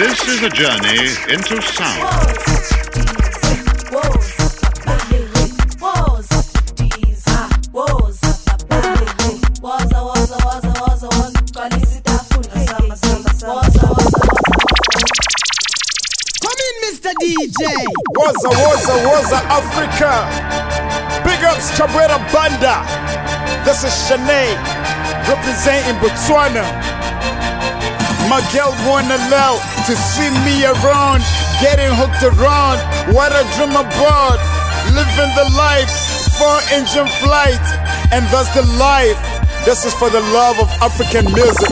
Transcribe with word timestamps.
This 0.00 0.28
is 0.28 0.42
a 0.42 0.48
journey 0.48 1.12
into 1.28 1.60
sound. 1.60 2.00
Come 16.40 16.60
in, 16.64 16.76
Mr. 16.80 17.12
DJ. 17.20 17.60
Waza, 18.16 18.48
waza, 18.48 18.94
waza, 19.04 19.38
Africa. 19.50 20.12
Big 21.24 21.44
ups, 21.44 21.76
Cabrera 21.76 22.16
Banda. 22.32 22.86
This 23.66 23.84
is 23.84 23.92
Shanae, 24.08 24.56
representing 25.28 25.96
Botswana. 26.00 26.89
My 28.30 28.38
girl 28.54 28.70
wanna 28.86 29.18
love 29.28 29.58
to 29.86 29.96
see 29.96 30.30
me 30.46 30.62
around, 30.64 31.20
getting 31.60 31.90
hooked 31.90 32.22
around. 32.22 32.78
What 33.12 33.32
I 33.32 33.42
dream 33.58 33.74
about, 33.74 34.38
living 34.94 35.34
the 35.34 35.50
life, 35.58 35.90
four 36.38 36.60
engine 36.70 37.08
flight, 37.18 37.58
and 38.12 38.24
that's 38.30 38.54
the 38.54 38.62
life. 38.78 39.18
This 39.64 39.84
is 39.84 39.92
for 39.94 40.10
the 40.10 40.20
love 40.30 40.60
of 40.60 40.68
African 40.80 41.24
music. 41.32 41.70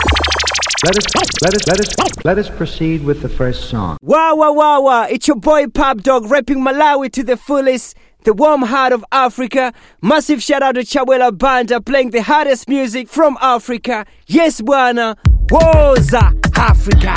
Let 0.84 0.96
us 0.98 1.06
let 1.44 1.54
us 1.54 1.66
let 1.68 1.80
us 1.80 2.24
let 2.24 2.38
us 2.38 2.50
proceed 2.50 3.04
with 3.04 3.22
the 3.22 3.28
first 3.28 3.70
song. 3.70 3.96
Wow, 4.02 4.34
wow, 4.34 4.52
wow, 4.52 4.80
wow. 4.80 5.02
It's 5.04 5.28
your 5.28 5.36
boy 5.36 5.68
Pop 5.68 5.98
Dog 5.98 6.28
rapping 6.28 6.58
Malawi 6.58 7.12
to 7.12 7.22
the 7.22 7.36
fullest. 7.36 7.96
The 8.24 8.34
warm 8.34 8.62
heart 8.62 8.92
of 8.92 9.04
Africa. 9.12 9.72
Massive 10.02 10.42
shout 10.42 10.60
out 10.60 10.74
to 10.74 10.80
Chawela 10.80 11.38
Banda 11.38 11.80
playing 11.80 12.10
the 12.10 12.22
hardest 12.22 12.68
music 12.68 13.08
from 13.08 13.38
Africa. 13.40 14.06
Yes, 14.26 14.60
Bwana. 14.60 15.16
Woza 15.50 16.34
Africa. 16.56 17.14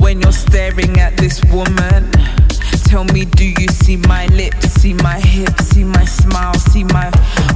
When 0.00 0.20
you're 0.20 0.32
staring 0.32 0.98
at 0.98 1.16
this 1.16 1.42
woman, 1.44 2.10
tell 2.84 3.04
me, 3.04 3.24
do 3.24 3.46
you 3.46 3.68
see 3.68 3.96
my 3.96 4.26
lips, 4.26 4.68
see 4.80 4.92
my 4.92 5.18
hips, 5.20 5.68
see 5.68 5.84
my 5.84 6.04
smile, 6.04 6.54
see 6.54 6.84
my. 6.84 7.10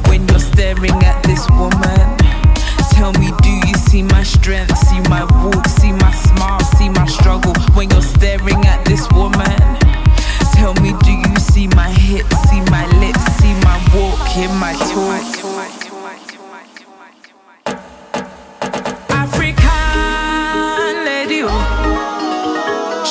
When 0.06 0.26
you're 0.28 0.38
staring 0.38 0.96
at 1.04 1.22
this 1.22 1.46
woman, 1.50 2.16
tell 2.92 3.12
me, 3.20 3.30
do 3.42 3.50
you 3.68 3.74
see 3.74 4.02
my 4.02 4.22
strength, 4.22 4.76
see 4.78 5.00
my 5.10 5.24
walk, 5.44 5.66
see 5.68 5.92
my 5.92 6.12
smile, 6.12 6.60
see 6.76 6.88
my 6.88 7.06
struggle? 7.06 7.54
When 7.74 7.90
you're 7.90 8.00
staring 8.00 8.61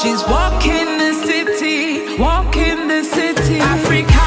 She's 0.01 0.23
walking 0.23 0.97
the 0.97 1.13
city, 1.13 2.17
walking 2.17 2.87
the 2.87 3.03
city. 3.03 3.59
African 3.59 4.17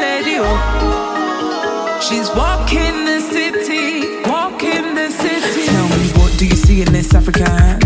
lady, 0.00 0.36
oh. 0.38 2.00
She's 2.00 2.28
walking 2.30 3.04
the 3.04 3.20
city, 3.20 4.22
walking 4.30 4.94
the 4.94 5.10
city. 5.10 5.66
Tell 5.66 5.88
me, 5.98 6.12
what 6.12 6.38
do 6.38 6.46
you 6.46 6.54
see 6.54 6.80
in 6.80 6.92
this 6.92 7.12
African? 7.12 7.80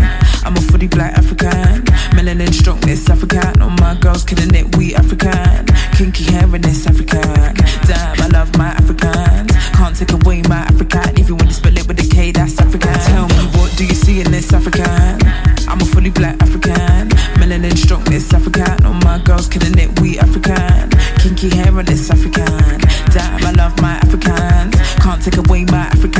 I'm 0.45 0.55
a 0.55 0.61
fully 0.61 0.87
black 0.87 1.17
African, 1.17 1.83
melanin 2.15 2.53
strongness 2.53 3.09
African. 3.09 3.59
All 3.59 3.71
my 3.71 3.95
girls 3.95 4.23
killing 4.23 4.53
it, 4.53 4.75
we 4.75 4.93
African. 4.93 5.65
Kinky 5.97 6.25
hair 6.25 6.55
in 6.55 6.61
this 6.61 6.85
African. 6.85 7.40
Melanin 17.51 17.77
strongness 17.77 18.33
African. 18.33 18.85
All 18.85 18.93
my 18.93 19.19
girls 19.19 19.47
killing 19.47 19.77
it, 19.77 19.99
we 19.99 20.17
African. 20.19 20.89
Kinky 21.19 21.49
hair 21.49 21.75
on 21.77 21.85
this 21.85 22.09
African. 22.09 22.79
Damn, 23.11 23.43
I 23.43 23.51
love 23.51 23.79
my 23.81 23.95
Africans. 24.03 24.75
Can't 25.03 25.21
take 25.21 25.37
away 25.37 25.65
my 25.65 25.85
African, 25.91 26.10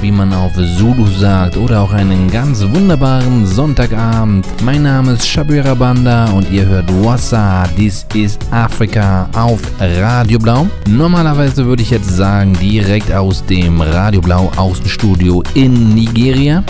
wie 0.00 0.10
man 0.10 0.32
auf 0.32 0.52
Zulu 0.54 1.06
sagt, 1.06 1.56
oder 1.56 1.80
auch 1.80 1.92
einen 1.92 2.30
ganz 2.30 2.62
wunderbaren 2.62 3.46
Sonntagabend. 3.46 4.46
Mein 4.62 4.82
Name 4.82 5.12
ist 5.12 5.26
Shabira 5.26 5.74
Banda 5.74 6.26
und 6.30 6.50
ihr 6.50 6.66
hört 6.66 6.88
Wassa, 7.04 7.64
This 7.76 8.06
is 8.14 8.38
Africa 8.50 9.28
auf 9.32 9.60
Radio 9.80 10.38
Blau. 10.38 10.68
Normalerweise 10.88 11.64
würde 11.64 11.82
ich 11.82 11.90
jetzt 11.90 12.16
sagen, 12.16 12.52
direkt 12.60 13.12
aus 13.12 13.44
dem 13.44 13.80
Radio 13.80 14.20
Blau 14.20 14.52
Außenstudio 14.56 15.42
in 15.54 15.94
Nigeria. 15.94 16.62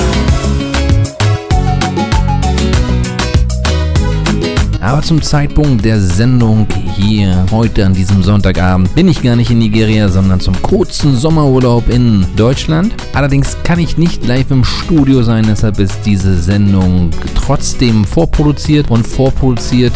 Aber 4.81 5.03
zum 5.03 5.21
Zeitpunkt 5.21 5.85
der 5.85 6.00
Sendung 6.00 6.67
hier 6.97 7.44
heute 7.50 7.85
an 7.85 7.93
diesem 7.93 8.23
Sonntagabend 8.23 8.94
bin 8.94 9.09
ich 9.09 9.23
gar 9.23 9.37
nicht 9.37 9.50
in 9.50 9.59
Nigeria, 9.59 10.09
sondern 10.09 10.41
zum 10.41 10.61
kurzen 10.62 11.17
Sommerurlaub 11.17 11.88
in 11.91 12.25
Deutschland. 12.35 12.94
Allerdings 13.12 13.56
kann 13.62 13.79
ich 13.79 13.99
nicht 13.99 14.27
live 14.27 14.50
im 14.50 14.65
Studio 14.65 15.23
sein, 15.23 15.44
deshalb 15.47 15.79
ist 15.79 15.99
diese 16.06 16.35
Sendung 16.35 17.11
trotzdem 17.35 18.05
vorproduziert 18.06 18.91
und 18.91 19.06
vorproduziert 19.06 19.93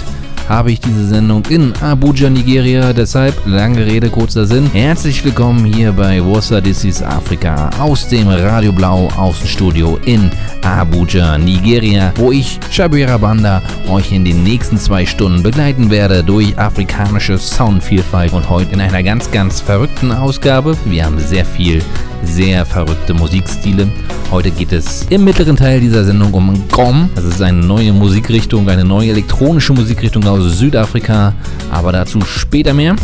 habe 0.48 0.72
ich 0.72 0.80
diese 0.80 1.06
Sendung 1.06 1.42
in 1.48 1.72
Abuja, 1.80 2.28
Nigeria. 2.30 2.92
Deshalb, 2.92 3.34
lange 3.46 3.84
Rede, 3.84 4.10
kurzer 4.10 4.46
Sinn. 4.46 4.70
Herzlich 4.72 5.24
willkommen 5.24 5.64
hier 5.64 5.92
bei 5.92 6.20
Wassa 6.20 6.60
This 6.60 7.02
Afrika 7.02 7.70
aus 7.78 8.08
dem 8.08 8.28
Radio 8.28 8.72
Blau 8.72 9.08
Außenstudio 9.16 9.98
in 10.04 10.30
Abuja, 10.62 11.38
Nigeria, 11.38 12.12
wo 12.16 12.32
ich, 12.32 12.58
Shabira 12.70 13.16
Banda, 13.18 13.62
euch 13.88 14.12
in 14.12 14.24
den 14.24 14.42
nächsten 14.42 14.78
zwei 14.78 15.06
Stunden 15.06 15.42
begleiten 15.42 15.90
werde 15.90 16.22
durch 16.22 16.58
afrikanische 16.58 17.38
Soundvielfalt 17.38 18.32
und 18.32 18.48
heute 18.48 18.72
in 18.72 18.80
einer 18.80 19.02
ganz, 19.02 19.30
ganz 19.30 19.60
verrückten 19.60 20.12
Ausgabe. 20.12 20.76
Wir 20.84 21.06
haben 21.06 21.18
sehr 21.18 21.44
viel 21.44 21.82
sehr 22.26 22.64
verrückte 22.64 23.14
Musikstile. 23.14 23.88
Heute 24.30 24.50
geht 24.50 24.72
es 24.72 25.02
im 25.10 25.24
mittleren 25.24 25.56
Teil 25.56 25.80
dieser 25.80 26.04
Sendung 26.04 26.32
um 26.32 26.68
Gom. 26.68 27.10
Das 27.14 27.24
ist 27.24 27.40
eine 27.42 27.58
neue 27.58 27.92
Musikrichtung, 27.92 28.68
eine 28.68 28.84
neue 28.84 29.10
elektronische 29.10 29.72
Musikrichtung 29.72 30.26
aus 30.34 30.58
Südafrika, 30.58 31.32
aber 31.70 31.92
dazu 31.92 32.20
später 32.22 32.74
mehr. 32.74 32.96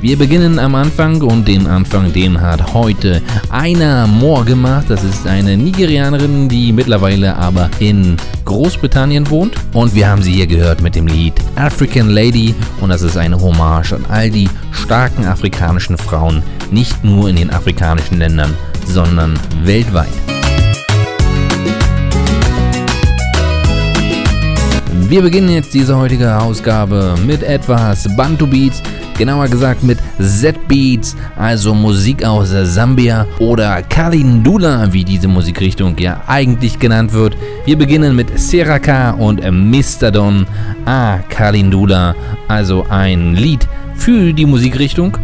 Wir 0.00 0.18
beginnen 0.18 0.58
am 0.58 0.74
Anfang 0.74 1.22
und 1.22 1.46
den 1.46 1.68
Anfang, 1.68 2.12
den 2.12 2.40
hat 2.40 2.74
heute 2.74 3.22
Aina 3.50 4.08
Moore 4.08 4.44
gemacht. 4.44 4.86
Das 4.88 5.04
ist 5.04 5.28
eine 5.28 5.56
Nigerianerin, 5.56 6.48
die 6.48 6.72
mittlerweile 6.72 7.36
aber 7.36 7.70
in 7.78 8.16
Großbritannien 8.44 9.30
wohnt. 9.30 9.54
Und 9.72 9.94
wir 9.94 10.08
haben 10.08 10.20
sie 10.20 10.32
hier 10.32 10.48
gehört 10.48 10.82
mit 10.82 10.96
dem 10.96 11.06
Lied 11.06 11.34
African 11.54 12.10
Lady. 12.10 12.52
Und 12.80 12.88
das 12.88 13.02
ist 13.02 13.16
eine 13.16 13.40
Hommage 13.40 13.92
an 13.92 14.04
all 14.08 14.28
die 14.28 14.50
starken 14.72 15.24
afrikanischen 15.24 15.96
Frauen, 15.96 16.42
nicht 16.72 17.04
nur 17.04 17.28
in 17.28 17.36
den 17.36 17.50
afrikanischen 17.50 18.18
Ländern, 18.18 18.54
sondern 18.88 19.38
weltweit. 19.62 20.41
Wir 25.12 25.20
beginnen 25.20 25.50
jetzt 25.50 25.74
diese 25.74 25.94
heutige 25.94 26.38
Ausgabe 26.38 27.16
mit 27.26 27.42
etwas 27.42 28.08
Bantu 28.16 28.46
Beats 28.46 28.82
genauer 29.18 29.46
gesagt 29.46 29.82
mit 29.82 29.98
Z-Beats, 30.18 31.14
also 31.36 31.74
Musik 31.74 32.24
aus 32.24 32.48
Sambia 32.48 33.26
oder 33.38 33.82
Kalindula, 33.82 34.90
wie 34.90 35.04
diese 35.04 35.28
Musikrichtung 35.28 35.98
ja 35.98 36.22
eigentlich 36.26 36.78
genannt 36.78 37.12
wird. 37.12 37.36
Wir 37.66 37.76
beginnen 37.76 38.16
mit 38.16 38.38
Seraka 38.38 39.10
und 39.10 39.42
Mr. 39.42 40.10
Don 40.10 40.46
A. 40.86 41.18
Kalindula, 41.28 42.14
also 42.48 42.86
ein 42.88 43.34
Lied 43.34 43.68
für 43.94 44.32
die 44.32 44.46
Musikrichtung. 44.46 45.18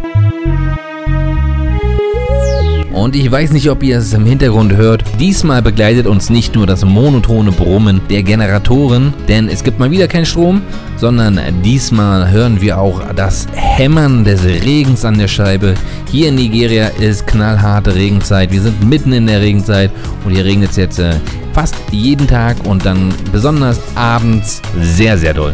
Und 2.99 3.15
ich 3.15 3.31
weiß 3.31 3.53
nicht, 3.53 3.69
ob 3.69 3.81
ihr 3.81 3.97
es 3.97 4.11
im 4.11 4.25
Hintergrund 4.25 4.75
hört. 4.75 5.05
Diesmal 5.21 5.61
begleitet 5.61 6.05
uns 6.05 6.29
nicht 6.29 6.53
nur 6.53 6.67
das 6.67 6.83
monotone 6.83 7.53
Brummen 7.53 8.01
der 8.09 8.23
Generatoren, 8.23 9.13
denn 9.29 9.47
es 9.47 9.63
gibt 9.63 9.79
mal 9.79 9.89
wieder 9.89 10.09
keinen 10.09 10.25
Strom, 10.25 10.61
sondern 10.97 11.39
diesmal 11.63 12.29
hören 12.29 12.59
wir 12.59 12.77
auch 12.77 13.01
das 13.15 13.47
Hämmern 13.53 14.25
des 14.25 14.43
Regens 14.43 15.05
an 15.05 15.17
der 15.17 15.29
Scheibe. 15.29 15.75
Hier 16.11 16.27
in 16.27 16.35
Nigeria 16.35 16.87
ist 16.99 17.25
knallharte 17.25 17.95
Regenzeit. 17.95 18.51
Wir 18.51 18.61
sind 18.61 18.83
mitten 18.83 19.13
in 19.13 19.27
der 19.27 19.39
Regenzeit 19.39 19.91
und 20.25 20.33
hier 20.33 20.43
regnet 20.43 20.71
es 20.71 20.75
jetzt 20.75 20.99
äh, 20.99 21.13
fast 21.53 21.75
jeden 21.91 22.27
Tag 22.27 22.57
und 22.65 22.85
dann 22.85 23.13
besonders 23.31 23.79
abends 23.95 24.61
sehr, 24.81 25.17
sehr 25.17 25.33
doll. 25.33 25.53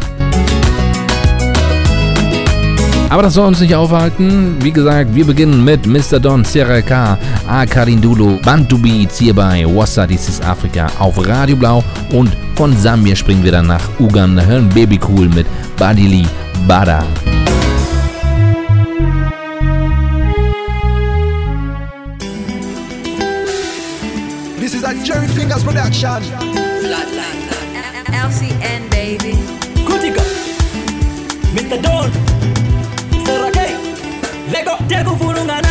Aber 3.15 3.23
das 3.23 3.35
soll 3.35 3.47
uns 3.47 3.61
nicht 3.61 3.73
aufhalten. 3.73 4.57
Wie 4.59 4.73
gesagt, 4.73 5.15
wir 5.15 5.23
beginnen 5.23 5.63
mit 5.63 5.87
Mr. 5.87 6.19
Don 6.19 6.43
Sierra 6.43 6.81
K. 6.81 7.17
A. 7.47 7.65
Karindulu, 7.65 8.41
Bantu 8.41 8.77
Beats 8.77 9.19
hier 9.19 9.33
bei 9.33 9.65
Wassa, 9.65 10.05
dies 10.05 10.27
ist 10.27 10.43
Afrika 10.43 10.87
auf 10.99 11.25
Radio 11.25 11.55
Blau. 11.55 11.81
Und 12.11 12.35
von 12.55 12.75
Sambia 12.75 13.15
springen 13.15 13.41
wir 13.41 13.53
dann 13.53 13.67
nach 13.67 13.79
Uganda, 13.99 14.43
hören 14.43 14.67
Baby 14.67 14.99
Cool 15.07 15.29
mit 15.29 15.47
Badili 15.77 16.25
Bada. 16.67 17.05
This 24.59 24.73
is 24.73 24.83
a 24.83 24.93
Jerry 25.05 25.29
Fingers 25.29 25.63
production. 25.63 26.21
Flatline. 26.81 27.47
LCN, 28.11 28.89
baby. 28.89 29.37
Kutika. 29.85 30.21
Mr. 31.53 31.81
Don. 31.81 32.34
Lego, 34.51 34.77
Lego, 34.87 35.15
Furungan 35.17 35.64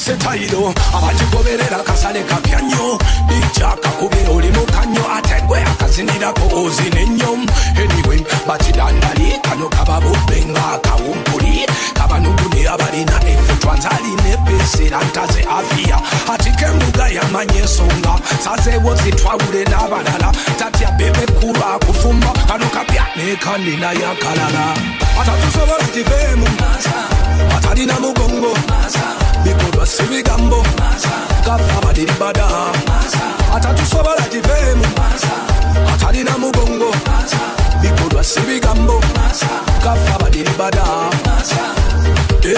system 0.00 0.16
nusetairo 0.20 0.74
abakigoberera 0.94 1.82
kasale 1.84 2.22
kapya 2.24 2.60
nnyo 2.60 2.98
ijjakakubira 3.36 4.30
oli 4.30 4.50
mukanyo 4.50 5.04
ate 5.16 5.40
gwe 5.46 5.62
akazinirako 5.62 6.62
ozina 6.64 7.00
ennyo 7.00 7.32
anyway 7.76 8.20
bakidandali 8.48 9.38
kano 9.42 9.68
kaba 9.68 10.00
bubbe 10.00 10.44
ngaakawumpuli 10.46 11.66
kabanugune 11.94 12.68
abalina 12.68 13.20
efutwa 13.28 13.76
nzalina 13.76 14.28
ebesera 14.34 15.00
ntaze 15.04 15.42
afiya 15.58 16.00
atike 16.32 16.64
embuga 16.64 17.08
yamanya 17.08 17.60
ensonga 17.62 18.14
sazeewo 18.44 18.94
zitwawule 18.94 19.64
n'abalala 19.64 20.32
tatya 20.58 20.90
bebekulu 20.92 21.62
akufumba. 21.74 22.30
Kano 22.48 22.66
kapya 22.74 23.04
nekandi 23.16 23.76
naye 23.76 24.06
akalala 24.12 24.64
atatusobola 25.20 25.84
kiveemu 25.94 26.46
atalina 27.56 28.00
mugongo 28.00 28.56
bikorwa 29.44 29.86
si 29.86 30.02
bigambo 30.02 30.62
gapfa 31.44 31.80
badiri 31.84 32.12
bada 32.20 32.46
atatusobola 33.56 34.28
giveemu 34.32 34.84
atalina 35.94 36.38
mugongo 36.38 36.90
bikorwa 37.82 38.24
si 38.24 38.40
bigambo 38.40 39.00
gapfa 39.84 40.18
badiri 40.18 40.50
bada 40.58 40.84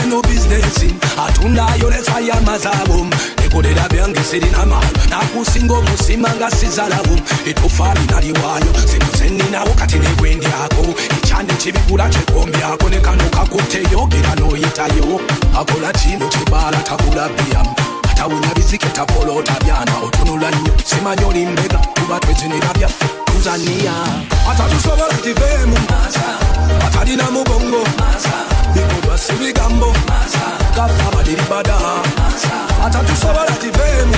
eno 0.02 0.22
bizinesi 0.22 0.94
atundayo 1.26 1.90
nesayamazaabo 1.90 3.06
ekolera 3.52 3.86
byange 3.88 4.24
sirina 4.24 4.64
malo 4.66 4.88
nakusinga 5.10 5.74
omusima 5.74 6.28
nga 6.36 6.50
sizalawo 6.50 7.16
etofali 7.46 8.00
naliwayo 8.10 8.72
zino 8.86 9.06
zeninawo 9.18 9.74
kati 9.74 9.98
negwendyako 9.98 10.84
ekyande 11.16 11.54
kibigula 11.54 12.08
kyekombyako 12.08 12.88
ne 12.88 13.00
kano 13.00 13.24
kakuteyogera 13.34 14.34
noyitayo 14.40 15.20
akola 15.60 15.92
kino 15.92 16.28
kibala 16.28 16.78
takula 16.88 17.28
byamu 17.28 17.74
atawunya 18.10 18.54
bizike 18.54 18.88
tapolota 18.88 19.56
byana. 19.64 19.92
Otunula 20.06 20.50
nnyo 20.50 20.72
simanyi 20.84 21.24
olimbega 21.24 21.78
tuba 21.94 22.20
twezinira 22.20 22.72
byaffe 22.78 23.06
tuzania 23.26 23.92
atatusobola 24.50 25.14
tivemu 25.22 25.76
atalina 26.86 27.30
mugongo. 27.30 27.84
Bikolwa 28.74 29.18
si 29.18 29.32
bigambo 29.32 29.92
gava 30.76 31.10
badiribada 31.16 31.76
achatusobola 32.86 33.52
tiveemu 33.60 34.14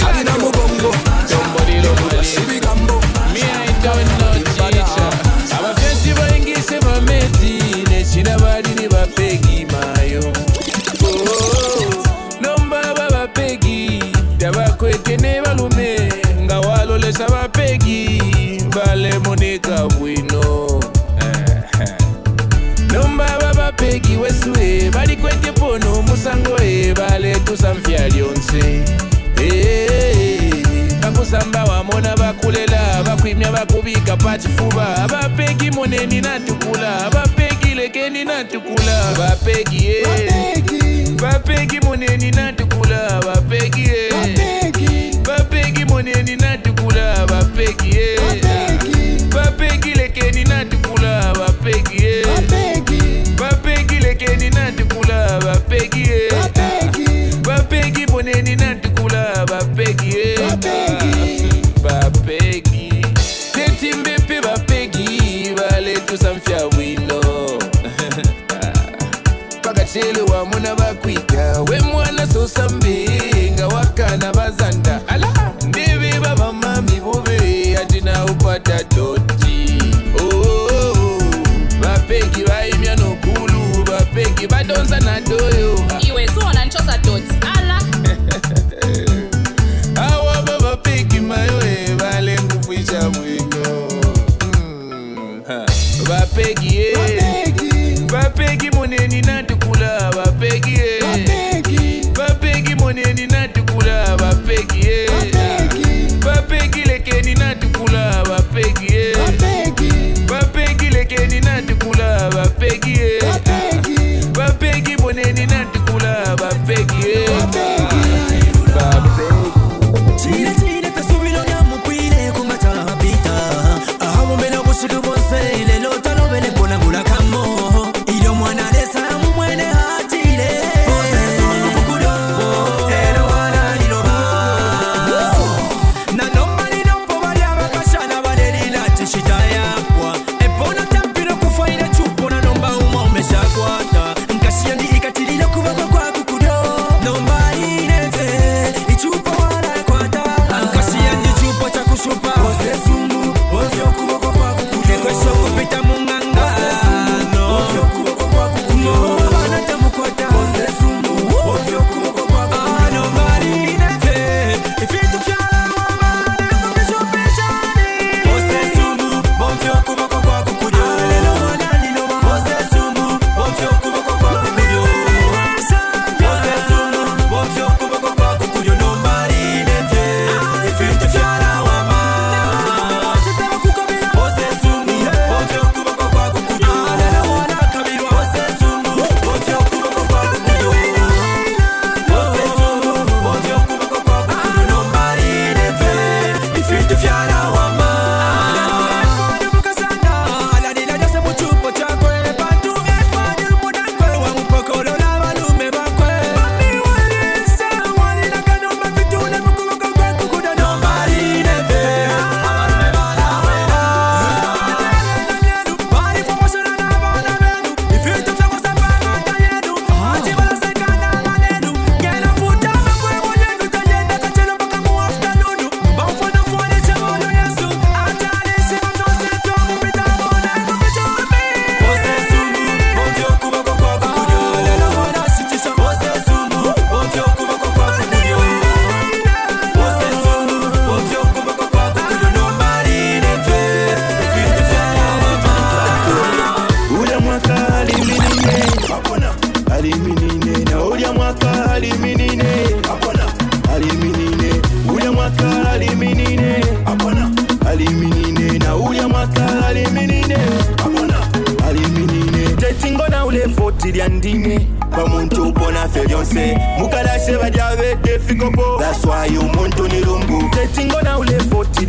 talina 0.00 0.38
mugongo 0.38 0.94
sibigambo 2.24 3.02
abafyesi 5.58 6.14
bayingise 6.14 6.80
bameti 6.80 7.84
nekira 7.90 8.38
baliri 8.38 8.88
bapegi 8.88 9.66
mayo 9.72 10.32
nombaba 12.40 13.10
bapegi 13.10 14.02
tabakweke 14.38 15.16
ne 15.16 15.42
balume 15.42 16.12
nga 16.42 16.60
walolesa 16.60 17.28
bapegi 17.28 18.22
balemoneka 18.74 19.88
bwino 19.88 20.80
nombaba 22.92 23.54
bapegi 23.54 24.16
wesuwe 24.16 24.90
balikwete 24.90 25.52
pono 25.52 25.98
omusango 25.98 26.56
e 26.62 26.94
bale 26.94 27.21
mpya 27.52 28.08
lyonse 28.08 28.82
Eh, 29.44 30.52
bakusamba 31.02 31.64
wamona 31.64 32.16
bakulela 32.16 33.02
bakwimya 33.04 33.52
bakubika 33.52 34.16
pakifuba 34.16 35.08
bapegi 35.10 35.70
moneni 35.70 36.20
natukula 36.20 37.10
bapegi 37.10 37.74
lekeni 37.74 38.24
natukula. 38.24 39.14
Bapegi 39.18 39.88
bapegi 41.22 41.80
moneni 41.80 42.30
natukula 42.30 43.20
bapegi 43.26 43.88
bapegi 45.26 45.84
moneni 45.84 46.36
natukula 46.36 47.26
bapegi 47.26 47.96
lusambinga 72.42 73.68
wakana 73.68 74.31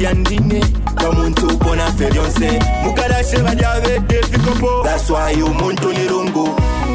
byandine 0.03 0.59
pamuntu 0.95 1.47
upona 1.47 1.91
feryonse 1.91 2.59
mukadashe 2.83 3.37
vadyavede 3.37 4.19
vikopo 4.31 4.83
daswai 4.83 5.41
umuntu 5.43 5.93
nirungu 5.93 6.49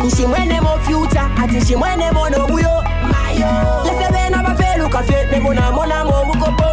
ushimwene 0.06 0.60
mo 0.60 0.78
fyuta 0.84 1.30
ati 1.42 1.66
shimwene 1.66 2.12
monobuyo 2.12 2.84
lesevena 3.84 4.42
vapeluka 4.42 5.02
fye 5.02 5.26
nemonamona 5.32 6.04
mobukopo 6.04 6.64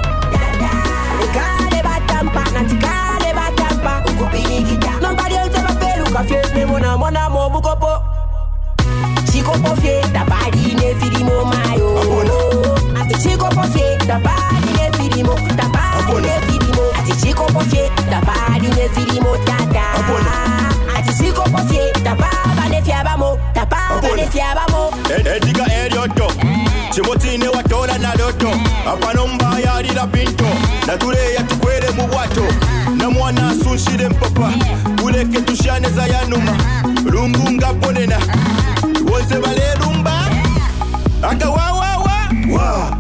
ikale 1.24 1.84
batampa 1.84 2.44
natikale 2.54 3.34
batampa 3.34 4.04
ukupirikita 4.12 4.92
nombadi 5.02 5.36
else 5.36 5.60
vapeluka 5.62 6.24
fye 6.24 6.42
nemonamona 6.56 7.30
mobukopo 7.30 7.92
chikopo 9.32 9.76
fye 9.82 10.02
dabadi 10.14 10.76
nefirimo 10.76 11.46
mayo. 11.46 11.96
Ati 13.02 13.16
chikopo 13.24 13.64
fye 13.64 13.98
dabadi 14.08 14.72
nefirimo 14.78 15.34
ati 17.66 17.78
chikopo 17.78 17.78
fye 17.78 17.90
tabaline 18.10 18.90
filimo 18.94 19.38
tata 19.46 19.84
ati 20.98 21.14
chikopo 21.18 21.58
fye 21.68 21.92
tababane 22.04 22.82
fyabamo 22.84 23.38
tababane 23.54 24.28
fyabamo. 24.32 24.92
Ediga 25.36 25.66
eryoto 25.74 26.28
kimutine 26.94 27.46
eh. 27.46 27.52
watola 27.56 27.98
naloto 27.98 28.48
eh. 28.48 28.90
apano 28.94 29.28
mbayalira 29.28 30.08
pinto. 30.08 30.44
Eh. 30.46 30.88
Natuleya 30.88 31.44
tukwere 31.44 31.90
mu 31.92 32.08
bwato 32.08 32.44
namwana 32.98 33.50
asunshire 33.50 34.10
mpapa. 34.10 34.52
Uleke 35.04 35.42
tushaneza 35.42 36.08
yanuma 36.08 36.58
lungu 37.06 37.52
nga 37.52 37.74
bonena 37.74 38.18
wonse 39.12 39.36
balelumba 39.40 40.26
akawawawa 41.22 42.12
wa 42.52 42.98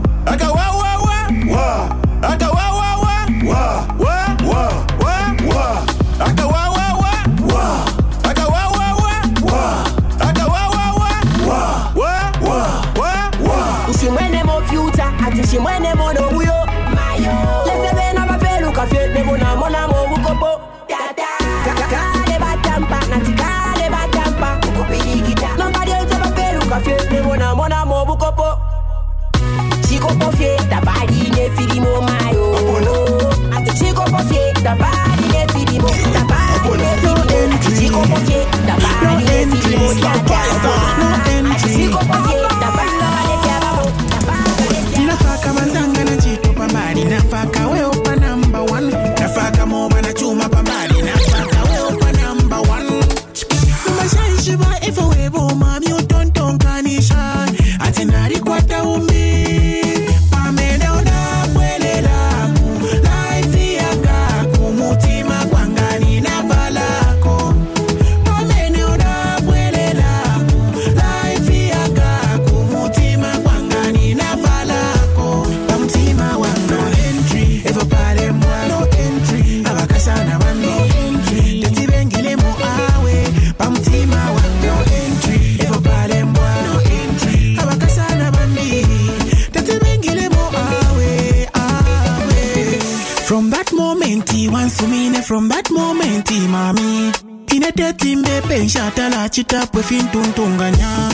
bensha 98.47 98.91
tala 98.91 99.29
chitapu 99.29 99.83
fintunganya 99.83 101.09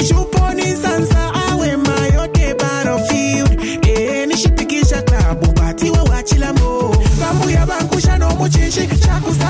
ichuponi 0.00 0.76
sansa 0.82 1.32
awe 1.50 1.76
mayoke 1.76 2.54
battlefield. 2.54 3.60
Enishipikisha 3.88 5.02
klabu 5.02 5.52
batiwe 5.52 5.98
wachilamo 5.98 6.94
vambuya 7.20 7.66
vankusha 7.66 8.18
nomuchinshi 8.18 8.86
chakusa 8.86 9.43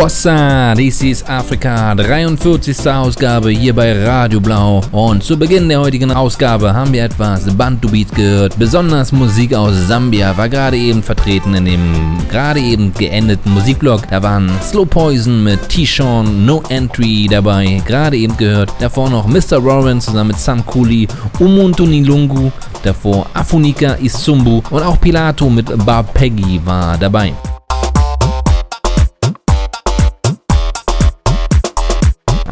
Wassa, 0.00 0.74
dies 0.74 1.02
ist 1.02 1.28
Afrika, 1.28 1.94
43. 1.94 2.90
Ausgabe 2.90 3.50
hier 3.50 3.74
bei 3.74 3.92
Radio 4.02 4.40
Blau. 4.40 4.80
Und 4.92 5.22
zu 5.22 5.38
Beginn 5.38 5.68
der 5.68 5.78
heutigen 5.78 6.10
Ausgabe 6.10 6.72
haben 6.72 6.90
wir 6.94 7.04
etwas 7.04 7.44
Bantu 7.54 7.90
Beat 7.90 8.14
gehört. 8.14 8.58
Besonders 8.58 9.12
Musik 9.12 9.52
aus 9.52 9.74
Sambia 9.88 10.34
war 10.38 10.48
gerade 10.48 10.78
eben 10.78 11.02
vertreten 11.02 11.52
in 11.52 11.66
dem 11.66 12.16
gerade 12.30 12.60
eben 12.60 12.94
geendeten 12.94 13.52
Musikblog. 13.52 14.08
Da 14.08 14.22
waren 14.22 14.50
Slow 14.62 14.86
Poison 14.86 15.44
mit 15.44 15.68
T-Shawn, 15.68 16.46
No 16.46 16.62
Entry 16.70 17.28
dabei, 17.30 17.82
gerade 17.86 18.16
eben 18.16 18.38
gehört. 18.38 18.72
Davor 18.78 19.10
noch 19.10 19.26
Mr. 19.26 19.58
Rowan 19.58 20.00
zusammen 20.00 20.28
mit 20.28 20.38
Sam 20.38 20.64
Cooley, 20.64 21.06
Umuntu 21.38 21.84
Nilungu, 21.84 22.50
davor 22.82 23.26
Afunika 23.34 23.96
Isumbu 24.00 24.62
und 24.70 24.82
auch 24.82 24.98
Pilato 24.98 25.50
mit 25.50 25.66
Bob 25.84 26.14
Peggy 26.14 26.58
war 26.64 26.96
dabei. 26.96 27.34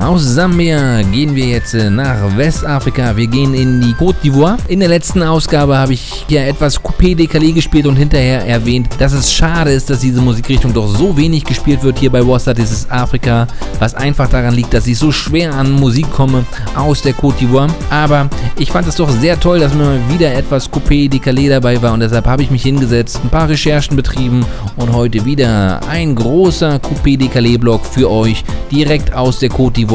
Aus 0.01 0.23
Sambia 0.23 1.03
gehen 1.03 1.35
wir 1.35 1.47
jetzt 1.47 1.75
äh, 1.75 1.91
nach 1.91 2.37
Westafrika. 2.37 3.17
Wir 3.17 3.27
gehen 3.27 3.53
in 3.53 3.81
die 3.81 3.95
Côte 3.95 4.15
d'Ivoire. 4.23 4.57
In 4.69 4.79
der 4.79 4.89
letzten 4.89 5.25
Ausgabe 5.25 5.77
habe 5.77 5.93
ich 5.95 6.25
ja 6.29 6.43
etwas 6.43 6.81
Coupé 6.81 7.17
Décalé 7.17 7.53
gespielt 7.53 7.85
und 7.85 7.97
hinterher 7.97 8.47
erwähnt, 8.47 8.89
dass 9.01 9.13
es 9.13 9.33
schade 9.33 9.73
ist, 9.73 9.91
dass 9.91 9.99
diese 9.99 10.21
Musikrichtung 10.21 10.73
doch 10.73 10.87
so 10.87 11.17
wenig 11.17 11.45
gespielt 11.45 11.83
wird 11.83 11.99
hier 11.99 12.11
bei 12.11 12.25
Wassa. 12.25 12.55
Das 12.55 12.71
ist 12.71 12.91
Afrika, 12.93 13.49
was 13.81 13.97
einfach 13.97 14.29
daran 14.29 14.55
liegt, 14.55 14.73
dass 14.73 14.87
ich 14.87 14.97
so 14.97 15.11
schwer 15.11 15.53
an 15.53 15.73
Musik 15.73 16.09
komme 16.13 16.45
aus 16.77 17.03
der 17.03 17.15
Côte 17.15 17.41
d'Ivoire. 17.41 17.69
Aber 17.91 18.31
ich 18.57 18.71
fand 18.71 18.87
es 18.87 18.95
doch 18.95 19.11
sehr 19.11 19.39
toll, 19.41 19.59
dass 19.59 19.75
mir 19.75 19.85
mal 19.85 20.01
wieder 20.09 20.33
etwas 20.33 20.71
Coupé 20.71 21.11
Décalé 21.11 21.49
dabei 21.49 21.83
war 21.83 21.93
und 21.93 22.01
deshalb 22.01 22.27
habe 22.29 22.45
ich 22.45 22.53
mich 22.53 22.63
hingesetzt, 22.63 23.21
ein 23.25 23.31
paar 23.31 23.49
Recherchen 23.49 23.97
betrieben 23.97 24.47
und 24.77 24.93
heute 24.93 25.25
wieder 25.25 25.81
ein 25.91 26.15
großer 26.15 26.77
Coupé 26.77 27.19
Décalé 27.19 27.59
Blog 27.59 27.85
für 27.85 28.09
euch 28.09 28.45
direkt 28.71 29.13
aus 29.13 29.41
der 29.41 29.51
Côte 29.51 29.75
d'Ivoire. 29.75 29.88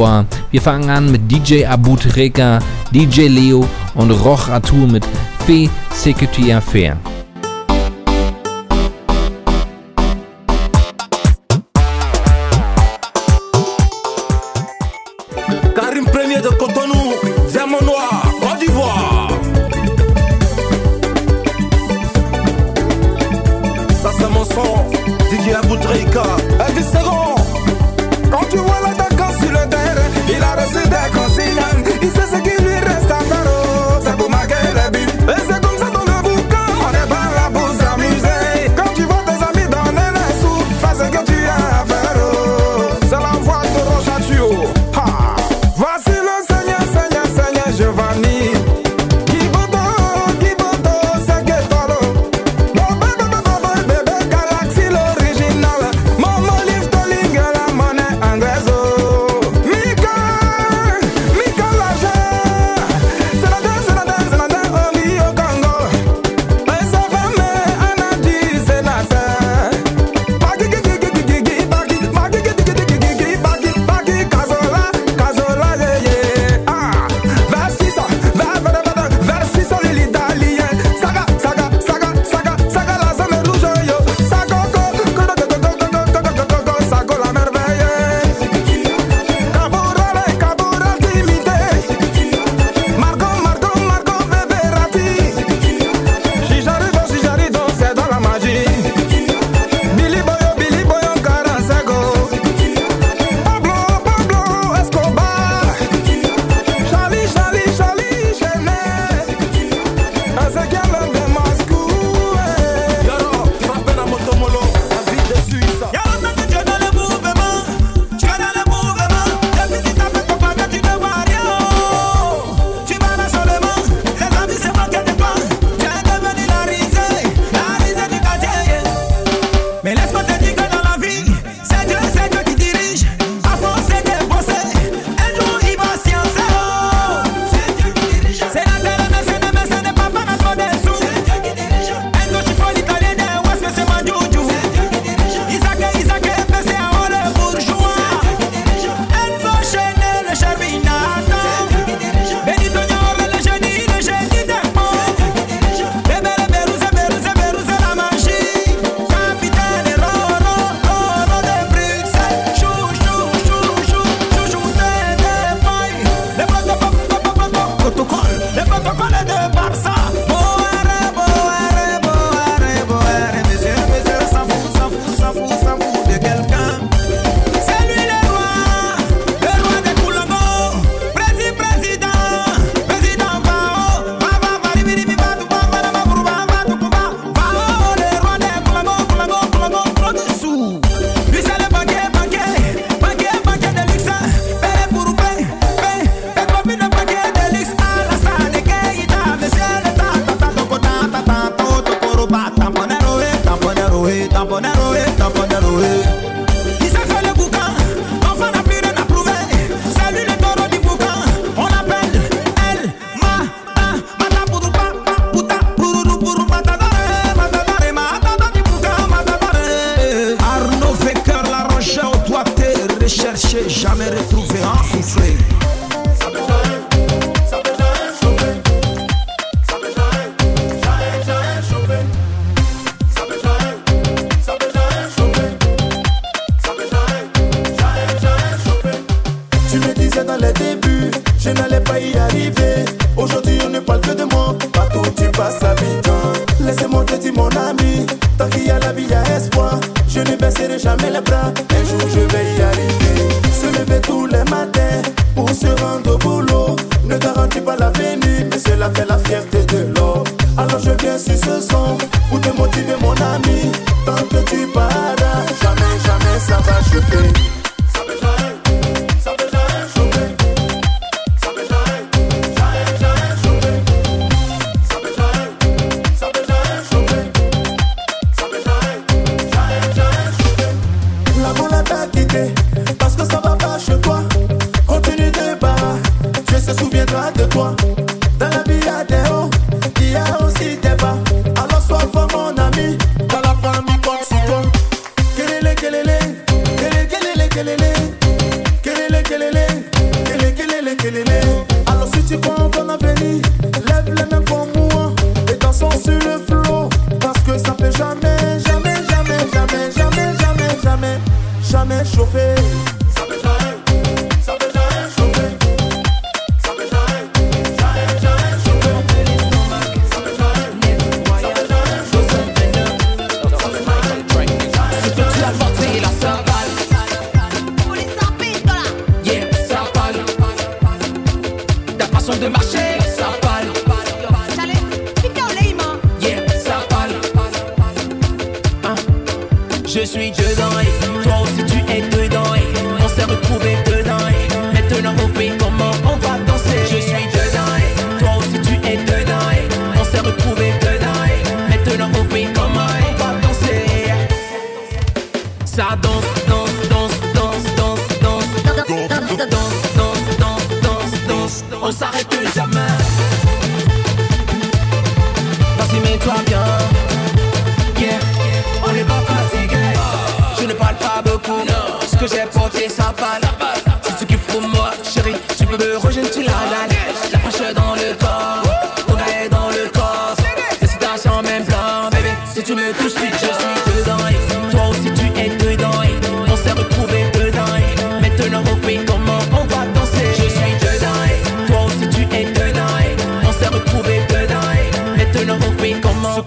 Wir 0.52 0.62
fangen 0.62 0.90
an 0.90 1.12
mit 1.12 1.32
DJ 1.32 1.66
Abu 1.66 1.96
Treka, 1.96 2.60
DJ 2.92 3.28
Leo 3.28 3.66
und 3.96 4.12
Roch 4.12 4.50
Atur 4.50 4.88
mit 4.88 5.06
Fe 5.46 5.70
Security 5.92 6.52
Affair. 6.52 6.98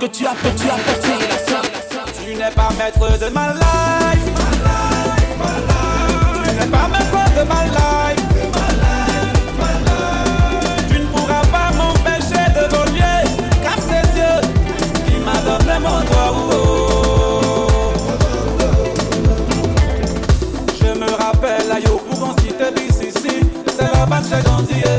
tu 0.09 0.27
as, 0.27 0.35
que 0.35 0.49
tu 0.57 0.69
as, 0.71 0.77
tu 2.25 2.35
n'es 2.35 2.51
pas 2.51 2.69
maître 2.79 3.19
de 3.19 3.29
ma 3.31 3.53
life. 3.55 4.25
Tu 6.45 6.51
n'es 6.55 6.67
pas 6.67 6.89
maître 6.89 7.35
de 7.37 7.43
ma 7.45 7.65
life. 7.65 8.27
Tu 10.89 10.99
ne 11.01 11.07
pourras 11.07 11.43
pas 11.47 11.71
m'empêcher 11.77 12.47
de 12.55 12.65
voler, 12.75 13.25
car 13.63 13.79
c'est 13.81 14.07
Dieu 14.15 14.35
qui 15.07 15.17
m'a 15.25 15.39
donné 15.41 15.79
mon 15.81 16.01
droit. 16.05 16.33
Je 20.81 20.99
me 20.99 21.11
rappelle 21.11 21.73
à 21.73 21.81
Yoko 21.81 22.17
quand 22.19 22.35
c'était 22.41 22.75
ici, 22.87 23.09
c'est 23.77 23.93
là-bas 23.93 24.21
que 24.21 24.29
j'ai 24.37 24.43
grandi. 24.43 24.96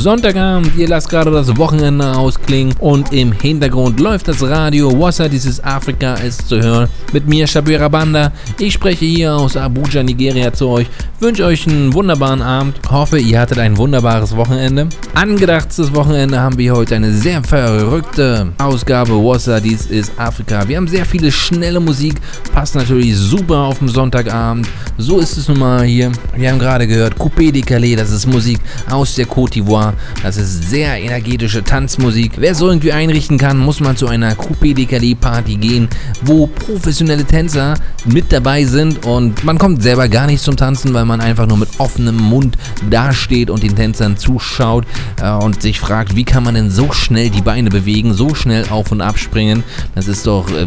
Sonntagabend, 0.00 0.74
ihr 0.78 0.88
lasst 0.88 1.10
gerade 1.10 1.30
das 1.30 1.54
Wochenende 1.58 2.16
ausklingen 2.16 2.74
und 2.78 3.12
im 3.12 3.32
Hintergrund 3.32 4.00
läuft 4.00 4.28
das 4.28 4.42
Radio. 4.42 4.98
Wassa, 4.98 5.28
dieses 5.28 5.62
Afrika 5.62 6.14
ist 6.14 6.48
zu 6.48 6.58
hören. 6.58 6.88
Mit 7.12 7.28
mir, 7.28 7.46
Shabira 7.46 7.86
Banda. 7.88 8.32
Ich 8.58 8.72
spreche 8.72 9.04
hier 9.04 9.34
aus 9.34 9.58
Abuja, 9.58 10.02
Nigeria 10.02 10.54
zu 10.54 10.68
euch. 10.68 10.86
Wünsche 11.18 11.44
euch 11.44 11.66
einen 11.66 11.92
wunderbaren 11.92 12.40
Abend. 12.40 12.80
Hoffe, 12.90 13.18
ihr 13.18 13.38
hattet 13.38 13.58
ein 13.58 13.76
wunderbares 13.76 14.34
Wochenende. 14.34 14.88
Angedachtes 15.12 15.94
Wochenende 15.94 16.40
haben 16.40 16.56
wir 16.56 16.74
heute 16.74 16.96
eine 16.96 17.12
sehr 17.12 17.44
verrückte 17.44 18.52
Ausgabe. 18.56 19.12
Wassa, 19.12 19.60
dies 19.60 19.84
ist 19.84 20.18
Afrika. 20.18 20.66
Wir 20.66 20.78
haben 20.78 20.88
sehr 20.88 21.04
viele 21.04 21.30
schnelle 21.30 21.78
Musik. 21.78 22.14
Passt 22.54 22.74
natürlich 22.74 23.14
super 23.18 23.58
auf 23.58 23.80
den 23.80 23.88
Sonntagabend. 23.88 24.66
So 25.00 25.18
ist 25.18 25.38
es 25.38 25.48
nun 25.48 25.60
mal 25.60 25.82
hier. 25.84 26.12
Wir 26.36 26.50
haben 26.50 26.58
gerade 26.58 26.86
gehört 26.86 27.14
Coupé 27.16 27.50
de 27.50 27.62
Calais. 27.62 27.96
Das 27.96 28.10
ist 28.10 28.26
Musik 28.26 28.60
aus 28.90 29.14
der 29.14 29.26
Côte 29.26 29.54
d'Ivoire. 29.54 29.94
Das 30.22 30.36
ist 30.36 30.68
sehr 30.68 30.94
energetische 31.00 31.64
Tanzmusik. 31.64 32.32
Wer 32.36 32.54
so 32.54 32.68
irgendwie 32.68 32.92
einrichten 32.92 33.38
kann, 33.38 33.56
muss 33.56 33.80
man 33.80 33.96
zu 33.96 34.08
einer 34.08 34.34
Coupé 34.34 34.74
de 34.74 34.84
Calais 34.84 35.14
Party 35.14 35.56
gehen, 35.56 35.88
wo 36.20 36.46
professionelle 36.46 37.24
Tänzer 37.24 37.76
mit 38.04 38.30
dabei 38.30 38.64
sind 38.64 39.06
und 39.06 39.42
man 39.42 39.58
kommt 39.58 39.82
selber 39.82 40.08
gar 40.08 40.26
nicht 40.26 40.42
zum 40.42 40.56
Tanzen, 40.56 40.92
weil 40.92 41.06
man 41.06 41.20
einfach 41.20 41.46
nur 41.46 41.58
mit 41.58 41.68
offenem 41.78 42.16
Mund 42.16 42.58
dasteht 42.88 43.48
und 43.48 43.62
den 43.62 43.74
Tänzern 43.74 44.18
zuschaut 44.18 44.86
äh, 45.22 45.30
und 45.30 45.62
sich 45.62 45.80
fragt, 45.80 46.14
wie 46.14 46.24
kann 46.24 46.44
man 46.44 46.54
denn 46.54 46.70
so 46.70 46.92
schnell 46.92 47.30
die 47.30 47.42
Beine 47.42 47.70
bewegen, 47.70 48.12
so 48.12 48.34
schnell 48.34 48.66
auf 48.68 48.92
und 48.92 49.00
abspringen. 49.00 49.64
Das 49.94 50.08
ist 50.08 50.26
doch 50.26 50.50
äh, 50.50 50.66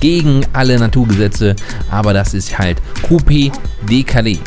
gegen 0.00 0.42
alle 0.52 0.78
Naturgesetze, 0.78 1.56
aber 1.90 2.12
das 2.12 2.34
ist 2.34 2.58
halt 2.58 2.78
Coupé 3.08 3.50
de 3.90 4.04
Calais. 4.04 4.38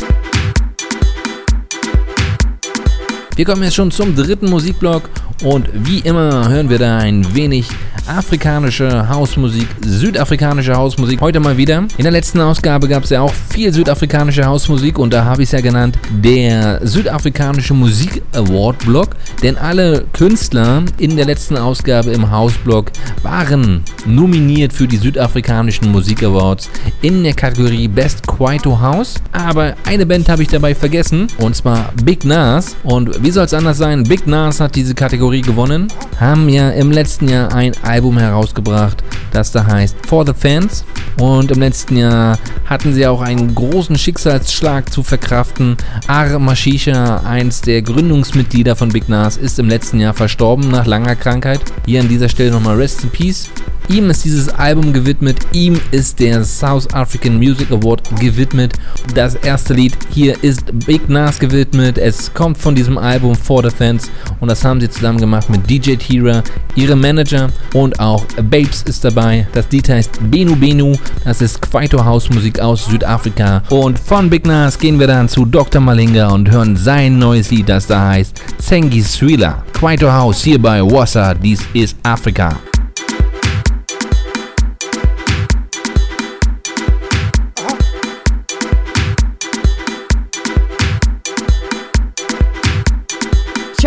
Wir 3.35 3.45
kommen 3.45 3.63
jetzt 3.63 3.75
schon 3.75 3.91
zum 3.91 4.15
dritten 4.15 4.49
Musikblock 4.49 5.09
und 5.43 5.67
wie 5.73 5.99
immer 5.99 6.47
hören 6.47 6.69
wir 6.69 6.79
da 6.79 6.99
ein 6.99 7.35
wenig 7.35 7.67
afrikanische 8.07 9.09
Hausmusik, 9.09 9.67
südafrikanische 9.81 10.75
Hausmusik. 10.75 11.19
Heute 11.21 11.39
mal 11.39 11.57
wieder. 11.57 11.79
In 11.97 12.03
der 12.03 12.11
letzten 12.11 12.39
Ausgabe 12.39 12.87
gab 12.87 13.03
es 13.03 13.09
ja 13.09 13.21
auch 13.21 13.33
viel 13.49 13.73
südafrikanische 13.73 14.45
Hausmusik 14.45 14.99
und 14.99 15.13
da 15.13 15.25
habe 15.25 15.43
ich 15.43 15.47
es 15.47 15.53
ja 15.53 15.61
genannt, 15.61 15.97
der 16.11 16.85
südafrikanische 16.85 17.73
Musik 17.73 18.21
Award 18.33 18.79
Block. 18.79 19.09
Denn 19.41 19.57
alle 19.57 20.05
Künstler 20.13 20.83
in 20.97 21.15
der 21.15 21.25
letzten 21.25 21.57
Ausgabe 21.57 22.11
im 22.11 22.29
Hausblock 22.29 22.91
waren 23.21 23.83
nominiert 24.05 24.73
für 24.73 24.87
die 24.87 24.97
südafrikanischen 24.97 25.91
Musik 25.91 26.23
Awards 26.23 26.69
in 27.01 27.23
der 27.23 27.33
Kategorie 27.33 27.87
Best 27.87 28.27
Kwaito 28.27 28.79
House. 28.79 29.15
Aber 29.33 29.73
eine 29.85 30.05
Band 30.05 30.29
habe 30.29 30.43
ich 30.43 30.47
dabei 30.47 30.75
vergessen 30.75 31.27
und 31.39 31.55
zwar 31.55 31.91
Big 32.03 32.23
Nas. 32.23 32.75
Und 32.83 33.23
wie 33.23 33.31
soll 33.31 33.45
es 33.45 33.53
anders 33.53 33.79
sein? 33.79 34.03
Big 34.03 34.27
Nas 34.27 34.59
hat 34.59 34.75
diese 34.75 34.93
Kategorie 34.93 35.41
gewonnen, 35.41 35.87
haben 36.19 36.47
ja 36.49 36.69
im 36.69 36.91
letzten 36.91 37.27
Jahr 37.27 37.53
ein 37.53 37.73
Album 37.81 38.17
herausgebracht, 38.17 39.03
das 39.31 39.51
da 39.51 39.65
heißt 39.65 39.97
For 40.07 40.25
the 40.25 40.33
Fans. 40.33 40.85
Und 41.19 41.51
im 41.51 41.59
letzten 41.59 41.97
Jahr 41.97 42.37
hatten 42.65 42.93
sie 42.93 43.05
auch 43.05 43.21
einen 43.21 43.53
großen 43.53 43.97
Schicksalsschlag 43.97 44.91
zu 44.91 45.03
verkraften. 45.03 45.77
Ar 46.07 46.39
Mashisha, 46.39 47.17
eins 47.17 47.61
der 47.61 47.81
Gründungsmitglieder 47.81 48.75
von 48.75 48.89
Big 48.89 49.09
Nas, 49.09 49.37
ist 49.37 49.59
im 49.59 49.67
letzten 49.67 49.99
Jahr 49.99 50.13
verstorben 50.13 50.69
nach 50.69 50.85
langer 50.85 51.15
Krankheit. 51.15 51.61
Hier 51.85 52.01
an 52.01 52.09
dieser 52.09 52.29
Stelle 52.29 52.51
nochmal 52.51 52.75
Rest 52.75 53.03
in 53.03 53.09
Peace. 53.09 53.49
Ihm 53.89 54.09
ist 54.09 54.23
dieses 54.23 54.47
Album 54.47 54.93
gewidmet, 54.93 55.37
ihm 55.51 55.79
ist 55.91 56.19
der 56.19 56.45
South 56.45 56.91
African 56.93 57.37
Music 57.37 57.69
Award 57.69 58.01
gewidmet. 58.17 58.73
Das 59.23 59.35
erste 59.35 59.73
Lied 59.73 59.97
hier 60.09 60.35
ist 60.43 60.65
Big 60.85 61.07
Nas 61.07 61.39
gewidmet. 61.39 61.97
Es 61.97 62.33
kommt 62.33 62.57
von 62.57 62.75
diesem 62.75 62.97
Album 62.97 63.33
For 63.35 63.63
the 63.63 63.73
Fans 63.73 64.11
und 64.41 64.49
das 64.49 64.65
haben 64.65 64.81
sie 64.81 64.89
zusammen 64.89 65.17
gemacht 65.17 65.49
mit 65.49 65.69
DJ 65.69 65.95
Tira, 65.95 66.43
ihrem 66.75 66.99
Manager 66.99 67.47
und 67.73 67.97
auch 68.01 68.25
Babes 68.49 68.81
ist 68.81 69.05
dabei. 69.05 69.47
Das 69.53 69.71
Lied 69.71 69.87
heißt 69.87 70.19
Benu 70.29 70.57
Benu, 70.57 70.97
das 71.23 71.41
ist 71.41 71.61
Kwaito 71.61 72.03
House 72.03 72.29
Musik 72.31 72.59
aus 72.59 72.85
Südafrika. 72.87 73.63
Und 73.69 73.97
von 73.97 74.29
Big 74.29 74.45
Nas 74.45 74.77
gehen 74.77 74.99
wir 74.99 75.07
dann 75.07 75.29
zu 75.29 75.45
Dr. 75.45 75.79
Malinga 75.79 76.27
und 76.27 76.51
hören 76.51 76.75
sein 76.75 77.17
neues 77.17 77.49
Lied, 77.49 77.69
das 77.69 77.87
da 77.87 78.09
heißt 78.09 78.41
Sengi 78.57 79.01
Swila. 79.03 79.63
Kwaito 79.71 80.11
House 80.11 80.43
hier 80.43 80.61
bei 80.61 80.81
Wassa, 80.81 81.33
dies 81.33 81.61
ist 81.73 81.95
Afrika. 82.03 82.59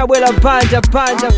wela 0.09 0.33
panja 0.41 0.81
panja. 0.93 1.29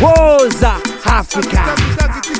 Woza 0.00 0.74
africa. 1.04 2.39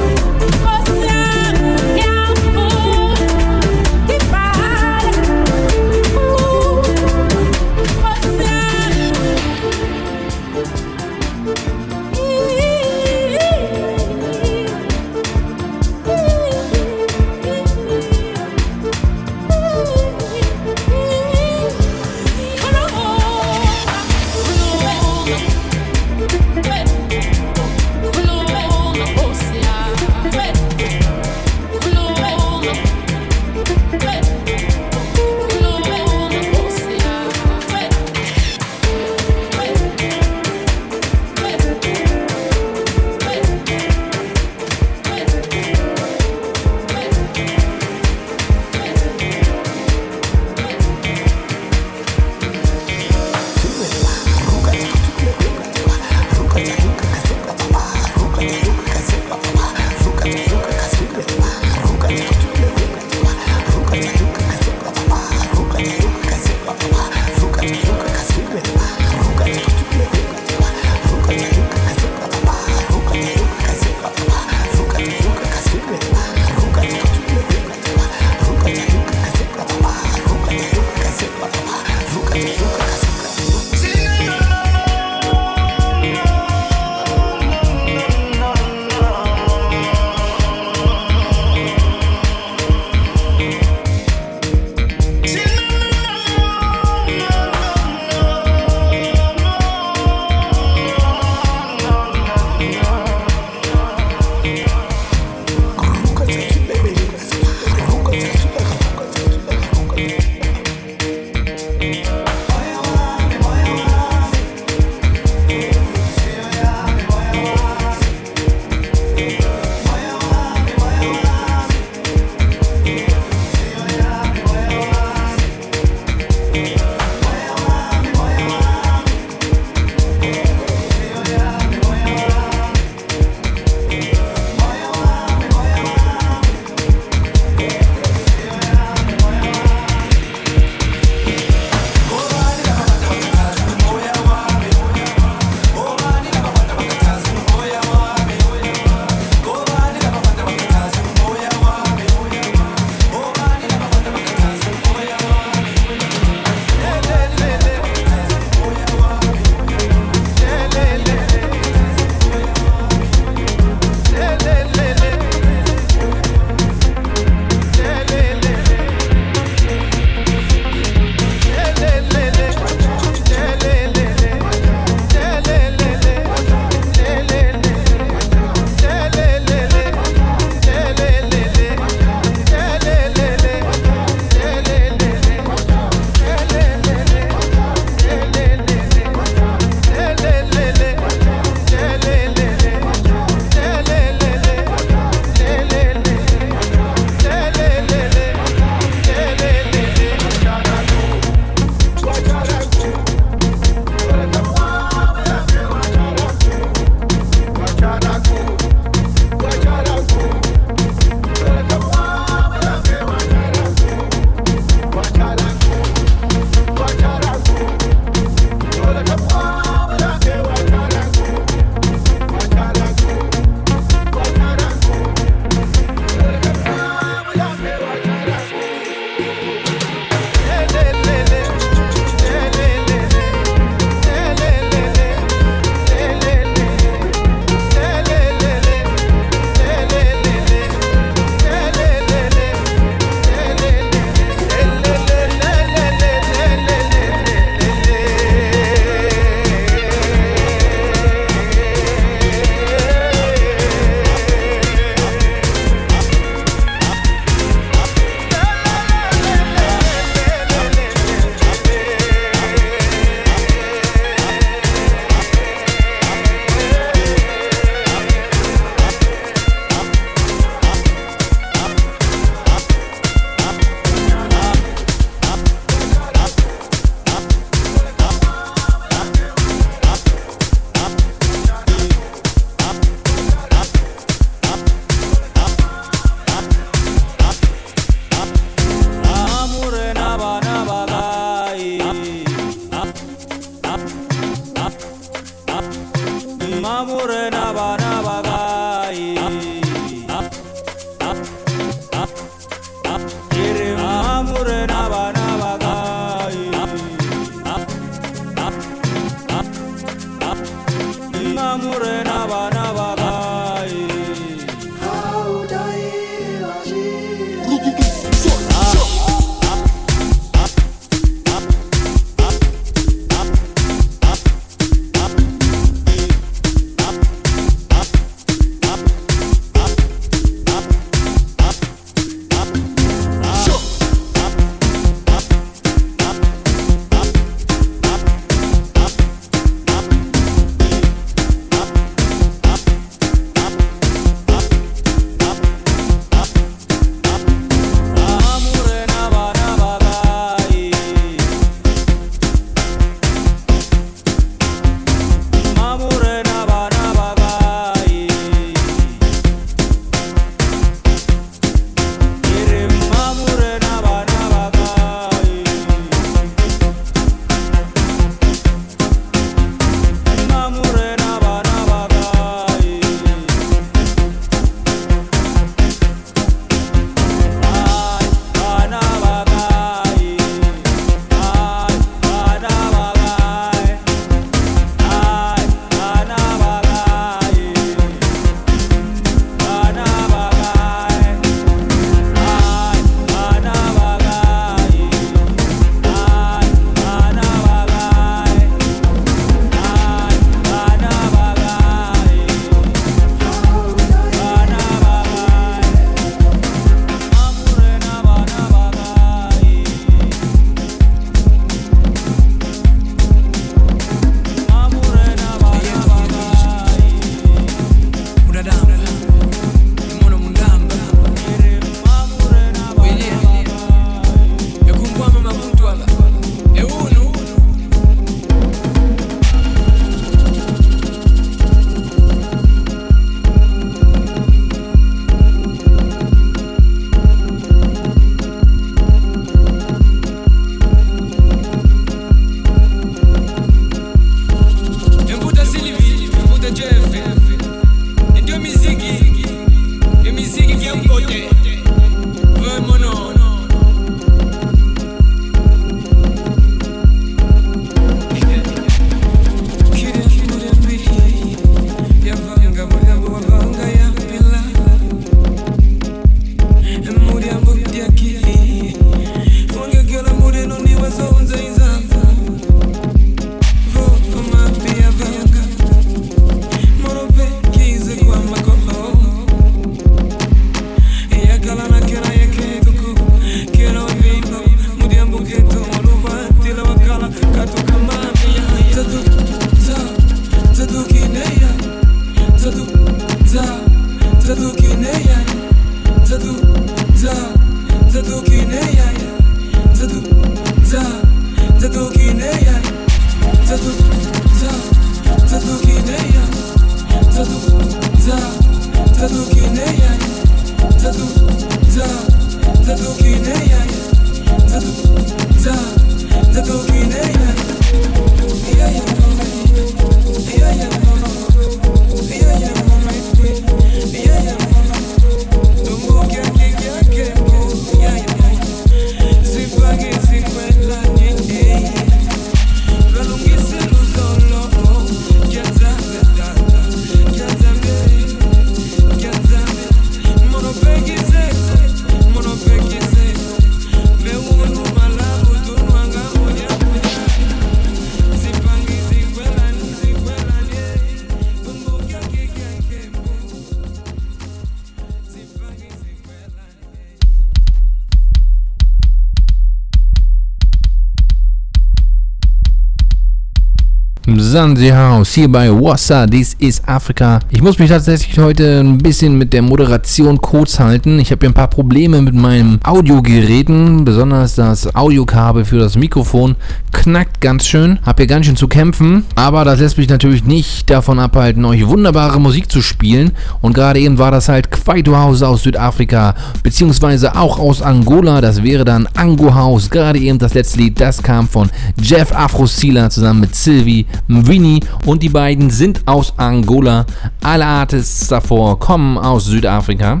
Sansi 564.40 564.70
House 564.70 565.12
hier 565.12 565.30
bei 565.30 565.50
Wassa, 565.50 566.06
This 566.06 566.34
is 566.38 566.62
Africa. 566.64 567.18
Ich 567.28 567.42
muss 567.42 567.58
mich 567.58 567.68
tatsächlich 567.68 568.18
heute 568.18 568.60
ein 568.60 568.78
bisschen 568.78 569.18
mit 569.18 569.34
der 569.34 569.42
Moderation 569.42 570.18
kurz 570.18 570.58
halten. 570.58 570.98
Ich 570.98 571.10
habe 571.10 571.20
hier 571.20 571.28
ein 571.28 571.34
paar 571.34 571.50
Probleme 571.50 572.00
mit 572.00 572.14
meinem 572.14 572.58
Audiogeräten, 572.62 573.84
besonders 573.84 574.36
das 574.36 574.74
Audiokabel 574.74 575.44
für 575.44 575.58
das 575.58 575.76
Mikrofon 575.76 576.36
knackt 576.80 577.20
ganz 577.20 577.46
schön. 577.46 577.78
Hab 577.84 577.98
hier 577.98 578.06
ganz 578.06 578.24
schön 578.24 578.36
zu 578.36 578.48
kämpfen, 578.48 579.04
aber 579.14 579.44
das 579.44 579.60
lässt 579.60 579.76
mich 579.76 579.90
natürlich 579.90 580.24
nicht 580.24 580.70
davon 580.70 580.98
abhalten, 580.98 581.44
euch 581.44 581.66
wunderbare 581.66 582.18
Musik 582.18 582.50
zu 582.50 582.62
spielen. 582.62 583.12
Und 583.42 583.52
gerade 583.52 583.80
eben 583.80 583.98
war 583.98 584.10
das 584.10 584.30
halt 584.30 584.50
Kwaito 584.50 584.96
House 584.96 585.22
aus 585.22 585.42
Südafrika, 585.42 586.14
beziehungsweise 586.42 587.16
auch 587.16 587.38
aus 587.38 587.60
Angola. 587.60 588.22
Das 588.22 588.42
wäre 588.42 588.64
dann 588.64 588.88
Ango 588.94 589.34
House. 589.34 589.68
Gerade 589.68 589.98
eben 589.98 590.18
das 590.18 590.32
letzte 590.32 590.58
Lied, 590.58 590.80
das 590.80 591.02
kam 591.02 591.28
von 591.28 591.50
Jeff 591.78 592.12
Afro 592.12 592.46
Sealer 592.46 592.88
zusammen 592.88 593.20
mit 593.20 593.34
Sylvie. 593.34 593.86
Mvini 594.08 594.60
und 594.86 595.02
die 595.02 595.10
beiden 595.10 595.50
sind 595.50 595.86
aus 595.86 596.14
Angola. 596.16 596.86
Alle 597.22 597.44
Artists 597.44 598.08
davor 598.08 598.58
kommen 598.58 598.96
aus 598.96 599.26
Südafrika. 599.26 600.00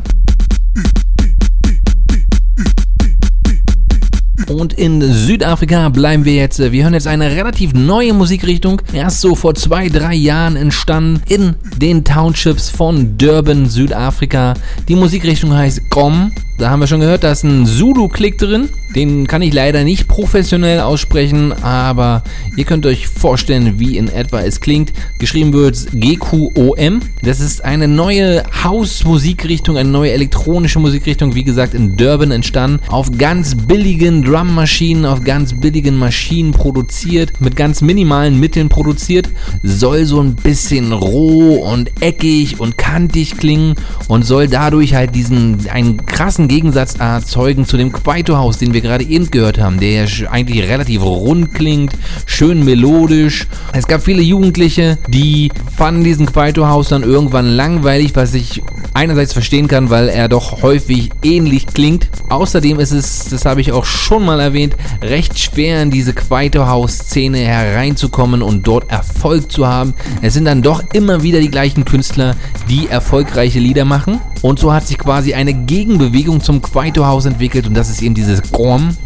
Und 4.50 4.72
in 4.72 5.00
Südafrika 5.00 5.90
bleiben 5.90 6.24
wir 6.24 6.34
jetzt. 6.34 6.58
Wir 6.58 6.82
hören 6.82 6.94
jetzt 6.94 7.06
eine 7.06 7.30
relativ 7.30 7.72
neue 7.72 8.12
Musikrichtung. 8.12 8.82
Erst 8.92 9.20
so 9.20 9.36
vor 9.36 9.54
zwei, 9.54 9.88
drei 9.88 10.14
Jahren 10.14 10.56
entstanden 10.56 11.22
in 11.28 11.54
den 11.76 12.02
Townships 12.02 12.68
von 12.68 13.16
Durban, 13.16 13.68
Südafrika. 13.68 14.54
Die 14.88 14.96
Musikrichtung 14.96 15.54
heißt 15.54 15.88
Gom. 15.90 16.32
Da 16.60 16.68
haben 16.68 16.80
wir 16.80 16.86
schon 16.86 17.00
gehört, 17.00 17.24
da 17.24 17.32
ist 17.32 17.42
ein 17.42 17.64
Zulu-Klick 17.64 18.36
drin. 18.36 18.68
Den 18.94 19.26
kann 19.26 19.40
ich 19.40 19.54
leider 19.54 19.82
nicht 19.82 20.08
professionell 20.08 20.80
aussprechen, 20.80 21.54
aber 21.62 22.22
ihr 22.56 22.64
könnt 22.64 22.84
euch 22.84 23.06
vorstellen, 23.06 23.78
wie 23.78 23.96
in 23.96 24.08
etwa 24.08 24.40
es 24.40 24.60
klingt. 24.60 24.92
Geschrieben 25.18 25.54
wird 25.54 25.86
GQOM. 25.94 27.00
Das 27.22 27.40
ist 27.40 27.64
eine 27.64 27.88
neue 27.88 28.42
House-Musikrichtung, 28.62 29.78
eine 29.78 29.88
neue 29.88 30.10
elektronische 30.10 30.80
Musikrichtung, 30.80 31.34
wie 31.34 31.44
gesagt 31.44 31.72
in 31.72 31.96
Durban 31.96 32.30
entstanden. 32.30 32.80
Auf 32.88 33.16
ganz 33.16 33.54
billigen 33.54 34.22
Drummaschinen, 34.22 35.06
auf 35.06 35.24
ganz 35.24 35.58
billigen 35.58 35.96
Maschinen 35.96 36.50
produziert, 36.50 37.40
mit 37.40 37.56
ganz 37.56 37.80
minimalen 37.80 38.38
Mitteln 38.38 38.68
produziert. 38.68 39.30
Soll 39.62 40.04
so 40.04 40.20
ein 40.20 40.34
bisschen 40.34 40.92
roh 40.92 41.54
und 41.54 41.90
eckig 42.02 42.60
und 42.60 42.76
kantig 42.76 43.38
klingen 43.38 43.76
und 44.08 44.26
soll 44.26 44.48
dadurch 44.48 44.94
halt 44.94 45.14
diesen 45.14 45.66
einen 45.70 46.04
krassen 46.04 46.49
Gegensatz 46.50 46.96
erzeugen 46.98 47.64
zu 47.64 47.76
dem 47.76 47.92
Kwaito 47.92 48.36
House, 48.36 48.58
den 48.58 48.74
wir 48.74 48.80
gerade 48.80 49.04
eben 49.04 49.30
gehört 49.30 49.60
haben, 49.60 49.78
der 49.78 50.04
ja 50.04 50.30
eigentlich 50.32 50.68
relativ 50.68 51.00
rund 51.00 51.54
klingt, 51.54 51.92
schön 52.26 52.64
melodisch. 52.64 53.46
Es 53.72 53.86
gab 53.86 54.02
viele 54.02 54.20
Jugendliche, 54.20 54.98
die 55.06 55.52
fanden 55.76 56.02
diesen 56.02 56.26
Kwaito 56.26 56.66
House 56.66 56.88
dann 56.88 57.04
irgendwann 57.04 57.46
langweilig, 57.46 58.16
was 58.16 58.34
ich 58.34 58.64
einerseits 58.94 59.32
verstehen 59.32 59.68
kann, 59.68 59.90
weil 59.90 60.08
er 60.08 60.28
doch 60.28 60.62
häufig 60.62 61.10
ähnlich 61.22 61.68
klingt. 61.68 62.08
Außerdem 62.30 62.80
ist 62.80 62.90
es, 62.90 63.28
das 63.28 63.44
habe 63.44 63.60
ich 63.60 63.70
auch 63.70 63.84
schon 63.84 64.24
mal 64.24 64.40
erwähnt, 64.40 64.74
recht 65.02 65.38
schwer 65.38 65.80
in 65.82 65.92
diese 65.92 66.12
Kwaito 66.12 66.66
House 66.66 66.98
Szene 66.98 67.38
hereinzukommen 67.38 68.42
und 68.42 68.66
dort 68.66 68.90
Erfolg 68.90 69.52
zu 69.52 69.68
haben. 69.68 69.94
Es 70.20 70.34
sind 70.34 70.46
dann 70.46 70.62
doch 70.62 70.82
immer 70.94 71.22
wieder 71.22 71.38
die 71.38 71.50
gleichen 71.50 71.84
Künstler, 71.84 72.34
die 72.68 72.88
erfolgreiche 72.88 73.60
Lieder 73.60 73.84
machen. 73.84 74.20
Und 74.42 74.58
so 74.58 74.72
hat 74.72 74.86
sich 74.86 74.98
quasi 74.98 75.34
eine 75.34 75.52
Gegenbewegung 75.52 76.39
zum 76.40 76.62
Kwaito 76.62 77.06
House 77.06 77.26
entwickelt 77.26 77.66
und 77.66 77.74
das 77.74 77.90
ist 77.90 78.02
eben 78.02 78.14
dieses 78.14 78.42
Gorm. 78.52 78.96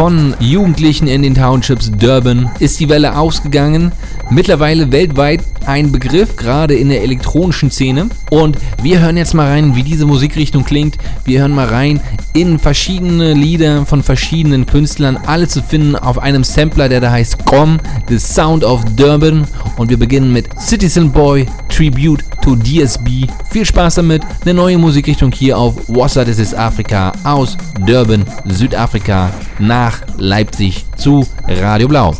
von 0.00 0.34
Jugendlichen 0.40 1.08
in 1.08 1.20
den 1.20 1.34
Townships 1.34 1.90
Durban 1.90 2.50
ist 2.58 2.80
die 2.80 2.88
Welle 2.88 3.18
ausgegangen. 3.18 3.92
Mittlerweile 4.32 4.92
weltweit 4.92 5.42
ein 5.66 5.90
Begriff, 5.90 6.36
gerade 6.36 6.74
in 6.74 6.88
der 6.88 7.02
elektronischen 7.02 7.70
Szene. 7.70 8.08
Und 8.30 8.56
wir 8.80 9.00
hören 9.00 9.16
jetzt 9.16 9.34
mal 9.34 9.48
rein, 9.48 9.74
wie 9.74 9.82
diese 9.82 10.06
Musikrichtung 10.06 10.64
klingt. 10.64 10.98
Wir 11.24 11.40
hören 11.40 11.52
mal 11.52 11.66
rein 11.66 12.00
in 12.32 12.60
verschiedene 12.60 13.34
Lieder 13.34 13.84
von 13.86 14.04
verschiedenen 14.04 14.66
Künstlern, 14.66 15.16
alle 15.26 15.48
zu 15.48 15.62
finden 15.62 15.96
auf 15.96 16.18
einem 16.20 16.44
Sampler, 16.44 16.88
der 16.88 17.00
da 17.00 17.10
heißt 17.10 17.44
GOM, 17.44 17.78
The 18.08 18.18
Sound 18.18 18.62
of 18.62 18.84
Durban. 18.96 19.46
Und 19.76 19.90
wir 19.90 19.98
beginnen 19.98 20.32
mit 20.32 20.48
Citizen 20.60 21.10
Boy 21.10 21.46
Tribute 21.68 22.22
to 22.42 22.54
DSB. 22.54 23.26
Viel 23.50 23.66
Spaß 23.66 23.96
damit. 23.96 24.22
Eine 24.42 24.54
neue 24.54 24.78
Musikrichtung 24.78 25.32
hier 25.32 25.58
auf 25.58 25.74
Wassa 25.88 26.24
This 26.24 26.38
is 26.38 26.54
Africa 26.54 27.12
aus 27.24 27.56
Durban, 27.84 28.24
Südafrika 28.44 29.30
nach 29.58 30.02
Leipzig 30.18 30.84
zu 30.96 31.26
Radio 31.48 31.88
Blau. 31.88 32.14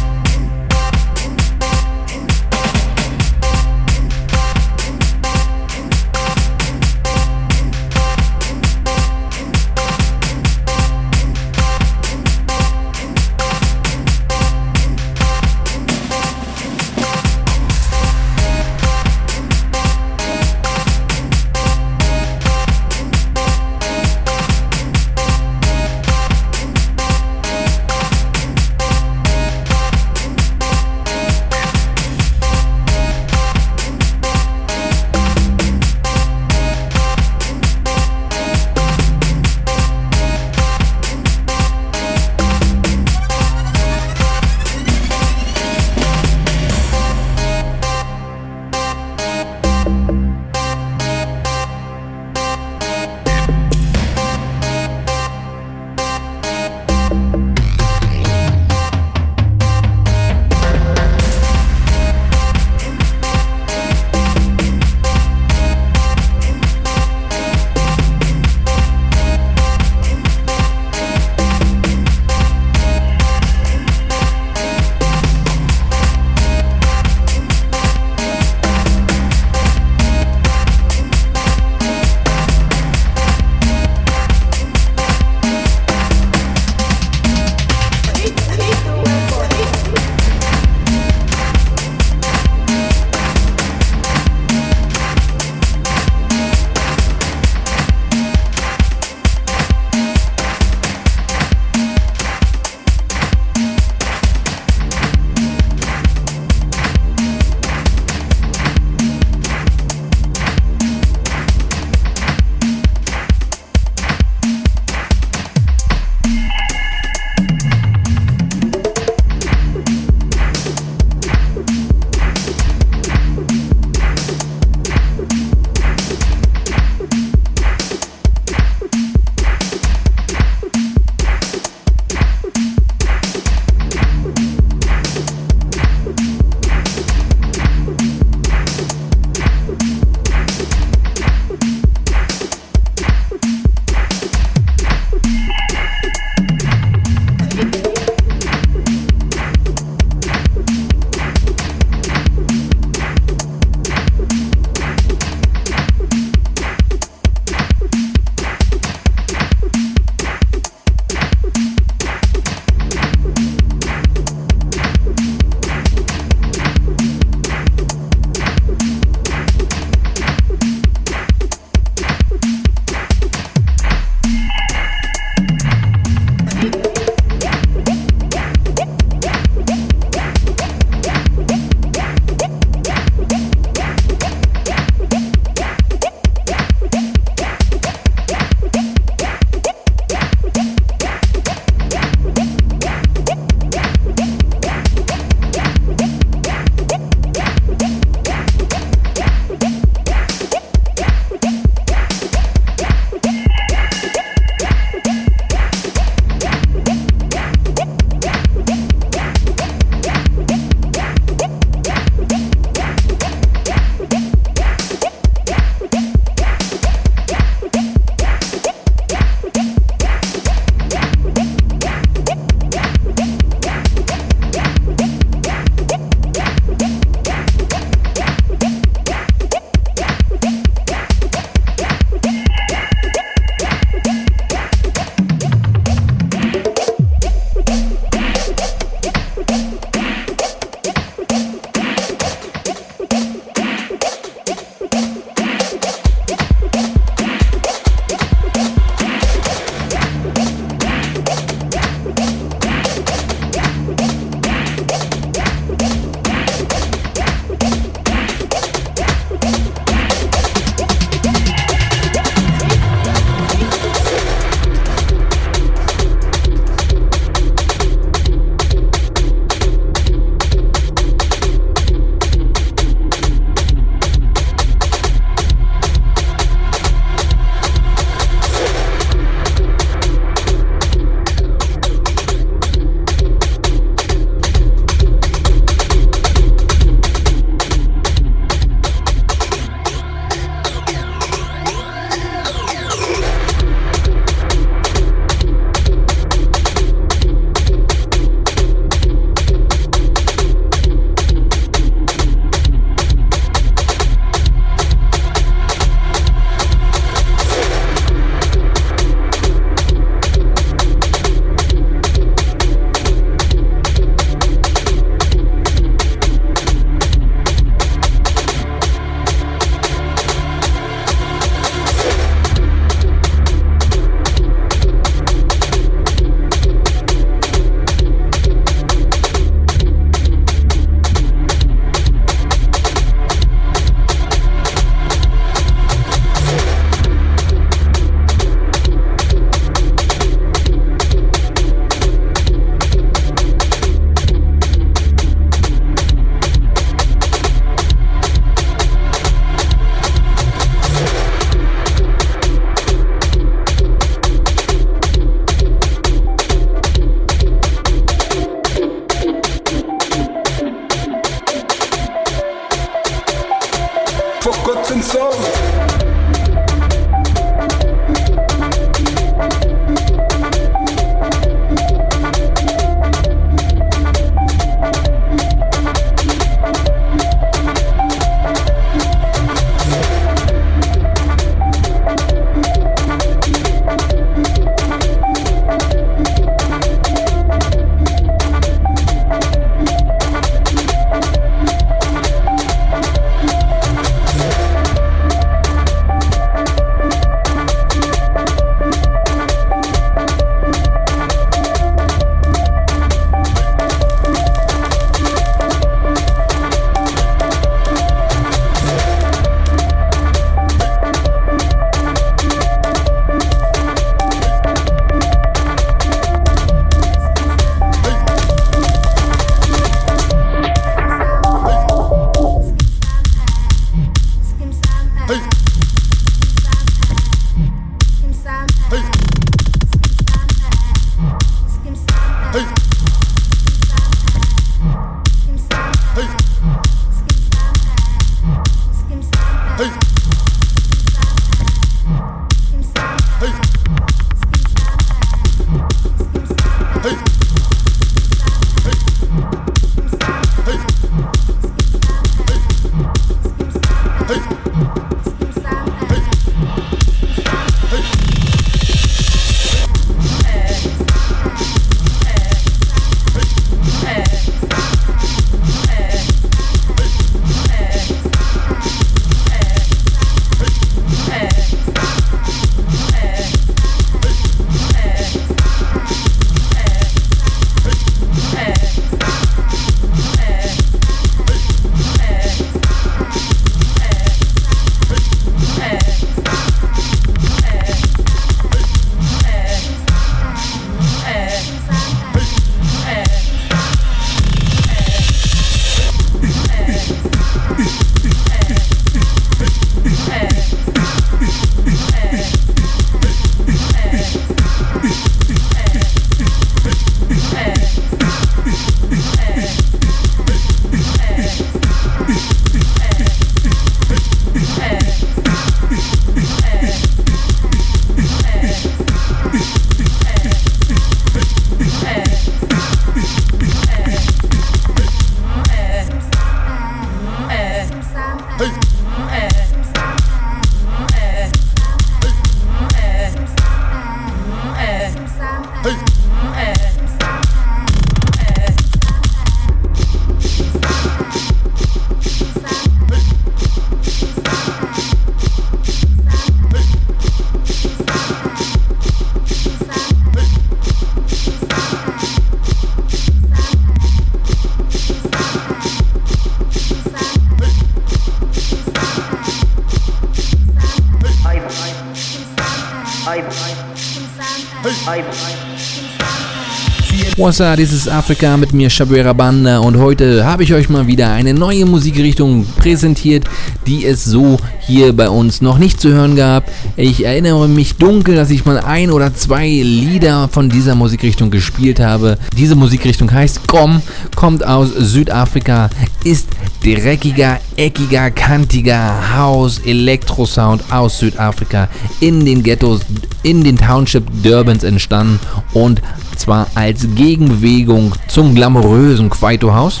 Up, 567.44 567.76
this 567.76 567.92
is 567.92 568.08
Afrika 568.08 568.56
mit 568.56 568.72
mir 568.72 568.88
Shabera 568.88 569.34
Banda 569.34 569.78
und 569.80 569.98
heute 569.98 570.46
habe 570.46 570.62
ich 570.62 570.72
euch 570.72 570.88
mal 570.88 571.06
wieder 571.06 571.30
eine 571.30 571.52
neue 571.52 571.84
Musikrichtung 571.84 572.64
präsentiert, 572.78 573.44
die 573.86 574.06
es 574.06 574.24
so 574.24 574.56
hier 574.80 575.12
bei 575.12 575.28
uns 575.28 575.60
noch 575.60 575.76
nicht 575.76 576.00
zu 576.00 576.08
hören 576.08 576.36
gab. 576.36 576.70
Ich 576.96 577.26
erinnere 577.26 577.68
mich 577.68 577.96
dunkel, 577.96 578.34
dass 578.34 578.48
ich 578.48 578.64
mal 578.64 578.78
ein 578.78 579.10
oder 579.10 579.34
zwei 579.34 579.68
Lieder 579.68 580.48
von 580.48 580.70
dieser 580.70 580.94
Musikrichtung 580.94 581.50
gespielt 581.50 582.00
habe. 582.00 582.38
Diese 582.56 582.76
Musikrichtung 582.76 583.30
heißt 583.30 583.68
Kom, 583.68 584.00
kommt 584.34 584.66
aus 584.66 584.88
Südafrika, 584.96 585.90
ist 586.24 586.48
dreckiger, 586.82 587.60
eckiger, 587.76 588.30
kantiger 588.30 589.36
House 589.36 589.80
Elektrosound 589.84 590.82
aus 590.90 591.18
Südafrika 591.18 591.88
in 592.20 592.46
den 592.46 592.62
Ghettos, 592.62 593.02
in 593.42 593.62
den 593.62 593.76
Township 593.76 594.24
Durbans 594.42 594.82
entstanden 594.82 595.40
und 595.74 596.00
zwar 596.36 596.66
als 596.74 597.06
Gegenbewegung 597.14 598.14
zum 598.28 598.54
glamourösen 598.54 599.30
Kwaito 599.30 599.74
House 599.74 600.00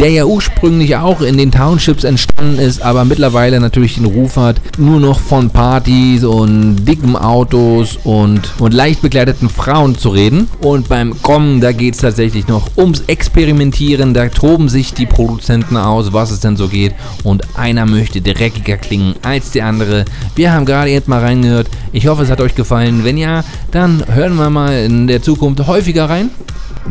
der 0.00 0.08
ja 0.08 0.24
ursprünglich 0.24 0.96
auch 0.96 1.20
in 1.20 1.36
den 1.36 1.52
Townships 1.52 2.04
entstanden 2.04 2.58
ist, 2.58 2.80
aber 2.80 3.04
mittlerweile 3.04 3.60
natürlich 3.60 3.96
den 3.96 4.06
Ruf 4.06 4.36
hat, 4.36 4.58
nur 4.78 4.98
noch 4.98 5.20
von 5.20 5.50
Partys 5.50 6.24
und 6.24 6.86
dicken 6.86 7.16
Autos 7.16 7.98
und, 8.02 8.40
und 8.58 8.72
leicht 8.72 9.02
bekleideten 9.02 9.50
Frauen 9.50 9.98
zu 9.98 10.08
reden. 10.08 10.48
Und 10.62 10.88
beim 10.88 11.20
Kommen, 11.20 11.60
da 11.60 11.72
geht 11.72 11.96
es 11.96 12.00
tatsächlich 12.00 12.48
noch 12.48 12.70
ums 12.78 13.02
Experimentieren, 13.08 14.14
da 14.14 14.28
toben 14.28 14.70
sich 14.70 14.94
die 14.94 15.04
Produzenten 15.04 15.76
aus, 15.76 16.14
was 16.14 16.30
es 16.30 16.40
denn 16.40 16.56
so 16.56 16.68
geht 16.68 16.94
und 17.22 17.58
einer 17.58 17.84
möchte 17.84 18.22
dreckiger 18.22 18.78
klingen 18.78 19.16
als 19.20 19.50
der 19.50 19.66
andere. 19.66 20.06
Wir 20.34 20.54
haben 20.54 20.64
gerade 20.64 20.90
jetzt 20.90 21.08
mal 21.08 21.20
reingehört. 21.20 21.68
Ich 21.92 22.06
hoffe, 22.06 22.22
es 22.22 22.30
hat 22.30 22.40
euch 22.40 22.54
gefallen. 22.54 23.04
Wenn 23.04 23.18
ja, 23.18 23.44
dann 23.70 24.02
hören 24.10 24.36
wir 24.36 24.48
mal 24.48 24.82
in 24.82 25.08
der 25.08 25.20
Zukunft 25.20 25.66
häufiger 25.66 26.08
rein. 26.08 26.30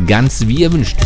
Ganz 0.06 0.46
wie 0.46 0.60
ihr 0.60 0.72
wünscht. 0.72 0.96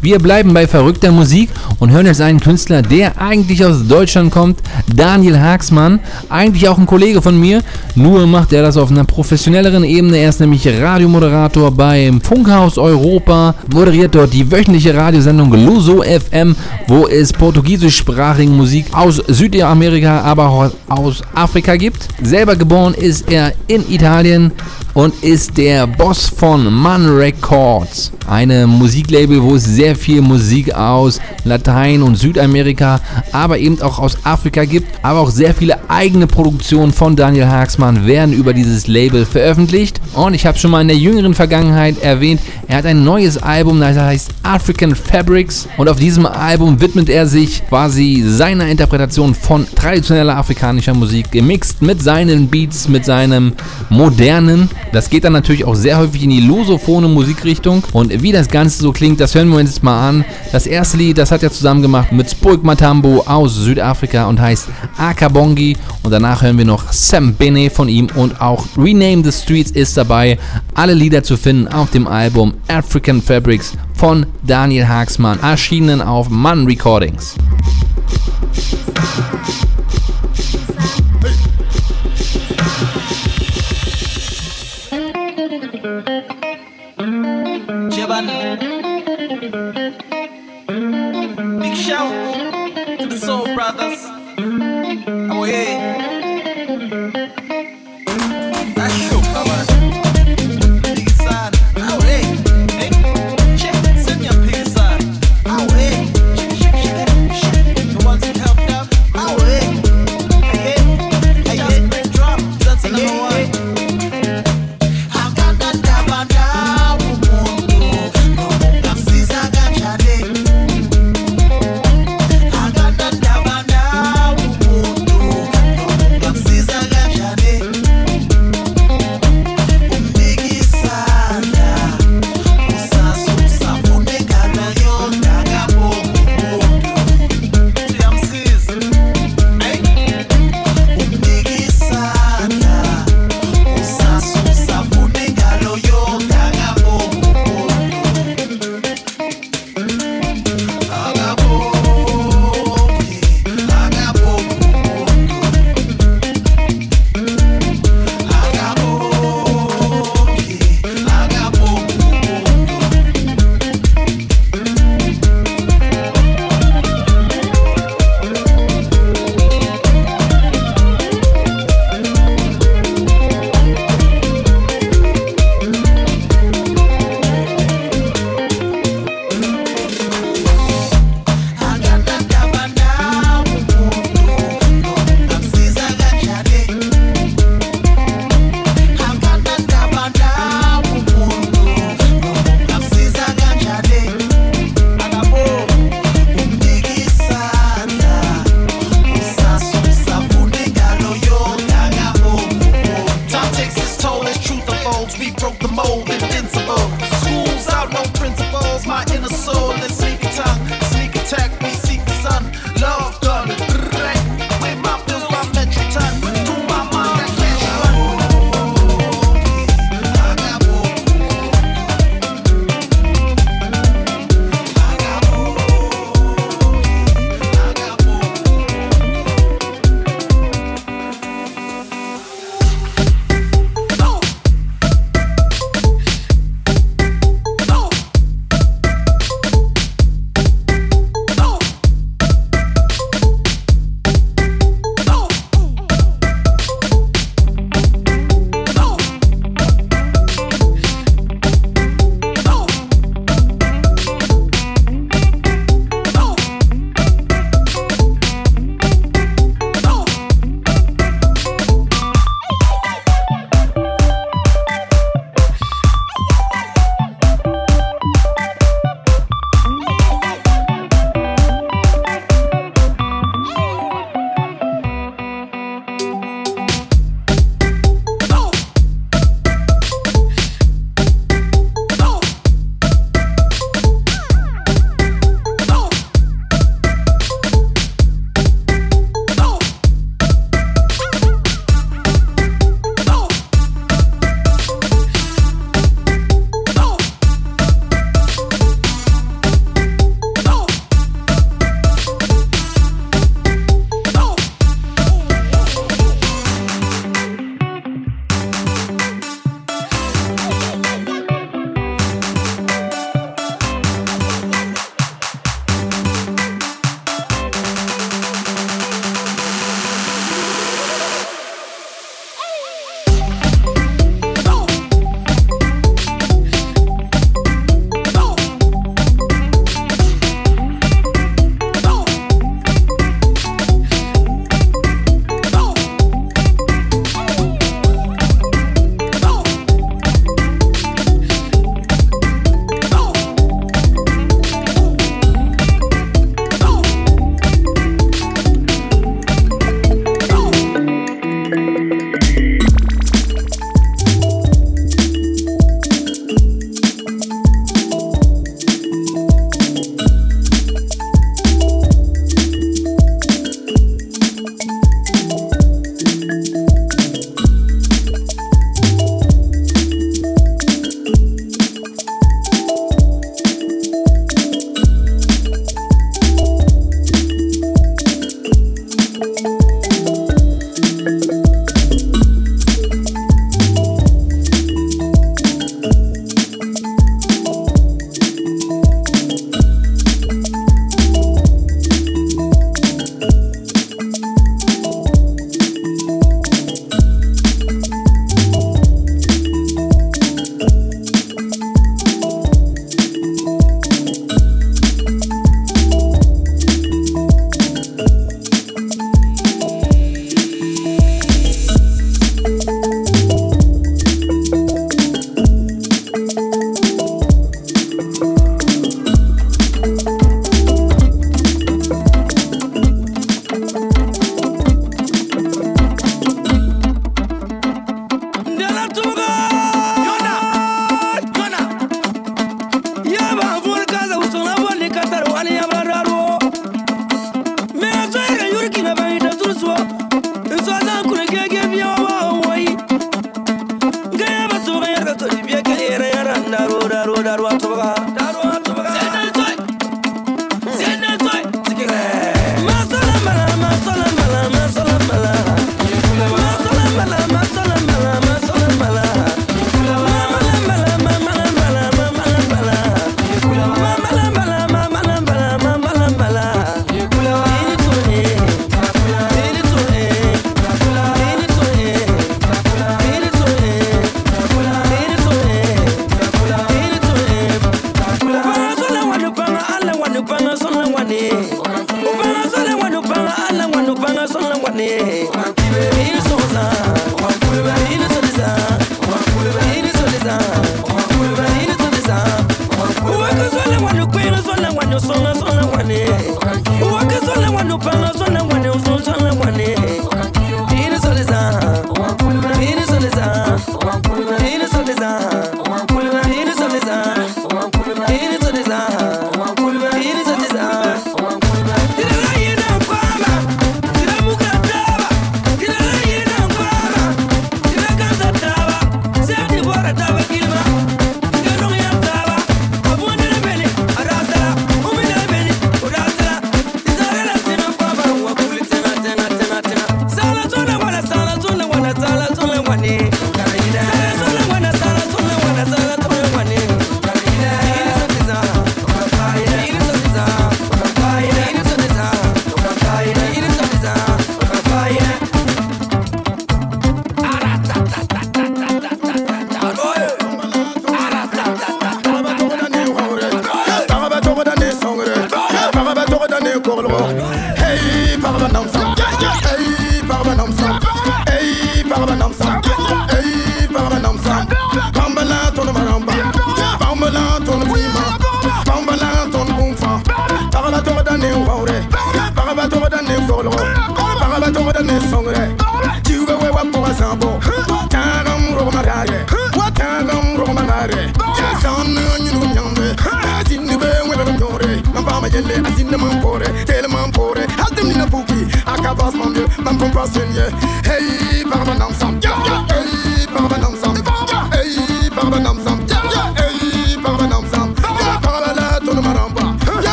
Wir 0.00 0.20
bleiben 0.20 0.54
bei 0.54 0.68
verrückter 0.68 1.10
Musik 1.10 1.50
und 1.80 1.90
hören 1.90 2.06
jetzt 2.06 2.20
einen 2.20 2.38
Künstler, 2.38 2.82
der 2.82 3.20
eigentlich 3.20 3.64
aus 3.64 3.86
Deutschland 3.88 4.30
kommt, 4.30 4.60
Daniel 4.94 5.40
Haagsmann, 5.40 5.98
eigentlich 6.28 6.68
auch 6.68 6.78
ein 6.78 6.86
Kollege 6.86 7.20
von 7.20 7.38
mir, 7.38 7.62
nur 7.96 8.24
macht 8.28 8.52
er 8.52 8.62
das 8.62 8.76
auf 8.76 8.92
einer 8.92 9.02
professionelleren 9.02 9.82
Ebene. 9.82 10.18
Er 10.18 10.28
ist 10.28 10.38
nämlich 10.38 10.68
Radiomoderator 10.68 11.72
beim 11.72 12.20
Funkhaus 12.20 12.78
Europa, 12.78 13.56
moderiert 13.74 14.14
dort 14.14 14.32
die 14.32 14.48
wöchentliche 14.48 14.94
Radiosendung 14.94 15.52
Luso 15.52 16.02
FM, 16.02 16.54
wo 16.86 17.08
es 17.08 17.32
portugiesischsprachige 17.32 18.52
Musik 18.52 18.86
aus 18.92 19.16
Südamerika, 19.26 20.20
aber 20.20 20.48
auch 20.48 20.70
aus 20.88 21.22
Afrika 21.34 21.74
gibt. 21.74 22.06
Selber 22.22 22.54
geboren 22.54 22.94
ist 22.94 23.28
er 23.28 23.52
in 23.66 23.82
Italien 23.90 24.52
und 24.98 25.22
ist 25.22 25.56
der 25.56 25.86
Boss 25.86 26.26
von 26.26 26.74
Man 26.74 27.06
Records. 27.06 28.10
Eine 28.26 28.66
Musiklabel, 28.66 29.40
wo 29.40 29.54
es 29.54 29.62
sehr 29.62 29.94
viel 29.94 30.20
Musik 30.20 30.74
aus 30.74 31.20
Latein- 31.44 32.02
und 32.02 32.16
Südamerika, 32.16 33.00
aber 33.30 33.58
eben 33.58 33.80
auch 33.80 34.00
aus 34.00 34.18
Afrika 34.24 34.64
gibt. 34.64 34.88
Aber 35.02 35.20
auch 35.20 35.30
sehr 35.30 35.54
viele 35.54 35.88
eigene 35.88 36.26
Produktionen 36.26 36.92
von 36.92 37.14
Daniel 37.14 37.46
Haagsmann 37.46 38.06
werden 38.06 38.34
über 38.34 38.52
dieses 38.52 38.88
Label 38.88 39.24
veröffentlicht. 39.24 40.00
Und 40.14 40.34
ich 40.34 40.44
habe 40.44 40.58
schon 40.58 40.72
mal 40.72 40.82
in 40.82 40.88
der 40.88 40.96
jüngeren 40.96 41.34
Vergangenheit 41.34 42.02
erwähnt, 42.02 42.40
er 42.66 42.78
hat 42.78 42.84
ein 42.84 43.04
neues 43.04 43.40
Album, 43.40 43.78
das 43.78 43.96
heißt 43.96 44.30
African 44.42 44.96
Fabrics. 44.96 45.68
Und 45.76 45.88
auf 45.88 45.98
diesem 46.00 46.26
Album 46.26 46.80
widmet 46.80 47.08
er 47.08 47.28
sich 47.28 47.66
quasi 47.68 48.24
seiner 48.26 48.66
Interpretation 48.66 49.32
von 49.32 49.64
traditioneller 49.76 50.36
afrikanischer 50.36 50.92
Musik, 50.92 51.30
gemixt 51.30 51.82
mit 51.82 52.02
seinen 52.02 52.48
Beats, 52.48 52.88
mit 52.88 53.04
seinem 53.04 53.52
modernen. 53.90 54.68
Das 54.92 55.10
geht 55.10 55.24
dann 55.24 55.32
natürlich 55.32 55.64
auch 55.64 55.74
sehr 55.74 55.98
häufig 55.98 56.22
in 56.22 56.30
die 56.30 56.40
losophone 56.40 57.12
Musikrichtung. 57.12 57.82
Und 57.92 58.22
wie 58.22 58.32
das 58.32 58.48
Ganze 58.48 58.80
so 58.82 58.92
klingt, 58.92 59.20
das 59.20 59.34
hören 59.34 59.48
wir 59.48 59.58
uns 59.58 59.70
jetzt 59.70 59.82
mal 59.82 60.08
an. 60.08 60.24
Das 60.52 60.66
erste 60.66 60.96
Lied, 60.96 61.18
das 61.18 61.30
hat 61.30 61.42
er 61.42 61.50
zusammen 61.50 61.82
gemacht 61.82 62.12
mit 62.12 62.30
Spoik 62.30 62.62
Matambo 62.64 63.22
aus 63.26 63.54
Südafrika 63.54 64.26
und 64.26 64.40
heißt 64.40 64.68
Akabongi. 64.96 65.76
Und 66.02 66.10
danach 66.10 66.42
hören 66.42 66.58
wir 66.58 66.64
noch 66.64 66.92
Sam 66.92 67.34
Bene 67.34 67.70
von 67.70 67.88
ihm 67.88 68.08
und 68.14 68.40
auch 68.40 68.64
Rename 68.76 69.22
the 69.24 69.32
Streets 69.32 69.70
ist 69.70 69.96
dabei. 69.96 70.38
Alle 70.74 70.94
Lieder 70.94 71.22
zu 71.22 71.36
finden 71.36 71.68
auf 71.68 71.90
dem 71.90 72.06
Album 72.06 72.54
African 72.68 73.20
Fabrics 73.20 73.74
von 73.94 74.26
Daniel 74.46 74.86
Haagsmann, 74.86 75.40
erschienen 75.40 76.00
auf 76.00 76.28
Mann 76.28 76.66
Recordings. 76.66 77.34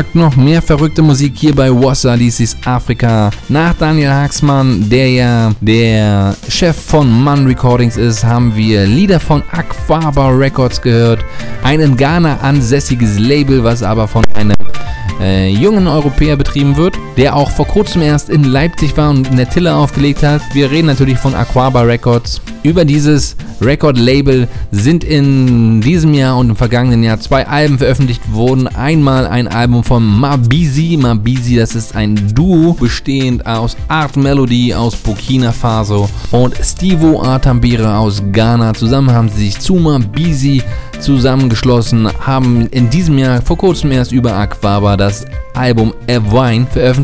Gesagt, 0.00 0.14
noch 0.14 0.36
mehr 0.36 0.62
verrückte 0.62 1.02
Musik 1.02 1.32
hier 1.36 1.54
bei 1.54 1.70
Wassa, 1.70 2.14
ist 2.14 2.56
Afrika. 2.66 3.30
Nach 3.48 3.74
Daniel 3.74 4.10
Haxmann, 4.10 4.88
der 4.88 5.10
ja 5.10 5.52
der 5.60 6.34
Chef 6.48 6.76
von 6.76 7.22
Mann 7.22 7.46
Recordings 7.46 7.96
ist, 7.96 8.24
haben 8.24 8.54
wir 8.56 8.86
Lieder 8.86 9.20
von 9.20 9.42
Aquaba 9.50 10.30
Records 10.30 10.80
gehört. 10.80 11.24
Ein 11.62 11.80
in 11.80 11.96
Ghana 11.96 12.38
ansässiges 12.40 13.18
Label, 13.18 13.62
was 13.62 13.82
aber 13.82 14.08
von 14.08 14.24
einem 14.34 14.56
äh, 15.20 15.50
jungen 15.50 15.86
Europäer 15.86 16.36
betrieben 16.36 16.76
wird, 16.76 16.96
der 17.16 17.36
auch 17.36 17.50
vor 17.50 17.66
kurzem 17.66 18.02
erst 18.02 18.30
in 18.30 18.44
Leipzig 18.44 18.96
war 18.96 19.10
und 19.10 19.28
in 19.28 19.36
der 19.36 19.48
Tille 19.48 19.74
aufgelegt 19.74 20.22
hat. 20.22 20.42
Wir 20.52 20.70
reden 20.70 20.86
natürlich 20.86 21.18
von 21.18 21.34
Aquaba 21.34 21.82
Records. 21.82 22.40
Über 22.62 22.84
dieses 22.84 23.36
Record-Label 23.60 24.48
sind 24.70 25.04
in 25.04 25.80
diesem 25.80 26.14
Jahr 26.14 26.38
und 26.38 26.50
im 26.50 26.56
vergangenen 26.56 27.02
Jahr 27.02 27.20
zwei 27.20 27.46
Alben 27.46 27.78
veröffentlicht 27.78 28.22
worden. 28.32 28.68
Einmal 28.68 29.26
ein 29.26 29.48
Album 29.48 29.84
von 29.84 30.04
Mabizi. 30.04 30.98
Mabizi, 31.00 31.56
das 31.56 31.74
ist 31.74 31.94
ein 31.94 32.34
Duo 32.34 32.74
bestehend 32.74 33.46
aus 33.46 33.76
Art 33.88 34.16
Melody 34.16 34.74
aus 34.74 34.96
Burkina 34.96 35.52
Faso 35.52 36.08
und 36.30 36.54
Stivo 36.62 37.22
Atambira 37.22 37.98
aus 37.98 38.22
Ghana. 38.32 38.74
Zusammen 38.74 39.12
haben 39.12 39.28
sie 39.28 39.46
sich 39.46 39.58
zu 39.58 39.74
Mabizi 39.74 40.62
zusammengeschlossen, 41.00 42.08
haben 42.20 42.66
in 42.68 42.90
diesem 42.90 43.18
Jahr 43.18 43.40
vor 43.42 43.56
kurzem 43.56 43.90
erst 43.92 44.12
über 44.12 44.34
Aquaba 44.34 44.96
das 44.96 45.24
Album 45.54 45.94
Evine 46.06 46.66
veröffentlicht. 46.70 46.99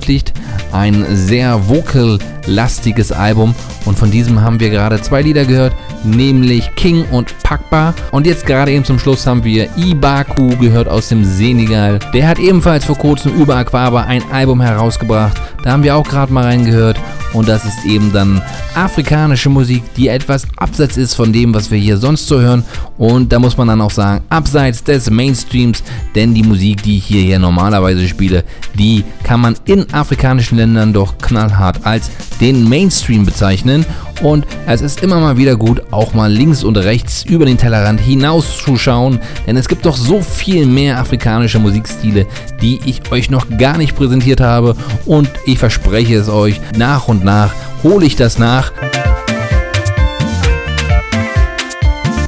Ein 0.73 1.07
sehr 1.11 1.69
vocal-lastiges 1.69 3.13
Album 3.13 3.55
und 3.87 3.97
von 3.97 4.11
diesem 4.11 4.43
haben 4.43 4.61
wir 4.61 4.69
gerade 4.71 5.01
zwei 5.01 5.23
Lieder 5.23 5.45
gehört, 5.45 5.73
nämlich 6.05 6.75
King 6.75 7.05
und 7.11 7.39
Pakba. 7.43 7.95
Und 8.11 8.27
jetzt 8.27 8.45
gerade 8.45 8.73
eben 8.73 8.85
zum 8.85 8.99
Schluss 8.99 9.27
haben 9.27 9.45
wir 9.45 9.69
Ibaku 9.77 10.57
gehört 10.57 10.89
aus 10.89 11.09
dem 11.09 11.25
Senegal. 11.25 12.01
Der 12.13 12.29
hat 12.29 12.39
ebenfalls 12.39 12.85
vor 12.85 12.99
kurzem 12.99 13.33
über 13.35 13.57
Aquaba 13.57 14.03
ein 14.03 14.23
Album 14.33 14.61
herausgebracht. 14.61 15.41
Da 15.63 15.73
haben 15.73 15.83
wir 15.83 15.97
auch 15.97 16.07
gerade 16.07 16.33
mal 16.33 16.45
reingehört. 16.45 16.99
Und 17.33 17.49
das 17.49 17.65
ist 17.65 17.85
eben 17.85 18.13
dann 18.13 18.41
afrikanische 18.75 19.51
Musik, 19.51 19.83
die 19.95 20.09
etwas 20.09 20.47
abseits 20.57 20.97
ist 20.97 21.15
von 21.15 21.33
dem, 21.33 21.53
was 21.55 21.71
wir 21.71 21.79
hier 21.79 21.99
sonst 21.99 22.27
so 22.27 22.41
hören. 22.41 22.65
Und 22.97 23.33
da 23.33 23.39
muss 23.39 23.57
man 23.57 23.69
dann 23.69 23.81
auch 23.81 23.91
sagen, 23.91 24.25
abseits 24.31 24.83
des 24.83 25.11
Mainstreams, 25.11 25.83
denn 26.15 26.35
die 26.35 26.43
Musik, 26.43 26.83
die 26.83 26.99
ich 26.99 27.05
hier, 27.05 27.23
hier 27.23 27.39
normalerweise 27.39 28.09
spiele, 28.09 28.45
die 28.75 29.05
kann 29.23 29.41
man 29.41 29.57
in 29.65 29.86
afrikanischen 29.93 30.57
Ländern 30.57 30.93
doch 30.93 31.19
knallhart 31.19 31.81
als 31.85 32.11
den 32.41 32.69
Mainstream 32.69 33.25
bezeichnen. 33.25 33.85
Und 34.23 34.47
es 34.67 34.81
ist 34.81 35.03
immer 35.03 35.21
mal 35.21 35.37
wieder 35.37 35.57
gut, 35.57 35.83
auch 35.91 36.15
mal 36.15 36.33
links 36.33 36.65
und 36.65 36.79
rechts 36.79 37.23
über 37.25 37.45
den 37.45 37.59
Tellerrand 37.59 38.01
hinauszuschauen, 38.01 39.21
denn 39.47 39.57
es 39.57 39.69
gibt 39.69 39.85
doch 39.85 39.97
so 39.97 40.23
viel 40.23 40.65
mehr 40.65 40.99
afrikanische 40.99 41.59
Musikstile, 41.59 42.27
die 42.63 42.81
ich 42.87 43.11
euch 43.13 43.31
noch 43.31 43.47
gar 43.59 43.77
nicht 43.77 43.95
präsentiert 43.95 44.41
habe. 44.41 44.75
Und 45.05 45.31
ich 45.45 45.59
verspreche 45.59 46.17
es 46.17 46.29
euch, 46.29 46.61
nach 46.77 47.09
und 47.09 47.25
nach 47.25 47.53
hole 47.83 48.07
ich 48.07 48.17
das 48.17 48.39
nach. 48.39 48.73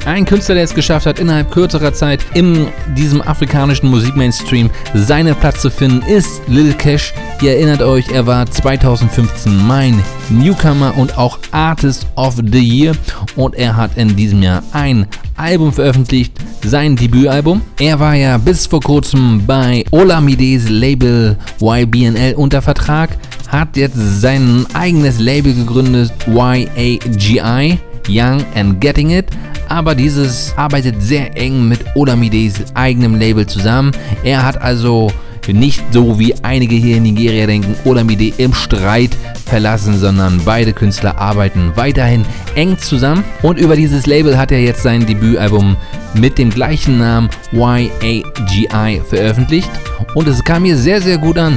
Ein 0.09 0.25
Künstler, 0.25 0.55
der 0.55 0.63
es 0.63 0.73
geschafft 0.73 1.05
hat, 1.05 1.19
innerhalb 1.19 1.51
kürzerer 1.51 1.93
Zeit 1.93 2.25
in 2.33 2.69
diesem 2.97 3.21
afrikanischen 3.21 3.91
Musikmainstream 3.91 4.71
seinen 4.95 5.35
Platz 5.35 5.61
zu 5.61 5.69
finden, 5.69 6.01
ist 6.01 6.41
Lil 6.47 6.73
Cash. 6.73 7.13
Ihr 7.43 7.51
erinnert 7.51 7.83
euch, 7.83 8.09
er 8.09 8.25
war 8.25 8.49
2015 8.49 9.67
mein 9.67 10.03
Newcomer 10.31 10.97
und 10.97 11.15
auch 11.15 11.37
Artist 11.51 12.07
of 12.15 12.37
the 12.37 12.57
Year 12.57 12.95
und 13.35 13.53
er 13.53 13.77
hat 13.77 13.97
in 13.97 14.15
diesem 14.15 14.41
Jahr 14.41 14.63
ein 14.73 15.05
Album 15.37 15.71
veröffentlicht, 15.71 16.33
sein 16.63 16.95
Debütalbum. 16.95 17.61
Er 17.79 17.99
war 17.99 18.15
ja 18.15 18.39
bis 18.39 18.65
vor 18.65 18.81
kurzem 18.81 19.45
bei 19.45 19.85
Olamides 19.91 20.69
Label 20.69 21.37
YBNL 21.61 22.33
unter 22.33 22.63
Vertrag, 22.63 23.11
hat 23.47 23.77
jetzt 23.77 24.21
sein 24.21 24.65
eigenes 24.73 25.19
Label 25.19 25.53
gegründet, 25.53 26.11
YAGI, 26.25 27.77
Young 28.09 28.43
and 28.55 28.81
Getting 28.81 29.11
It 29.11 29.27
aber 29.69 29.95
dieses 29.95 30.53
arbeitet 30.57 31.01
sehr 31.01 31.37
eng 31.37 31.67
mit 31.67 31.79
Olamides 31.95 32.63
eigenem 32.73 33.15
Label 33.15 33.45
zusammen. 33.45 33.91
Er 34.23 34.43
hat 34.43 34.61
also 34.61 35.11
nicht 35.47 35.81
so 35.91 36.19
wie 36.19 36.35
einige 36.43 36.75
hier 36.75 36.97
in 36.97 37.03
Nigeria 37.03 37.47
denken, 37.47 37.75
Olamide 37.85 38.33
im 38.37 38.53
Streit 38.53 39.11
verlassen, 39.45 39.97
sondern 39.97 40.41
beide 40.43 40.73
Künstler 40.73 41.17
arbeiten 41.17 41.71
weiterhin 41.75 42.25
eng 42.55 42.77
zusammen. 42.77 43.23
Und 43.41 43.57
über 43.57 43.75
dieses 43.75 44.05
Label 44.05 44.37
hat 44.37 44.51
er 44.51 44.61
jetzt 44.61 44.83
sein 44.83 45.05
Debütalbum 45.05 45.75
mit 46.13 46.37
dem 46.37 46.49
gleichen 46.49 46.99
Namen 46.99 47.29
YAGI 47.51 49.01
veröffentlicht. 49.07 49.69
Und 50.13 50.27
es 50.27 50.43
kam 50.43 50.63
mir 50.63 50.77
sehr, 50.77 51.01
sehr 51.01 51.17
gut 51.17 51.37
an. 51.37 51.55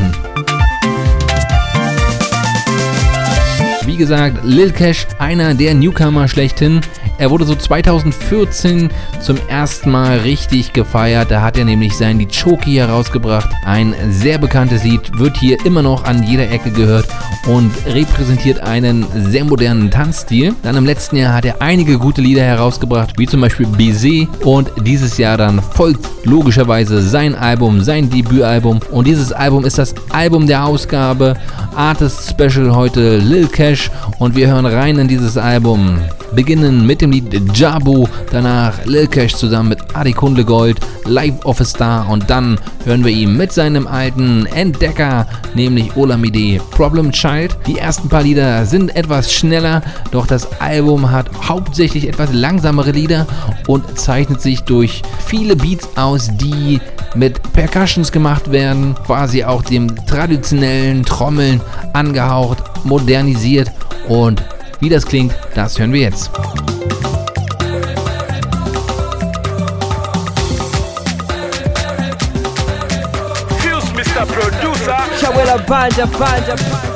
Wie 3.92 3.98
gesagt, 3.98 4.38
Lil 4.42 4.72
Cash, 4.72 5.06
einer 5.18 5.52
der 5.52 5.74
Newcomer 5.74 6.26
schlechthin. 6.26 6.80
Er 7.22 7.30
wurde 7.30 7.44
so 7.44 7.54
2014 7.54 8.90
zum 9.20 9.36
ersten 9.46 9.92
Mal 9.92 10.18
richtig 10.18 10.72
gefeiert. 10.72 11.30
Da 11.30 11.40
hat 11.40 11.56
er 11.56 11.64
nämlich 11.64 11.96
sein 11.96 12.18
Die 12.18 12.26
Choki 12.26 12.74
herausgebracht. 12.74 13.48
Ein 13.64 13.94
sehr 14.10 14.38
bekanntes 14.38 14.82
Lied, 14.82 15.16
wird 15.20 15.36
hier 15.36 15.64
immer 15.64 15.82
noch 15.82 16.02
an 16.02 16.24
jeder 16.24 16.50
Ecke 16.50 16.72
gehört 16.72 17.06
und 17.46 17.70
repräsentiert 17.86 18.58
einen 18.58 19.06
sehr 19.30 19.44
modernen 19.44 19.88
Tanzstil. 19.88 20.56
Dann 20.64 20.74
im 20.74 20.84
letzten 20.84 21.14
Jahr 21.14 21.32
hat 21.32 21.44
er 21.44 21.62
einige 21.62 21.96
gute 21.96 22.20
Lieder 22.20 22.42
herausgebracht, 22.42 23.16
wie 23.16 23.26
zum 23.28 23.40
Beispiel 23.40 23.68
Baiser. 23.68 24.26
Und 24.44 24.72
dieses 24.84 25.16
Jahr 25.16 25.36
dann 25.36 25.62
folgt 25.62 26.04
logischerweise 26.24 27.00
sein 27.02 27.36
Album, 27.36 27.82
sein 27.82 28.10
Debütalbum. 28.10 28.80
Und 28.90 29.06
dieses 29.06 29.30
Album 29.30 29.64
ist 29.64 29.78
das 29.78 29.94
Album 30.10 30.48
der 30.48 30.64
Ausgabe. 30.64 31.36
Artist 31.76 32.30
Special 32.30 32.74
heute 32.74 33.18
Lil 33.18 33.46
Cash. 33.46 33.92
Und 34.18 34.34
wir 34.34 34.48
hören 34.48 34.66
rein 34.66 34.98
in 34.98 35.06
dieses 35.06 35.36
Album. 35.36 36.00
Beginnen 36.34 36.86
mit 36.86 37.00
dem 37.00 37.12
Lied 37.12 37.56
Jabo, 37.56 38.08
danach 38.30 38.84
Lil 38.84 39.06
Cash 39.06 39.34
zusammen 39.34 39.70
mit 39.70 39.78
Adi 39.94 40.12
Kundegold, 40.12 40.78
Live 41.04 41.44
of 41.44 41.60
a 41.60 41.64
Star 41.64 42.08
und 42.08 42.28
dann 42.30 42.58
hören 42.84 43.04
wir 43.04 43.12
ihn 43.12 43.36
mit 43.36 43.52
seinem 43.52 43.86
alten 43.86 44.46
Entdecker, 44.46 45.26
nämlich 45.54 45.96
Olamide 45.96 46.62
Problem 46.70 47.12
Child. 47.12 47.56
Die 47.66 47.78
ersten 47.78 48.08
paar 48.08 48.22
Lieder 48.22 48.64
sind 48.66 48.94
etwas 48.96 49.32
schneller, 49.32 49.82
doch 50.10 50.26
das 50.26 50.60
Album 50.60 51.10
hat 51.10 51.28
hauptsächlich 51.48 52.08
etwas 52.08 52.32
langsamere 52.32 52.92
Lieder 52.92 53.26
und 53.66 53.98
zeichnet 53.98 54.40
sich 54.40 54.62
durch 54.62 55.02
viele 55.24 55.56
Beats 55.56 55.88
aus, 55.96 56.30
die 56.36 56.80
mit 57.14 57.40
Percussions 57.52 58.10
gemacht 58.10 58.50
werden, 58.50 58.94
quasi 59.06 59.44
auch 59.44 59.62
dem 59.62 59.94
traditionellen 60.06 61.04
Trommeln 61.04 61.60
angehaucht, 61.92 62.58
modernisiert 62.84 63.70
und 64.08 64.42
wie 64.82 64.88
das 64.88 65.06
klingt, 65.06 65.32
das 65.54 65.78
hören 65.78 65.92
wir 65.92 66.00
jetzt. 66.00 66.30
Producer. 74.26 74.96
Chawela 75.20 75.58
Banja, 75.66 76.06
Banja, 76.06 76.54
wọ́n 76.54 76.91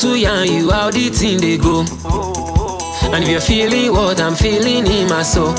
to 0.00 0.16
yarn 0.16 0.46
you 0.46 0.70
how 0.70 0.90
the 0.90 1.08
thing 1.08 1.40
they 1.40 1.56
go. 1.56 1.80
And 3.12 3.24
if 3.24 3.28
you're 3.30 3.40
feeling 3.40 3.92
what 3.92 4.20
I'm 4.20 4.36
feeling 4.36 4.86
in 4.86 5.08
my 5.08 5.22
soul 5.22 5.54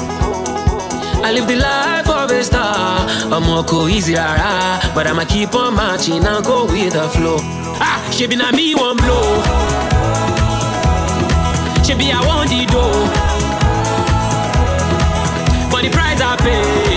I 1.25 1.31
live 1.33 1.45
the 1.47 1.57
life 1.57 2.07
of 2.07 2.31
a 2.31 2.41
star. 2.43 3.05
I'm 3.33 3.65
go 3.65 3.87
easy 3.87 4.13
rara 4.15 4.79
But 4.95 5.07
I'ma 5.07 5.25
keep 5.25 5.53
on 5.55 5.75
marching 5.75 6.23
and 6.25 6.45
go 6.45 6.65
with 6.65 6.93
the 6.93 7.09
flow. 7.09 7.37
Ah, 7.81 7.99
she 8.15 8.27
be 8.27 8.37
na 8.37 8.51
me 8.51 8.75
one 8.75 8.95
blow. 8.95 9.43
She 11.83 11.93
be 11.95 12.11
I 12.11 12.23
want 12.25 12.49
the 12.49 12.65
dough. 12.65 13.07
For 15.69 15.81
the 15.81 15.89
price 15.89 16.21
I 16.21 16.37
pay 16.37 16.88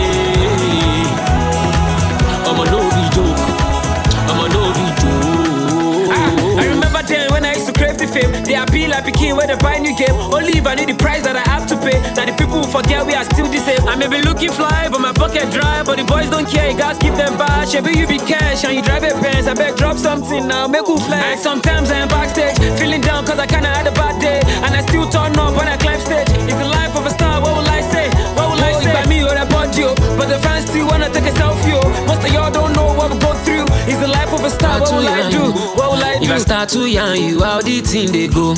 like 8.93 9.09
Peking 9.09 9.35
when 9.35 9.49
they 9.49 9.57
buy 9.57 9.81
new 9.81 9.97
game. 9.97 10.13
Only 10.29 10.61
if 10.61 10.67
I 10.69 10.77
need 10.77 10.93
the 10.93 10.95
price 10.95 11.25
that 11.25 11.35
I 11.35 11.45
have 11.49 11.65
to 11.73 11.77
pay. 11.81 11.97
Now 12.13 12.29
the 12.29 12.37
people 12.37 12.61
who 12.61 12.69
forget 12.69 13.01
we 13.09 13.17
are 13.17 13.25
still 13.25 13.49
the 13.49 13.59
same. 13.59 13.81
I 13.89 13.97
may 13.97 14.07
be 14.07 14.21
looking 14.21 14.53
fly 14.53 14.93
but 14.93 15.01
my 15.01 15.13
pocket 15.13 15.49
dry. 15.51 15.83
But 15.83 15.97
the 15.97 16.05
boys 16.05 16.29
don't 16.29 16.47
care, 16.47 16.71
you 16.71 16.77
guys 16.77 16.99
keep 17.01 17.17
them 17.17 17.35
back 17.41 17.73
Maybe 17.73 17.99
you 17.99 18.07
be 18.07 18.19
cash 18.19 18.65
and 18.65 18.77
you 18.77 18.83
drive 18.85 19.03
a 19.03 19.17
Benz. 19.25 19.49
I 19.49 19.55
beg 19.55 19.77
drop 19.77 19.97
something 19.97 20.47
now, 20.47 20.69
make 20.69 20.87
you 20.87 20.99
flex. 21.01 21.25
And 21.25 21.41
sometimes 21.41 21.91
I 21.91 22.05
am 22.05 22.09
backstage 22.09 22.59
Feeling 22.79 23.01
down 23.01 23.25
cause 23.25 23.39
I 23.39 23.47
kinda 23.47 23.69
had 23.73 23.87
a 23.89 23.95
bad 23.97 24.21
day. 24.21 24.45
And 24.63 24.77
I 24.77 24.85
still 24.85 25.09
turn 25.09 25.33
up 25.41 25.57
when 25.57 25.67
I 25.67 25.77
climb 25.81 26.01
stage. 26.01 26.29
It's 26.29 26.59
the 26.61 26.69
life 26.69 26.95
of 26.95 27.07
a 27.07 27.11
star, 27.11 27.41
what 27.41 27.57
will 27.57 27.69
I 27.69 27.81
say? 27.81 28.07
What 28.37 28.53
will 28.53 28.63
I 28.63 28.73
say? 28.85 28.93
By 28.93 29.07
me 29.09 29.25
or 29.25 29.35
about 29.35 29.73
you. 29.79 29.89
But 30.21 30.29
the 30.29 30.39
fans 30.45 30.69
still 30.69 30.87
wanna 30.87 31.09
take 31.09 31.25
a 31.25 31.35
selfie 31.41 31.73
oh. 31.81 31.89
Most 32.07 32.27
of 32.27 32.33
y'all 32.33 32.53
don't 32.53 32.73
know 32.77 32.93
what 32.93 33.09
we 33.11 33.19
go 33.19 33.33
through 33.45 33.72
It's 33.93 34.01
the 34.01 34.09
life 34.09 34.33
of 34.33 34.43
a 34.43 34.49
star, 34.49 34.81
what 34.81 34.91
will 34.91 35.07
I 35.07 35.31
do? 35.31 35.53
What 35.53 35.93
will 35.93 36.03
I 36.03 36.17
do? 36.17 36.25
If 36.25 36.31
I 36.31 36.39
start 36.39 36.71
to 36.71 36.89
yarn 36.89 37.21
you 37.21 37.43
how 37.43 37.61
the 37.61 37.83
thing 37.83 38.11
they 38.11 38.27
go. 38.27 38.55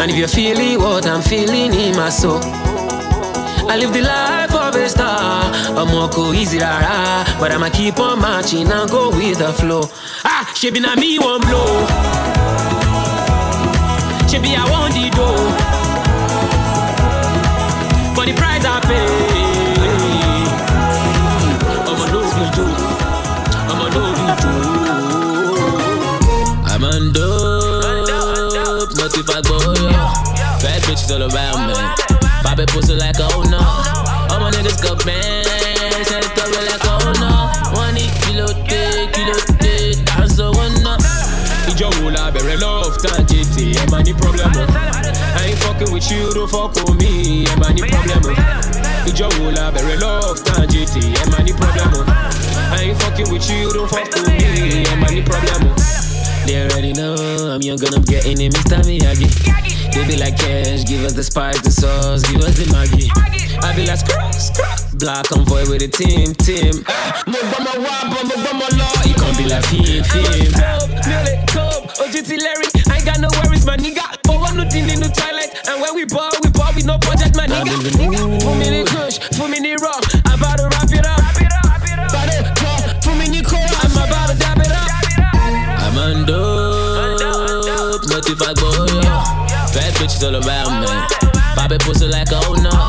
And 0.00 0.10
if 0.10 0.16
you're 0.16 0.28
feeling 0.28 0.78
what 0.80 1.06
I'm 1.06 1.20
feeling 1.20 1.74
in 1.74 1.94
my 1.94 2.08
soul. 2.08 2.40
I 3.68 3.76
live 3.76 3.92
the 3.92 4.00
life 4.00 4.54
of 4.54 4.74
a 4.76 4.88
star. 4.88 5.52
I'm 5.76 6.10
go 6.10 6.32
easy 6.32 6.58
rara 6.58 7.22
But 7.38 7.52
I'ma 7.52 7.68
keep 7.68 8.00
on 8.00 8.20
marching 8.20 8.72
and 8.72 8.90
go 8.90 9.10
with 9.10 9.40
the 9.40 9.52
flow. 9.52 9.82
Ah, 10.24 10.50
she 10.56 10.70
be 10.70 10.80
na 10.80 10.96
me 10.96 11.18
one 11.18 11.42
blow. 11.42 11.84
She 14.26 14.38
be 14.38 14.56
I 14.56 14.64
want 14.72 14.94
the 14.94 15.10
dough. 15.12 15.52
For 18.14 18.24
the 18.24 18.32
price 18.32 18.64
I 18.64 18.80
pay. 18.88 19.04
I'ma 21.84 22.06
no 22.10 22.22
be 22.94 22.97
joke 24.28 24.44
on 26.84 27.12
dope 27.12 27.58
if 29.16 29.28
I 29.30 29.40
go. 29.42 29.58
Bad 30.62 30.82
bitches 30.82 31.10
all 31.10 31.22
around 31.22 31.68
me. 31.68 31.74
Pop 32.42 32.58
it 32.60 32.68
pussy 32.68 32.94
like 32.94 33.16
oh 33.18 33.42
no 33.50 33.58
All 34.32 34.40
my 34.40 34.50
niggas 34.50 34.80
go 34.82 34.94
bang 35.04 35.44
Set 36.04 36.24
it 36.24 36.38
up 36.38 36.48
like 36.54 36.80
oh 36.86 37.12
no 37.18 37.76
One 37.76 37.96
kilo 38.22 38.46
day, 38.64 39.08
kilo 39.12 39.34
day 39.58 39.94
Dance 40.04 40.36
so 40.36 40.52
one 40.52 40.86
up 40.86 41.94
wo 42.02 42.10
la 42.10 42.30
bẹ̀rẹ̀ 42.30 42.58
love 42.60 42.96
jètè 43.28 43.64
ẹ̀ 43.82 43.86
máa 43.90 44.02
ní 44.06 44.12
problem. 44.20 44.50
I 45.38 45.46
ain't 45.48 45.58
fucking 45.62 45.92
with 45.92 46.10
you, 46.10 46.22
don't 46.34 46.50
fuck 46.50 46.74
with 46.74 46.96
me, 47.00 47.44
máa 47.60 47.72
ní 47.76 47.82
problem 47.90 48.77
o. 49.08 49.12
Ìjọ 49.12 49.28
wo 49.40 49.50
la 49.56 49.70
bẹ̀rẹ̀ 49.74 50.00
love 50.00 50.40
jètè 50.72 51.00
ẹ̀ 51.20 51.26
máa 51.30 51.42
ní 51.46 51.52
problem 51.60 51.90
o. 51.98 52.02
I 52.76 52.82
ain't 52.84 52.98
fucking 53.02 53.28
with 53.32 53.48
you, 53.50 53.72
don't 53.72 53.88
fuck 53.90 54.08
with 54.14 54.28
me, 54.28 54.84
ẹ̀ 54.84 54.96
máa 55.00 55.22
problem 55.30 55.62
o. 55.68 55.74
They 56.46 56.56
already 56.62 56.92
know 56.92 57.14
I'm 57.52 57.60
young 57.60 57.82
and 57.84 57.94
I'm 57.94 58.02
getting 58.04 58.40
it, 58.40 58.54
Mr. 58.54 58.78
Miyagi. 58.86 59.28
They 59.92 60.04
be 60.06 60.16
like 60.16 60.36
cash, 60.38 60.84
give 60.84 61.04
us 61.04 61.12
the 61.12 61.22
spice, 61.22 61.60
the 61.60 61.70
sauce, 61.70 62.22
give 62.22 62.40
us 62.40 62.56
the 62.56 62.64
Maggi. 62.72 63.08
I 63.62 63.74
be 63.76 63.84
like 63.84 63.98
scrap, 63.98 64.34
scrap. 64.34 64.87
Black 64.98 65.26
convoy 65.28 65.62
with 65.70 65.80
the 65.80 65.88
team, 65.88 66.34
team. 66.34 66.74
Mo 67.30 67.38
gbọ́ 67.48 67.58
mọ 67.64 67.72
wá 67.84 67.94
bọ̀, 68.10 68.22
mo 68.28 68.34
gbọ́ 68.42 68.52
mọ 68.60 68.66
lọ. 68.78 68.88
You 69.08 69.14
can't 69.14 69.36
be 69.38 69.44
like 69.46 69.64
film, 69.70 70.02
film. 70.10 70.50
Mele, 71.08 71.32
cope, 71.54 71.86
ojú 72.02 72.20
ti 72.26 72.36
Larry. 72.36 72.66
I 72.90 72.96
ain't 72.96 73.04
got 73.06 73.18
no 73.20 73.28
worries, 73.38 73.64
my 73.64 73.76
nigga. 73.76 74.02
Owó 74.28 74.50
nu 74.56 74.64
di 74.66 74.80
nínú 74.82 75.06
toilet. 75.14 75.50
And 75.68 75.80
when 75.80 75.94
we 75.94 76.04
ball, 76.04 76.30
we 76.42 76.50
ball 76.50 76.72
with 76.74 76.84
no 76.86 76.98
budget, 76.98 77.34
my 77.36 77.46
nigga. 77.46 77.72
Fún 78.42 78.58
mi 78.58 78.68
ní 78.74 78.82
kush, 78.90 79.18
fún 79.38 79.50
mi 79.50 79.58
ní 79.60 79.76
raw. 79.78 79.98
About 80.34 80.58
to 80.58 80.66
wrap 80.72 80.90
it 80.90 81.06
up. 81.06 81.22
Bade, 82.12 82.38
kọ́, 82.58 82.74
fún 83.02 83.14
mi 83.18 83.26
ní 83.28 83.40
kó. 83.42 83.56
I'm 83.56 83.94
about 84.02 84.28
to 84.30 84.34
dab 84.34 84.58
it 84.58 84.72
up. 84.72 84.90
I'm 85.84 85.96
on 85.98 86.26
dope, 86.26 88.02
but 88.10 88.26
if 88.28 88.42
I 88.42 88.52
go, 88.60 88.70
yeah. 88.98 89.22
Bad 89.74 89.92
bitches 89.94 90.22
all 90.26 90.36
around 90.42 90.80
me. 90.82 90.90
Pop 91.54 91.70
it 91.72 91.80
pussy 91.84 92.06
like 92.08 92.32
oh 92.32 92.54
no. 92.66 92.87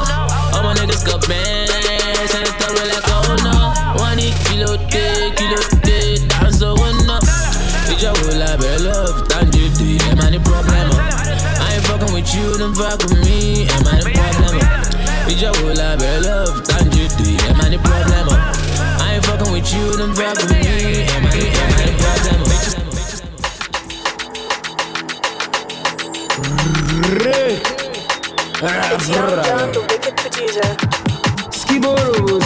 your 8.01 8.15
whole 8.15 8.39
life, 8.39 8.57
but 8.59 8.81
love, 8.81 9.27
thank 9.27 9.55
you, 9.55 9.67
D. 9.76 9.97
Am 10.07 10.19
I 10.19 10.30
the 10.31 10.39
problem? 10.39 10.91
I 11.59 11.76
ain't 11.76 11.84
fucking 11.85 12.13
with 12.13 12.34
you, 12.34 12.57
don't 12.57 12.73
fuck 12.73 12.99
with 13.03 13.19
me. 13.26 13.67
Am 13.67 13.88
I 13.88 13.99
the 13.99 14.11
problem? 14.15 14.55
It's 15.27 15.41
your 15.41 15.53
whole 15.55 15.76
life, 15.76 15.99
but 15.99 16.21
love, 16.23 16.65
thank 16.65 16.95
you, 16.95 17.07
D. 17.19 17.35
Am 17.49 17.59
I 17.59 17.69
the 17.69 17.80
problem? 17.80 18.39
I 19.03 19.15
ain't 19.15 19.26
fucking 19.26 19.51
with 19.51 19.73
you, 19.73 19.97
don't 19.97 20.15
fuck 20.15 20.38
with 20.38 20.51
me. 20.51 21.03
Am 21.11 21.26
I, 21.26 21.35
am 21.59 21.73
I 21.76 21.84
the 21.88 21.93
problem? 21.99 22.30
Skiboro 31.51 32.39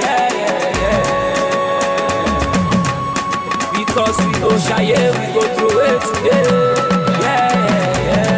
Yeah, 0.00 0.28
yeah. 0.40 0.82
Yeah. 0.82 1.02
Because 3.76 4.16
we 4.26 4.32
go 4.40 4.50
ṣayé, 4.66 5.00
we 5.18 5.26
go 5.34 5.42
throw 5.54 5.78
it. 5.90 6.02
Yeah, 6.26 7.50
yeah, 7.68 8.08
yeah 8.08 8.34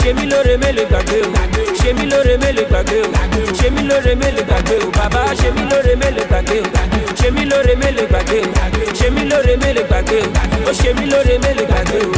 ṣe 0.00 0.12
mí 0.16 0.24
lóore 0.30 0.56
mélòó 0.62 0.84
gbàgbé 0.90 1.16
o? 1.26 1.28
Ṣe 1.80 1.92
mí 1.96 2.04
lóore 2.10 2.36
mélòó 2.42 2.64
gbàgbé 2.70 2.96
o? 3.02 3.52
Ṣe 3.58 3.70
mí 3.74 3.82
lóore 3.88 4.14
mélòó 4.20 4.42
gbàgbé 4.48 4.74
o? 4.84 4.90
Bàbá 4.96 5.22
ṣe 5.40 5.48
mí 5.56 5.62
lóore 5.70 5.94
mélòó 6.02 6.24
gbàgbé 6.30 6.56
o? 6.60 6.66
Ṣe 7.20 7.28
mí 7.34 7.44
lóore 7.50 7.74
mélòó 7.82 8.06
gbàgbé 8.10 8.38
o? 8.40 8.92
Ṣe 8.98 9.08
lóore 9.30 9.56
mélòó 9.62 9.84
gbàgbé 9.90 10.16
o? 10.22 10.28
Ó 10.68 10.72
ṣe 10.80 10.90
lóore 11.12 11.34
mélòó 11.44 11.64
gbàgbé 11.70 11.98
o. 12.06 12.10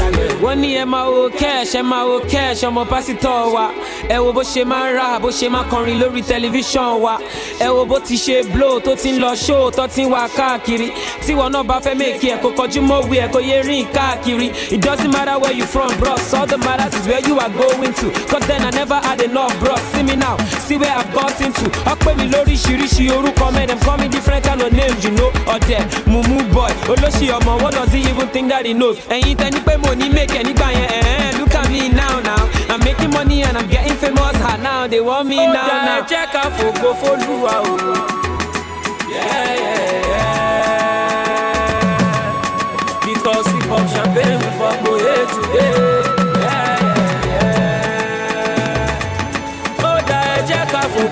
wọ́n 0.44 0.56
ní 0.62 0.68
ẹ 0.76 0.84
máa 0.84 1.06
wo 1.14 1.22
kẹ́ẹ̀ṣẹ̀ 1.40 1.82
máa 1.90 2.04
wo 2.08 2.16
kẹ́ẹ̀ṣẹ̀ 2.30 2.68
ọmọ 2.70 2.82
pásítọ̀ 2.90 3.52
wa 3.54 3.66
ẹ 4.08 4.18
wo 4.18 4.32
bó 4.32 4.42
ṣe 4.42 4.64
máa 4.64 4.92
ra 4.92 5.18
bó 5.18 5.28
ṣe 5.30 5.48
máa 5.50 5.62
kọrin 5.70 5.98
lórí 6.00 6.22
tẹlifíṣàn 6.22 7.00
wa. 7.00 7.18
Ẹ 7.60 7.68
wo 7.68 7.84
bó 7.84 7.98
ti 7.98 8.16
ṣe 8.16 8.42
blow 8.52 8.80
tó 8.80 8.94
ti 8.94 9.12
ń 9.12 9.18
lọ 9.20 9.34
show 9.36 9.70
tó 9.70 9.86
ti 9.86 10.02
ń 10.04 10.10
wà 10.10 10.28
káàkiri. 10.36 10.90
Tíwọ 11.26 11.48
náà 11.50 11.62
bá 11.62 11.78
fẹ́ 11.80 11.94
mèkì 11.96 12.28
ẹ̀ 12.34 12.38
kó 12.42 12.48
kọjú 12.56 12.80
mọ́wé 12.82 13.18
ẹ̀ 13.24 13.28
kó 13.32 13.38
yé 13.40 13.62
rìn 13.62 13.86
káàkiri. 13.94 14.50
It 14.72 14.80
doesn't 14.80 15.10
matter 15.12 15.38
where 15.38 15.52
you 15.52 15.64
from 15.64 15.90
bros. 15.98 16.34
All 16.34 16.46
that 16.46 16.58
matters 16.60 16.94
is 17.00 17.06
where 17.06 17.20
you 17.28 17.38
are 17.38 17.50
going 17.50 17.92
to. 17.94 18.10
Cause 18.30 18.46
then 18.46 18.62
I 18.64 18.70
never 18.70 18.96
had 18.96 19.20
enough 19.22 19.54
bros. 19.60 19.80
See 19.92 20.02
me 20.02 20.16
now. 20.16 20.36
See 20.66 20.76
where 20.76 20.90
I 20.96 21.02
got 21.14 21.40
into 21.40 21.64
ọpẹ́ 21.92 22.16
mi 22.16 22.28
lóríṣiríṣi 22.28 23.10
orúkọ 23.16 23.50
mẹ́rin. 23.54 23.78
Call 23.84 23.98
me 23.98 24.08
different 24.08 24.44
kind 24.44 24.62
of 24.62 24.72
name 24.72 24.96
you 25.02 25.10
know. 25.10 25.30
Ọ̀dẹ̀ 25.46 25.82
mumu 26.06 26.42
boy 26.52 26.70
olóṣì 26.88 27.30
ọmọ. 27.38 27.62
What 27.62 27.74
does 27.74 27.92
he 27.92 28.00
even 28.00 28.28
think 28.28 28.48
that 28.50 28.66
he 28.66 28.74
knows? 28.74 28.96
Ẹ̀yin 29.08 29.36
tẹ́ 29.36 29.50
ní 29.52 29.60
pé 29.64 29.76
mo 29.78 29.94
ní 29.94 30.08
mèkì 30.10 30.36
ẹ̀ 30.38 30.44
nígbà 30.44 30.68
yẹn 30.72 30.88
ẹ̀ẹ́n 30.90 31.41
me 31.72 31.88
now 31.88 32.20
now. 32.20 32.48
I'm 32.68 32.80
making 32.80 33.10
money 33.10 33.42
and 33.42 33.56
I'm 33.56 33.68
getting 33.68 33.96
famous. 33.96 34.36
Ha, 34.44 34.56
now 34.62 34.86
they 34.86 35.00
want 35.00 35.28
me 35.28 35.36
now 35.36 35.44
oh, 35.44 35.52
now 35.52 35.84
now. 36.00 36.06
Check 36.06 36.34
out 36.34 36.52
for 36.52 36.72
go 36.80 36.94
for 36.94 37.16
Lua. 37.16 37.62
Yeah, 39.10 39.54
yeah, 39.64 40.12
yeah. 40.12 40.32
Because 43.06 43.46
we 43.52 43.60
pop 43.68 43.88
champagne, 43.90 44.38
we 44.38 44.48
pop 44.58 44.76
Moe 44.84 44.98
today. 45.34 46.12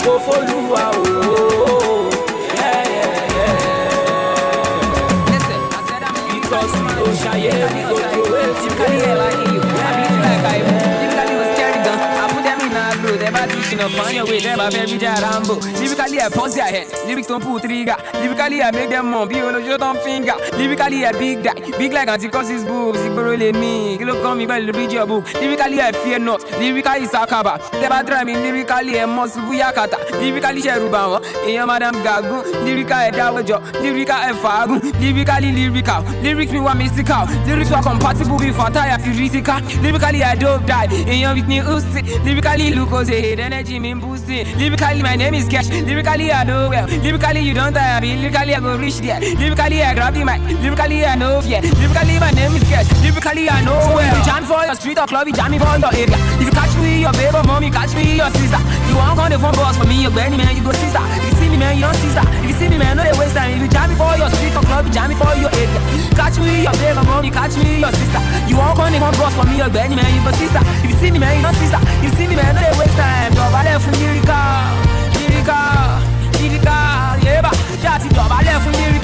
Kò 0.05 0.19
f'Olúwa 0.19 0.85
o. 0.95 0.99
Because 6.33 6.73
we 6.83 6.89
go 6.97 7.07
ṣayé, 7.23 7.55
we 7.75 7.81
go 7.91 7.97
do 8.15 8.23
it 8.37 8.55
today. 8.63 9.40
you 13.71 13.77
know, 13.77 13.89
find 13.89 14.17
your 14.17 14.27
way 14.27 14.41
there 14.41 14.57
by 14.57 14.71
very 14.71 14.99
jarambo. 14.99 15.61
Lyrically, 15.79 16.21
I 16.21 16.29
pause 16.29 16.57
your 16.57 16.67
head. 16.67 16.89
Lyrics 17.07 17.29
don't 17.29 17.43
pull 17.43 17.61
trigger. 17.61 17.97
Lyrically, 18.15 18.63
I 18.63 18.71
make 18.71 18.91
them 18.91 19.15
on 19.15 19.29
biology 19.29 19.77
don't 19.77 19.99
finger. 20.01 20.35
Lyrically, 20.53 21.05
I 21.05 21.13
big 21.13 21.43
that. 21.43 21.57
Big 21.79 21.93
like 21.93 22.09
Anticosis 22.09 22.67
boobs. 22.67 22.99
Igboro 22.99 23.37
me. 23.55 23.99
look 24.05 24.25
on 24.25 24.39
me 24.39 24.47
by 24.47 24.61
the 24.61 24.73
read 24.73 24.93
your 24.93 25.07
book. 25.07 25.33
Lyrically, 25.35 25.81
I 25.81 25.93
fear 25.93 26.19
not. 26.19 26.43
Lyrically, 26.59 27.05
it's 27.05 27.15
a 27.15 27.19
akaba. 27.23 27.61
Never 27.75 28.03
try 28.09 28.25
me. 28.25 28.35
Lyrically, 28.35 28.99
I 29.01 29.07
must 29.07 29.37
buyakata. 29.37 29.99
Lyrically, 30.21 30.63
ṣe 30.63 30.79
ruban, 30.81 31.07
wọn. 31.11 31.23
Èèyàn 31.47 31.67
madam 31.67 31.95
gagun. 32.03 32.43
Lyrical, 32.65 32.99
I 32.99 33.11
dáwọ́jọ. 33.11 33.83
Lyrical, 33.83 34.17
I 34.17 34.33
fagun. 34.33 34.81
Lyrically, 35.01 35.53
lyrical. 35.53 36.03
Lyrics 36.23 36.53
me 36.53 36.61
wa 36.61 36.75
mystical. 36.75 37.27
Lyrics 37.47 37.71
were 37.71 37.83
compatible 37.83 38.37
with 38.37 38.59
entire 38.59 38.99
physical. 38.99 39.61
Lyrically, 39.83 40.25
I 40.25 40.35
dove 40.35 40.67
dive, 40.67 40.91
die. 40.91 41.05
Èèyàn 41.05 41.35
with 41.35 41.47
me, 41.47 41.61
Uzi. 41.61 42.03
Lyrically, 42.25 42.75
Lucas, 42.75 43.09
hey, 43.09 43.35
then 43.37 43.60
mi 43.69 43.95
boost 43.95 44.29
it. 44.29 44.47
Lyrically 44.57 45.03
my 45.03 45.17
name 45.17 45.35
is 45.35 45.49
Cash, 45.49 45.69
lyrically 45.69 46.31
I 46.33 46.45
do 46.45 46.71
well. 46.71 46.87
Lyrically 46.87 47.41
you 47.41 47.55
don't 47.55 47.73
tire 47.73 48.01
me, 48.01 48.17
lyrically 48.17 48.55
I 48.55 48.61
go 48.61 48.77
reach 48.77 48.99
there. 48.99 49.21
Lyrically 49.21 49.83
I 49.83 49.95
grab 49.95 50.15
the 50.15 50.25
mic, 50.25 50.41
lyrically 50.63 51.05
I 51.05 51.15
know 51.17 51.41
fear. 51.41 51.61
Lyrically 51.61 52.19
my 52.19 52.31
name 52.33 52.53
is 52.57 52.63
Cash, 52.65 52.89
lyrically 53.03 53.51
I 53.51 53.63
know 53.65 53.79
well. 53.95 54.17
You 54.17 54.25
jam 54.25 54.45
for 54.45 54.65
your 54.65 54.75
street 54.75 54.99
or 54.99 55.07
club, 55.07 55.27
you 55.27 55.35
jam 55.35 55.51
me 55.51 55.59
for 55.59 55.77
your 55.77 55.93
area. 55.93 56.17
If 56.41 56.47
you 56.47 56.53
catch 56.53 56.75
me, 56.79 57.01
your 57.03 57.13
baby 57.13 57.41
mommy, 57.47 57.71
catch 57.71 57.95
me, 57.95 58.17
your 58.17 58.31
sister. 58.31 58.61
You 58.91 58.97
want 58.99 59.19
on 59.23 59.31
the 59.31 59.39
phone 59.39 59.55
boss 59.55 59.79
for 59.79 59.87
me, 59.87 60.03
your 60.03 60.11
Benny 60.11 60.37
man, 60.37 60.51
you 60.57 60.65
go 60.67 60.73
sister. 60.75 60.99
If 60.99 61.23
you 61.31 61.33
see 61.39 61.49
me 61.49 61.57
man, 61.63 61.79
you 61.79 61.87
don't 61.87 61.95
sister. 62.03 62.25
If 62.43 62.51
you 62.51 62.57
see 62.59 62.69
me 62.69 62.77
man, 62.77 62.97
no 62.99 63.03
they 63.07 63.15
waste 63.15 63.37
time. 63.39 63.55
If 63.55 63.63
you 63.63 63.71
jam 63.71 63.87
me 63.87 63.95
for 63.95 64.11
your 64.19 64.27
street 64.35 64.51
or 64.59 64.65
club, 64.67 64.87
you 64.87 64.93
jam 64.93 65.07
me 65.11 65.15
for 65.15 65.31
your 65.39 65.51
area. 65.55 65.81
Catch 66.19 66.43
me, 66.43 66.67
your 66.67 66.75
baby 66.83 66.99
mommy, 67.07 67.31
catch 67.31 67.55
me, 67.55 67.79
your 67.79 67.93
sister. 67.95 68.21
You 68.51 68.59
want 68.59 68.79
on 68.83 68.91
the 68.91 68.99
phone 68.99 69.15
boss 69.15 69.35
for 69.39 69.47
me, 69.47 69.63
your 69.63 69.71
Benny 69.71 69.95
man, 69.95 70.11
you 70.11 70.23
go 70.27 70.33
sister. 70.35 70.59
If 70.83 70.91
you 70.91 70.97
see 70.99 71.11
me 71.15 71.19
man, 71.23 71.39
you 71.39 71.43
don't 71.47 71.55
sister. 71.63 71.79
If 72.03 72.03
you 72.03 72.13
see 72.19 72.27
me 72.27 72.35
man, 72.35 72.51
no 72.59 72.61
they 72.67 72.75
waste 72.83 72.97
time. 72.99 73.31
Dọ̀bálẹ̀ 73.39 73.79
fún 73.79 73.95
lyrical, 73.95 74.59
lyrical, 75.15 76.03
lyrical, 76.35 77.15
yeah, 77.23 77.41
ba. 77.47 77.51
Ṣé 77.81 77.89
àti 77.95 78.09
dọ̀bálẹ̀ 78.11 78.59
fún 78.65 78.75
lyrical, 78.75 79.00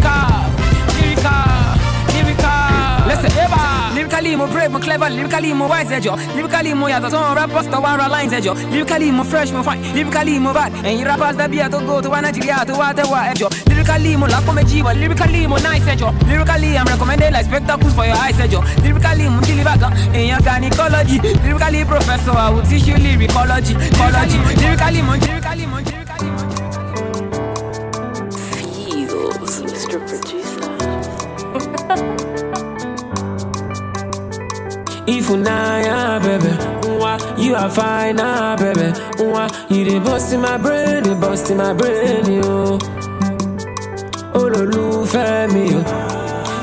Lyrically, 3.97 4.37
more 4.37 4.47
brave, 4.49 4.71
more 4.71 4.81
clever. 4.81 5.09
Lyrically, 5.09 5.55
more 5.55 5.69
wise, 5.71 5.91
edge. 5.91 6.05
Lyrically, 6.05 6.75
more 6.75 6.91
yeah, 6.91 7.01
the 7.01 7.09
song 7.09 7.35
rap 7.35 7.49
buster, 7.49 7.81
wire 7.81 8.09
lines, 8.11 8.31
edge. 8.31 8.45
Lyrically, 8.45 9.11
more 9.11 9.25
fresh, 9.25 9.51
more 9.53 9.63
fine. 9.63 9.81
Lyrically, 9.95 10.39
more 10.39 10.53
bad. 10.53 10.71
And 10.85 11.01
you 11.01 11.07
rappers 11.07 11.37
that 11.37 11.51
be 11.51 11.57
to 11.57 11.69
go 11.71 12.03
to 12.03 12.09
Nigeria 12.11 12.63
to 12.67 12.75
whatever, 12.75 13.17
edge. 13.17 13.41
Lyrically, 13.67 14.17
more 14.17 14.29
lack 14.29 14.47
of 14.47 14.55
jiva. 14.69 14.93
Lyrically, 14.95 15.47
more 15.47 15.61
nice, 15.61 15.87
edge. 15.87 16.03
Lyrically, 16.29 16.77
I'm 16.77 16.85
recommended 16.85 17.33
like 17.33 17.47
spectacles 17.47 17.95
for 17.95 18.05
your 18.05 18.17
eyes, 18.17 18.39
edge. 18.39 18.53
Lyrically, 18.85 19.31
more 19.31 19.41
deliver 19.41 19.89
in 20.13 20.29
your 20.29 20.41
gynecology. 20.41 21.19
Lyrically, 21.41 21.85
professor, 21.87 22.33
I 22.33 22.51
will 22.51 22.63
teach 22.69 22.87
you 22.87 22.97
lyricology. 23.01 23.73
Lyrically, 23.97 24.37
lyrically, 24.61 25.01
more, 25.01 25.17
lyrically, 25.17 25.65
more, 25.65 25.81
lyrically, 25.81 26.29
more. 26.37 26.53
Feels, 28.61 29.65
Mr. 29.65 29.97
Producer. 30.05 30.67
If 35.09 35.29
you 35.31 35.37
nah, 35.37 36.19
baby, 36.19 36.49
mwah, 36.87 37.39
you 37.39 37.55
are 37.55 37.71
fine, 37.71 38.19
ah, 38.21 38.57
baby, 38.57 38.93
mwah, 39.23 39.49
you 39.71 39.85
dey 39.85 39.99
bust 40.01 40.33
in 40.33 40.41
my 40.41 40.57
brain, 40.59 41.03
dey 41.05 41.15
bust 41.15 41.51
in 41.51 41.59
my 41.59 41.73
brain, 41.73 42.25
yo. 42.33 42.79
Olólùfẹ́ 44.35 45.53
mi, 45.53 45.65
yo. 45.73 45.81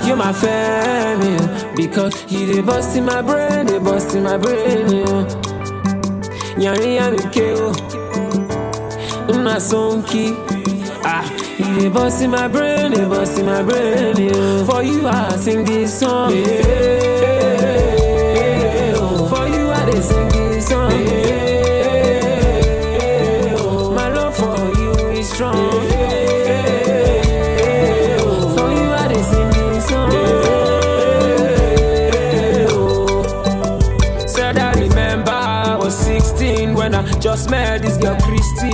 You 0.07 0.15
my 0.15 0.31
fẹ́ 0.41 1.17
mi, 1.19 1.29
yo. 1.37 1.45
Because 1.75 2.13
you 2.29 2.45
dey 2.51 2.61
bust 2.61 2.95
in 2.97 3.05
my 3.05 3.21
brain, 3.21 3.65
dey 3.65 3.79
bust 3.79 4.13
in 4.15 4.23
my 4.23 4.37
brain, 4.37 4.87
yo. 4.91 5.25
Yàrin 6.63 6.93
yà 6.99 7.05
mí 7.13 7.23
ké 7.33 7.47
o, 7.63 7.71
nna 9.33 9.55
sonki, 9.69 10.25
ah. 11.05 11.23
You 11.59 11.67
dey 11.79 11.89
bust 11.89 12.21
in 12.21 12.31
my 12.31 12.47
brain, 12.49 12.91
dey 12.91 13.05
bust 13.05 13.39
in 13.39 13.45
my 13.45 13.61
brain, 13.63 14.17
yo. 14.17 14.65
For 14.65 14.83
you, 14.83 15.07
I 15.07 15.35
sing 15.37 15.63
this 15.65 15.99
song, 15.99 16.31
yeah. 16.35 18.02
Just 37.23 37.49
met 37.49 37.81
this 37.81 37.97
girl 37.97 38.22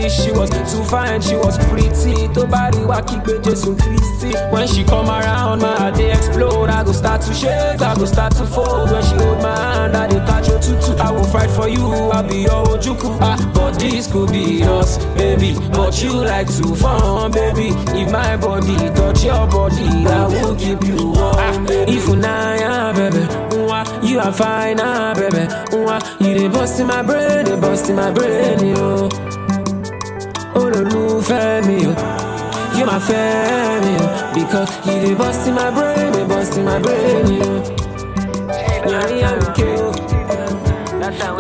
She 0.10 0.32
was 0.32 0.50
too 0.50 0.84
fine, 0.84 1.22
she 1.22 1.36
was 1.36 1.58
pretty. 1.70 2.28
To 2.34 2.46
body 2.48 2.84
wa 2.84 3.02
kígbe 3.02 3.40
Jésù 3.44 3.76
Christy. 3.78 4.34
When 4.52 4.68
she 4.68 4.84
come 4.84 5.08
around, 5.10 5.62
my 5.62 5.76
heart 5.78 5.96
dey 5.96 6.12
explode. 6.12 6.70
I 6.70 6.84
go 6.84 6.92
start 6.92 7.22
to 7.22 7.34
shake, 7.34 7.82
I 7.82 7.96
go 7.96 8.06
start 8.06 8.36
to 8.38 8.46
fold. 8.46 8.92
When 8.92 9.04
she 9.04 9.16
hold 9.16 9.42
my 9.42 9.56
hand, 9.58 9.96
I 9.96 10.08
dey 10.08 10.20
catch 10.26 10.48
your 10.48 10.60
tutu. 10.60 10.94
I 10.98 11.12
will 11.12 11.24
fight 11.26 11.50
for 11.52 11.68
you, 11.70 11.86
I'll 12.12 12.24
be 12.28 12.42
your 12.42 12.66
ojuku. 12.66 13.18
Ah, 13.22 13.38
but 13.54 13.80
this 13.80 14.12
could 14.12 14.32
be 14.32 14.64
us, 14.64 14.98
baby. 15.16 15.54
But 15.72 16.02
you 16.02 16.14
like 16.14 16.48
to 16.58 16.76
fun, 16.76 17.32
baby. 17.32 17.70
If 18.00 18.12
my 18.12 18.36
body 18.38 18.76
touch 18.96 19.24
your 19.24 19.48
body, 19.48 19.84
I 20.08 20.28
will 20.28 20.56
keep 20.56 20.84
you 20.84 20.98
warm. 21.14 21.36
Ah, 21.38 21.66
if 21.88 22.08
nah, 22.10 22.94
baby, 22.94 23.24
mwah, 23.56 23.86
you 24.04 24.20
are 24.20 24.34
fine, 24.34 24.80
ah, 24.80 25.14
baby. 25.14 25.46
Mwah, 25.72 26.02
you 26.22 26.34
dey 26.38 26.48
bust 26.48 26.80
in 26.80 26.88
my 26.88 27.02
brain, 27.04 27.46
dey 27.46 27.60
bust 27.60 27.90
in 27.90 27.96
my 27.96 28.12
brain, 28.12 28.76
yo. 28.76 29.10
Olólùfẹ́ 31.30 31.66
mi, 31.68 31.76
yo. 31.84 31.92
You 32.78 32.86
my 32.90 32.98
fẹ́ 33.08 33.82
mi, 33.84 33.92
yo. 34.00 34.06
Because 34.36 34.72
you 34.88 34.96
dey 35.04 35.14
bust 35.20 35.48
in 35.48 35.54
my 35.56 35.70
brain, 35.76 36.12
dey 36.16 36.26
bust 36.32 36.58
in 36.58 36.64
my 36.66 36.78
brain, 36.84 37.26
yo. 37.40 37.50
Yàrá 38.92 39.16
yàrá 39.22 39.48
ké 39.58 39.68
o. 39.86 39.90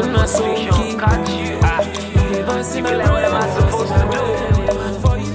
Nna 0.06 0.24
sonki. 0.36 0.86
Ah, 1.02 1.82
you 2.16 2.24
dey 2.32 2.44
bust 2.48 2.76
in 2.78 2.84
my 2.84 2.92
brain, 2.92 3.22
dey 3.24 3.32
bust 3.36 3.82
in 3.82 3.88
my 3.90 4.06
brain, 4.12 4.56
yo. 4.68 4.76
For 5.02 5.16
you, 5.18 5.32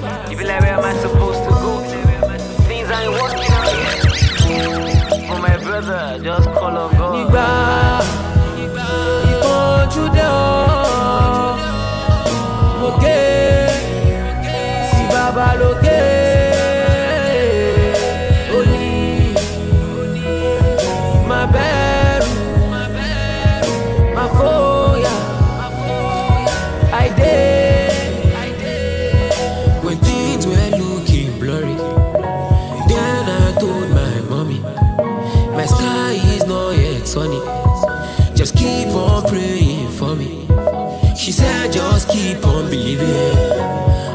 keep 42.34 42.46
on 42.46 42.70
believing. 42.70 43.36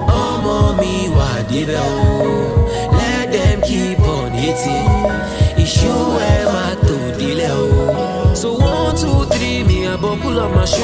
Oh, 0.07 0.41
mommy, 0.43 1.09
what 1.09 1.47
did 1.49 1.69
I 1.69 2.91
Let 2.91 3.31
them 3.31 3.61
keep 3.61 3.99
on 3.99 4.31
hitting. 4.31 5.61
It's 5.61 5.81
you 5.81 5.91
and 5.91 6.45
my 6.53 6.75
two 6.87 7.17
delay. 7.17 8.35
So 8.35 8.53
one, 8.53 8.95
two, 8.95 9.25
three, 9.35 9.63
me 9.63 9.87
I 9.87 9.95
buckle 9.95 10.39
up 10.39 10.53
my 10.55 10.65
shoe. 10.65 10.81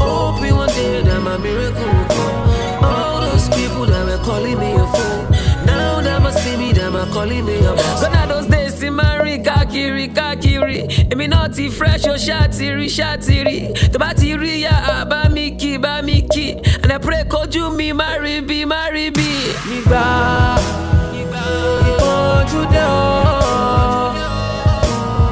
Hoping 0.00 0.56
one 0.56 0.68
day 0.68 1.02
that 1.02 1.20
my 1.20 1.36
miracle 1.36 1.84
will 1.84 2.08
come. 2.08 2.84
All 2.84 3.20
those 3.20 3.48
people 3.48 3.86
that 3.86 4.04
were 4.06 4.24
calling 4.24 4.58
me 4.58 4.72
a 4.74 4.86
fool. 4.86 5.66
Now 5.66 6.00
that 6.00 6.22
my 6.22 6.30
see 6.30 6.56
me, 6.56 6.72
that 6.72 6.90
my 6.90 7.04
calling 7.10 7.44
me 7.44 7.58
a 7.64 7.74
boss. 7.74 8.02
Tí 8.82 8.90
máa 8.90 9.22
ń 9.22 9.24
rìn 9.24 9.42
káàkiri 9.46 10.06
káàkiri. 10.16 10.78
Èmi 11.12 11.26
náà 11.30 11.46
ti 11.54 11.64
fresh 11.70 12.06
o 12.10 12.14
ṣáàtìrí 12.26 12.86
ṣáàtìrí 12.98 13.56
tó 13.92 13.98
bá 14.02 14.10
ti 14.18 14.34
rí 14.40 14.62
ya 14.66 15.04
bá 15.10 15.20
mi 15.34 15.50
kí 15.60 15.78
bá 15.78 16.02
mi 16.02 16.16
kí. 16.32 16.46
And 16.82 16.90
I 16.92 16.98
pray 16.98 17.22
kojú 17.32 17.70
mi 17.78 17.92
má 17.92 18.18
rí 18.22 18.40
bí 18.48 18.64
má 18.66 18.80
rí 18.94 19.06
bí. 19.16 19.28
nígbà 19.70 20.04
ìpọ́njú 21.20 22.60
dé 22.72 22.82
o 22.82 23.06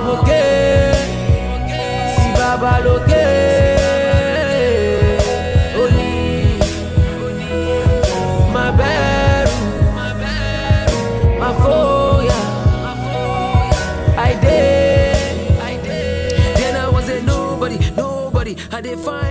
mo 0.04 0.14
ké 0.28 0.42
sí 2.16 2.28
bàbá. 2.38 3.09
find 19.00 19.29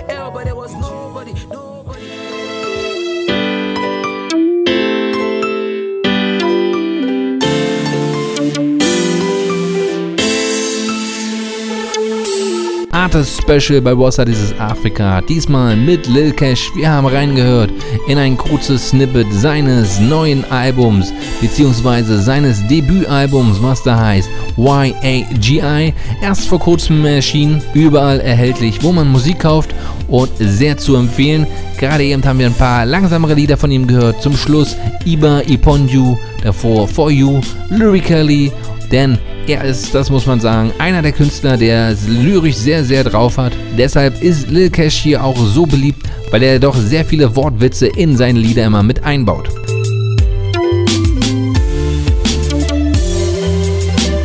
Artist 13.10 13.42
Special 13.42 13.82
bei 13.82 13.96
Bossa 13.96 14.24
dieses 14.24 14.54
Afrika. 14.60 15.20
Diesmal 15.22 15.76
mit 15.76 16.06
Lil 16.06 16.32
Cash. 16.32 16.70
Wir 16.76 16.92
haben 16.92 17.08
reingehört 17.08 17.72
in 18.08 18.20
ein 18.20 18.38
kurzes 18.38 18.90
Snippet 18.90 19.26
seines 19.34 20.00
neuen 20.00 20.46
Albums, 20.52 21.12
beziehungsweise 21.42 22.22
seines 22.22 22.68
Debütalbums, 22.68 23.64
was 23.64 23.82
da 23.82 23.98
heißt 23.98 24.30
YAGI. 24.58 25.96
Erst 26.22 26.48
vor 26.48 26.60
kurzem 26.60 27.04
erschienen, 27.04 27.64
überall 27.74 28.20
erhältlich, 28.20 28.84
wo 28.84 28.92
man 28.92 29.12
Musik 29.12 29.40
kauft 29.40 29.74
und 30.08 30.30
sehr 30.38 30.78
zu 30.78 30.96
empfehlen. 30.96 31.48
Gerade 31.80 32.04
eben 32.04 32.24
haben 32.24 32.38
wir 32.38 32.46
ein 32.46 32.54
paar 32.54 32.86
langsamere 32.86 33.34
Lieder 33.34 33.58
von 33.58 33.72
ihm 33.72 33.88
gehört. 33.88 34.22
Zum 34.22 34.38
Schluss 34.38 34.78
Iba 35.04 35.42
Iponju, 35.48 36.16
davor 36.44 36.88
For 36.88 37.10
You, 37.10 37.42
Lyrically, 37.72 38.52
denn 38.92 39.18
er 39.48 39.64
ist, 39.64 39.94
das 39.96 40.10
muss 40.10 40.26
man 40.26 40.40
sagen, 40.40 40.72
einer 40.78 41.02
der 41.02 41.12
Künstler, 41.12 41.58
der 41.58 41.96
lyrisch 42.08 42.56
sehr, 42.56 42.84
sehr 42.84 43.04
drauf 43.04 43.38
hat. 43.38 43.54
Deshalb 43.78 44.22
ist 44.22 44.50
Lil 44.50 44.70
Cash 44.70 44.96
hier 44.96 45.24
auch 45.24 45.38
so 45.38 45.66
beliebt, 45.66 46.08
weil 46.32 46.44
er 46.44 46.60
doch 46.60 46.76
sehr 46.76 47.06
viele 47.06 47.36
Wortwitze 47.36 47.88
in 47.88 48.16
seine 48.16 48.40
Lieder 48.40 48.66
immer 48.66 48.84
mit 48.84 49.04
einbaut. 49.04 49.50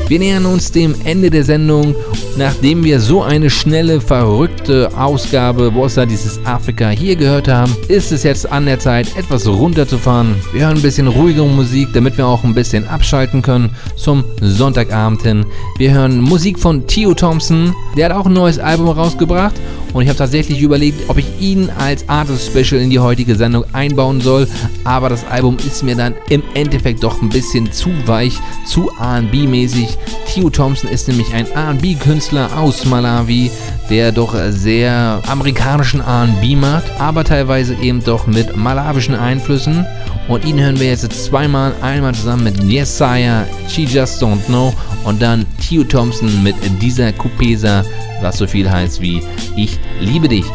Wir 0.08 0.18
nähern 0.18 0.44
uns 0.44 0.70
dem 0.70 0.94
Ende 1.04 1.30
der 1.30 1.44
Sendung. 1.44 1.94
Nachdem 2.36 2.82
wir 2.82 2.98
so 2.98 3.22
eine 3.22 3.48
schnelle, 3.48 4.00
verrückte 4.00 4.90
Ausgabe 4.96 5.70
Bossa 5.70 6.04
dieses 6.04 6.44
Afrika 6.44 6.88
hier 6.88 7.14
gehört 7.14 7.46
haben, 7.46 7.76
ist 7.86 8.10
es 8.10 8.24
jetzt 8.24 8.50
an 8.50 8.66
der 8.66 8.80
Zeit, 8.80 9.16
etwas 9.16 9.46
runterzufahren. 9.46 10.34
Wir 10.52 10.66
hören 10.66 10.76
ein 10.76 10.82
bisschen 10.82 11.06
ruhigere 11.06 11.46
Musik, 11.46 11.90
damit 11.92 12.18
wir 12.18 12.26
auch 12.26 12.42
ein 12.42 12.54
bisschen 12.54 12.88
abschalten 12.88 13.40
können 13.40 13.70
zum 13.94 14.24
Sonntagabend 14.40 15.22
hin. 15.22 15.46
Wir 15.78 15.92
hören 15.92 16.20
Musik 16.20 16.58
von 16.58 16.84
Theo 16.88 17.14
Thompson. 17.14 17.72
Der 17.96 18.06
hat 18.06 18.12
auch 18.16 18.26
ein 18.26 18.32
neues 18.32 18.58
Album 18.58 18.88
rausgebracht 18.88 19.54
und 19.92 20.02
ich 20.02 20.08
habe 20.08 20.18
tatsächlich 20.18 20.60
überlegt, 20.60 21.08
ob 21.08 21.18
ich 21.18 21.26
ihn 21.38 21.70
als 21.78 22.08
Artist 22.08 22.50
Special 22.50 22.80
in 22.80 22.90
die 22.90 22.98
heutige 22.98 23.36
Sendung 23.36 23.64
einbauen 23.72 24.20
soll. 24.20 24.48
Aber 24.82 25.08
das 25.08 25.24
Album 25.28 25.56
ist 25.64 25.84
mir 25.84 25.94
dann 25.94 26.14
im 26.28 26.42
Endeffekt 26.54 27.04
doch 27.04 27.22
ein 27.22 27.28
bisschen 27.28 27.70
zu 27.70 27.90
weich, 28.06 28.36
zu 28.66 28.90
RB-mäßig. 28.98 29.96
Theo 30.34 30.50
Thompson 30.50 30.90
ist 30.90 31.06
nämlich 31.06 31.32
ein 31.32 31.46
RB-Künstler 31.46 32.58
aus 32.58 32.84
Malawi, 32.86 33.52
der 33.88 34.10
doch 34.10 34.34
sehr 34.48 35.22
amerikanischen 35.28 36.00
RB 36.00 36.56
macht, 36.56 36.82
aber 36.98 37.22
teilweise 37.22 37.76
eben 37.76 38.02
doch 38.02 38.26
mit 38.26 38.56
malawischen 38.56 39.14
Einflüssen. 39.14 39.86
Und 40.26 40.44
ihn 40.44 40.58
hören 40.58 40.80
wir 40.80 40.88
jetzt 40.88 41.08
zweimal, 41.24 41.72
einmal 41.82 42.16
zusammen 42.16 42.42
mit 42.42 42.64
Yesaya, 42.64 43.46
She 43.68 43.84
Just 43.84 44.20
Don't 44.20 44.44
Know 44.46 44.74
und 45.04 45.22
dann 45.22 45.46
Theo 45.60 45.84
Thompson 45.84 46.42
mit 46.42 46.56
dieser 46.82 47.12
Coupesa, 47.12 47.84
was 48.20 48.38
so 48.38 48.48
viel 48.48 48.68
heißt 48.68 49.00
wie 49.00 49.22
Ich 49.54 49.78
liebe 50.00 50.28
dich. 50.28 50.46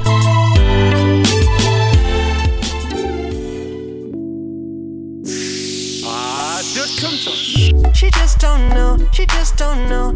She 9.12 9.26
just 9.26 9.58
don't 9.58 9.90
know. 9.90 10.14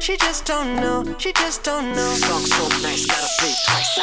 She 0.00 0.16
just 0.16 0.44
don't 0.44 0.76
know, 0.76 1.04
she 1.18 1.32
just 1.32 1.62
don't 1.62 1.94
know. 1.94 2.14
Song 2.14 2.44
so 2.44 2.68
nice, 2.82 3.06
gotta 3.06 3.28
play 3.38 3.54
twice. 3.66 3.98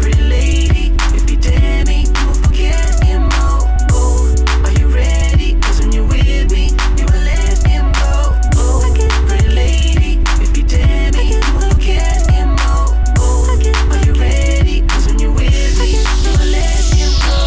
Pretty 0.00 0.22
lady, 0.22 0.92
if 1.14 1.28
you 1.28 1.36
dare 1.36 1.84
me, 1.84 2.04
you 2.06 2.26
will 2.26 2.34
forget 2.34 3.00
me 3.02 3.18
more. 3.18 3.66
Oh, 3.90 4.32
are 4.64 4.72
you 4.78 4.86
ready? 4.88 5.58
'Cause 5.60 5.80
when 5.80 5.92
you're 5.92 6.06
with 6.06 6.52
me, 6.52 6.70
you 6.98 7.04
will 7.10 7.24
let 7.24 7.64
me 7.64 7.78
go. 8.00 8.36
Oh, 8.56 8.94
pretty 9.26 9.48
lady, 9.48 10.20
if 10.40 10.56
you 10.56 10.62
dare 10.62 11.10
me, 11.12 11.34
you 11.34 11.52
will 11.54 11.70
forget 11.70 12.26
me 12.30 12.44
more. 12.44 12.94
Oh, 13.18 13.48
are 13.50 14.02
you 14.06 14.14
ready? 14.14 14.82
'Cause 14.86 15.06
when 15.06 15.18
you're 15.18 15.32
with 15.32 15.78
me, 15.80 15.98
you 16.24 16.32
will 16.38 16.50
let 16.58 16.82
me 16.94 17.04
go. 17.26 17.38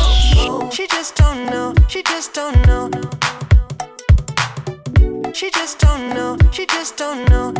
Oh, 0.42 0.70
she 0.72 0.88
just 0.88 1.16
don't 1.16 1.46
know, 1.50 1.74
she 1.88 2.04
just 2.04 2.34
don't 2.34 2.68
know. 2.68 2.85
She 5.36 5.52
just 5.52 5.80
don't 5.80 6.12
know, 6.14 6.38
she 6.54 6.66
just 6.66 6.96
don't 6.96 7.28
know. 7.30 7.52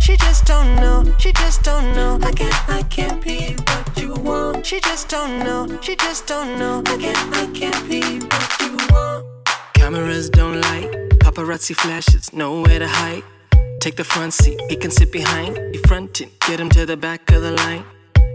She 0.00 0.16
just 0.16 0.44
don't 0.46 0.74
know, 0.82 1.04
she 1.16 1.32
just 1.32 1.62
don't 1.62 1.94
know. 1.94 2.18
I 2.22 2.32
can't, 2.32 2.68
I 2.68 2.82
can't 2.82 3.22
be 3.22 3.54
what 3.54 4.02
you 4.02 4.14
want. 4.14 4.66
She 4.66 4.80
just 4.80 5.08
don't 5.08 5.38
know, 5.44 5.78
she 5.80 5.94
just 5.94 6.26
don't 6.26 6.58
know. 6.58 6.82
I 6.86 6.96
can't, 6.96 7.36
I 7.36 7.46
can't 7.54 7.88
be 7.88 8.00
what 8.18 8.60
you 8.60 8.76
want. 8.90 9.26
Cameras 9.74 10.28
don't 10.28 10.60
like 10.60 10.90
paparazzi 11.20 11.76
flashes, 11.76 12.32
nowhere 12.32 12.80
to 12.80 12.88
hide. 12.88 13.22
Take 13.78 13.94
the 13.94 14.02
front 14.02 14.32
seat, 14.34 14.60
he 14.68 14.74
can 14.74 14.90
sit 14.90 15.12
behind. 15.12 15.56
You 15.72 15.80
frontin', 15.86 16.32
get 16.48 16.58
him 16.58 16.68
to 16.70 16.84
the 16.84 16.96
back 16.96 17.30
of 17.30 17.42
the 17.42 17.52
line. 17.52 17.84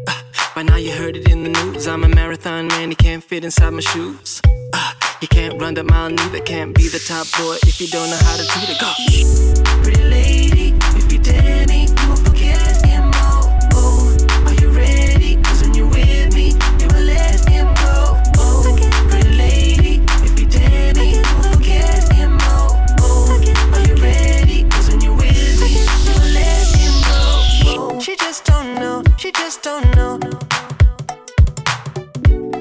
Uh, 0.08 0.22
by 0.56 0.64
now 0.64 0.78
you 0.78 0.94
heard 0.94 1.18
it 1.18 1.28
in 1.30 1.44
the 1.44 1.50
news. 1.50 1.86
I'm 1.86 2.06
a 2.06 2.08
marathon 2.08 2.70
man, 2.70 2.92
he 2.92 2.96
can't 2.96 3.22
fit 3.22 3.44
inside 3.44 3.72
my 3.72 3.82
shoes. 3.82 4.42
Uh, 4.72 4.94
he 5.24 5.28
can't 5.28 5.58
run 5.62 5.74
the 5.74 5.86
mile, 5.86 6.10
neither 6.10 6.42
can't 6.42 6.76
be 6.76 6.90
the 6.90 7.00
top 7.00 7.26
boy. 7.40 7.56
If 7.66 7.80
you 7.80 7.88
don't 7.88 8.10
know 8.10 8.18
how 8.18 8.36
to 8.36 8.46
treat 8.46 8.68
a 8.68 8.78
go. 8.78 8.92
Pretty 9.82 10.04
lady, 10.04 10.76
if 10.98 11.14
you 11.14 11.18
dare 11.18 11.66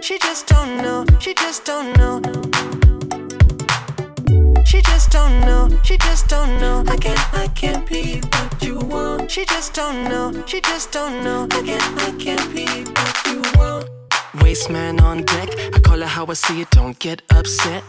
She 0.02 0.18
just 0.18 0.48
don't 0.48 0.78
know, 0.78 1.06
she 1.20 1.32
just 1.32 1.64
don't 1.64 1.96
know. 1.96 2.20
She 4.64 4.82
just 4.82 5.12
don't 5.12 5.40
know, 5.42 5.68
she 5.84 5.96
just 5.96 6.26
don't 6.26 6.58
know. 6.60 6.82
I 6.88 6.96
can't, 6.96 7.34
I 7.34 7.46
can't 7.46 7.88
be 7.88 8.20
what 8.20 8.62
you 8.64 8.80
want. 8.80 9.30
She 9.30 9.44
just 9.44 9.74
don't 9.74 10.08
know, 10.08 10.44
she 10.44 10.60
just 10.60 10.90
don't 10.90 11.22
know. 11.22 11.46
I 11.52 11.62
can't, 11.62 12.02
I 12.02 12.10
can't 12.18 12.52
be 12.52 12.66
what 12.66 13.26
you 13.26 13.42
want. 13.56 13.88
Waste 14.42 14.70
man 14.70 14.98
on 14.98 15.22
deck, 15.22 15.48
I 15.72 15.78
call 15.78 16.02
it 16.02 16.08
how 16.08 16.26
I 16.26 16.34
see 16.34 16.62
it, 16.62 16.70
don't 16.70 16.98
get 16.98 17.22
upset. 17.30 17.84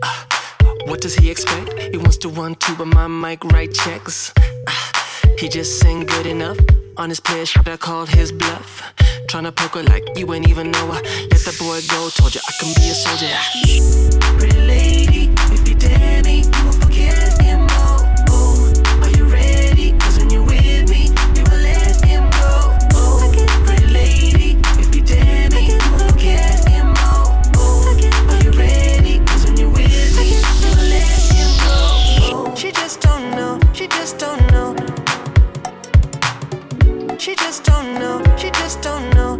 Uh, 0.00 0.24
what 0.86 1.00
does 1.00 1.16
he 1.16 1.28
expect? 1.28 1.72
He 1.76 1.96
wants 1.96 2.18
to 2.18 2.28
run 2.28 2.54
two, 2.54 2.76
but 2.76 2.86
my 2.86 3.08
mic 3.08 3.42
write 3.46 3.74
checks. 3.74 4.32
Uh, 4.36 4.72
he 5.36 5.48
just 5.48 5.84
ain't 5.84 6.08
good 6.08 6.26
enough. 6.26 6.58
On 6.98 7.08
his 7.08 7.20
player 7.20 7.46
shot, 7.46 7.68
I 7.68 7.76
called 7.76 8.08
his 8.08 8.32
bluff. 8.32 8.82
Tryna 9.28 9.54
poke 9.54 9.76
her 9.76 9.84
like 9.84 10.04
you 10.18 10.34
ain't 10.34 10.48
even 10.48 10.72
know 10.72 10.86
her. 10.88 11.00
Let 11.30 11.42
the 11.46 11.56
boy 11.56 11.80
go, 11.86 12.08
told 12.08 12.34
you 12.34 12.40
I 12.48 12.52
can 12.58 12.74
be 12.74 12.90
a 12.90 12.94
soldier. 12.94 13.28
Pretty 14.36 14.60
lady, 14.66 15.30
if 15.54 15.68
you 15.68 15.76
dare 15.76 16.24
me, 16.24 16.42
you 16.42 16.64
will 16.64 16.72
forget 16.72 17.37
don't 38.88 39.10
know. 39.14 39.38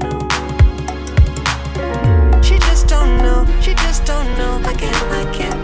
She 2.43 2.59
just 2.59 2.87
don't 2.87 3.17
know, 3.25 3.47
she 3.63 3.73
just 3.75 4.05
don't 4.05 4.29
know. 4.37 4.61
I 4.63 4.75
can't, 4.75 5.03
I 5.21 5.25
can't 5.33 5.58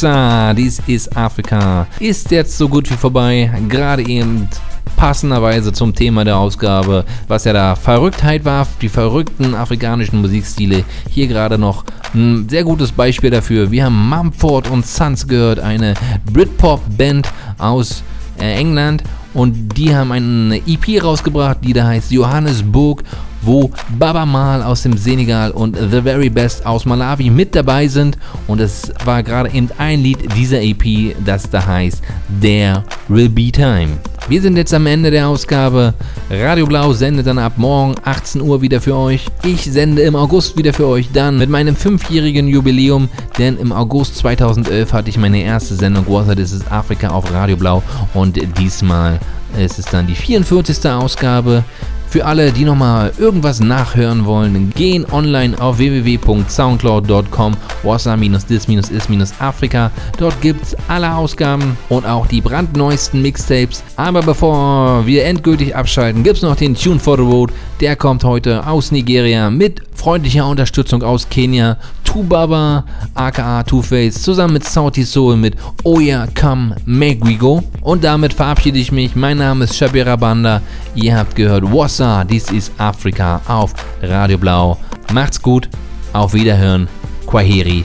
Wassa, 0.00 0.54
dies 0.54 0.80
ist 0.86 1.16
Afrika. 1.16 1.88
Ist 1.98 2.30
jetzt 2.30 2.56
so 2.56 2.68
gut 2.68 2.88
wie 2.88 2.94
vorbei. 2.94 3.50
Gerade 3.68 4.06
eben 4.06 4.48
passenderweise 4.94 5.72
zum 5.72 5.92
Thema 5.92 6.24
der 6.24 6.36
Ausgabe, 6.36 7.04
was 7.26 7.42
ja 7.44 7.52
da 7.52 7.74
Verrücktheit 7.74 8.44
war, 8.44 8.64
die 8.80 8.88
verrückten 8.88 9.56
afrikanischen 9.56 10.20
Musikstile. 10.20 10.84
Hier 11.10 11.26
gerade 11.26 11.58
noch 11.58 11.84
ein 12.14 12.48
sehr 12.48 12.62
gutes 12.62 12.92
Beispiel 12.92 13.30
dafür. 13.30 13.72
Wir 13.72 13.86
haben 13.86 14.08
Mumford 14.08 14.70
und 14.70 14.86
Sons 14.86 15.26
gehört, 15.26 15.58
eine 15.58 15.94
Britpop-Band 16.32 17.28
aus 17.58 18.04
äh, 18.38 18.54
England 18.54 19.02
und 19.34 19.76
die 19.76 19.94
haben 19.94 20.12
eine 20.12 20.58
EP 20.66 21.02
rausgebracht, 21.02 21.58
die 21.62 21.72
da 21.72 21.88
heißt 21.88 22.12
Johannesburg, 22.12 23.02
wo 23.48 23.70
Baba 23.98 24.26
Mal 24.26 24.62
aus 24.62 24.82
dem 24.82 24.98
Senegal 24.98 25.52
und 25.52 25.74
The 25.74 26.02
Very 26.02 26.28
Best 26.28 26.66
aus 26.66 26.84
Malawi 26.84 27.30
mit 27.30 27.54
dabei 27.54 27.88
sind 27.88 28.18
und 28.46 28.60
es 28.60 28.92
war 29.06 29.22
gerade 29.22 29.50
eben 29.50 29.70
ein 29.78 30.02
Lied 30.02 30.18
dieser 30.36 30.60
EP, 30.60 31.16
das 31.24 31.48
da 31.48 31.66
heißt 31.66 32.02
There 32.42 32.84
Will 33.08 33.30
Be 33.30 33.50
Time. 33.50 33.96
Wir 34.28 34.42
sind 34.42 34.58
jetzt 34.58 34.74
am 34.74 34.84
Ende 34.84 35.10
der 35.10 35.26
Ausgabe. 35.26 35.94
Radio 36.30 36.66
Blau 36.66 36.92
sendet 36.92 37.26
dann 37.26 37.38
ab 37.38 37.54
morgen 37.56 37.94
18 38.04 38.42
Uhr 38.42 38.60
wieder 38.60 38.82
für 38.82 38.94
euch. 38.94 39.24
Ich 39.42 39.62
sende 39.62 40.02
im 40.02 40.14
August 40.14 40.58
wieder 40.58 40.74
für 40.74 40.86
euch 40.86 41.08
dann 41.14 41.38
mit 41.38 41.48
meinem 41.48 41.74
fünfjährigen 41.74 42.48
Jubiläum, 42.48 43.08
denn 43.38 43.56
im 43.56 43.72
August 43.72 44.18
2011 44.18 44.92
hatte 44.92 45.08
ich 45.08 45.16
meine 45.16 45.40
erste 45.40 45.74
Sendung 45.74 46.06
Water 46.06 46.36
This 46.36 46.52
is 46.52 46.66
Afrika 46.70 47.08
auf 47.08 47.32
Radio 47.32 47.56
Blau 47.56 47.82
und 48.12 48.38
diesmal 48.58 49.18
ist 49.56 49.78
es 49.78 49.86
dann 49.86 50.06
die 50.06 50.14
44. 50.14 50.90
Ausgabe. 50.90 51.64
Für 52.10 52.24
alle, 52.24 52.52
die 52.52 52.64
nochmal 52.64 53.12
irgendwas 53.18 53.60
nachhören 53.60 54.24
wollen, 54.24 54.72
gehen 54.74 55.04
online 55.12 55.60
auf 55.60 55.76
www.soundcloud.com 55.76 57.54
wasa-dis-is-afrika. 57.82 59.90
Dort 60.16 60.40
gibt's 60.40 60.74
alle 60.88 61.14
Ausgaben 61.14 61.76
und 61.90 62.06
auch 62.06 62.26
die 62.26 62.40
brandneuesten 62.40 63.20
Mixtapes. 63.20 63.84
Aber 63.96 64.22
bevor 64.22 65.06
wir 65.06 65.26
endgültig 65.26 65.76
abschalten, 65.76 66.22
gibt's 66.22 66.40
noch 66.40 66.56
den 66.56 66.74
Tune 66.74 66.98
for 66.98 67.18
the 67.18 67.22
Road. 67.22 67.52
Der 67.80 67.94
kommt 67.94 68.24
heute 68.24 68.66
aus 68.66 68.90
Nigeria 68.90 69.50
mit 69.50 69.82
freundlicher 69.94 70.46
Unterstützung 70.46 71.02
aus 71.02 71.28
Kenia. 71.28 71.76
Tubaba, 72.18 72.84
aka 73.14 73.62
Two-Face, 73.62 74.20
zusammen 74.20 74.54
mit 74.54 74.64
Sauti 74.64 75.04
Soul 75.04 75.36
mit 75.36 75.54
Oya 75.84 76.26
Come 76.34 76.74
Make 76.84 77.24
We 77.24 77.36
Go. 77.36 77.62
Und 77.80 78.02
damit 78.02 78.32
verabschiede 78.32 78.76
ich 78.76 78.90
mich. 78.90 79.14
Mein 79.14 79.38
Name 79.38 79.64
ist 79.64 79.76
Shabira 79.76 80.16
Banda. 80.16 80.60
Ihr 80.96 81.16
habt 81.16 81.36
gehört 81.36 81.62
Wassa, 81.72 82.24
dies 82.24 82.50
ist 82.50 82.72
Afrika 82.76 83.40
auf 83.46 83.72
Radio 84.02 84.36
Blau. 84.36 84.76
Macht's 85.12 85.40
gut, 85.40 85.68
auf 86.12 86.34
Wiederhören. 86.34 86.88
Kwaheri. 87.24 87.84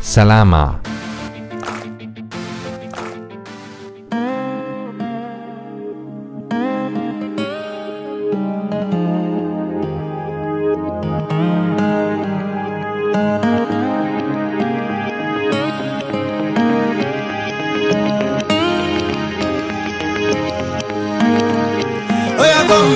Salama. 0.00 0.80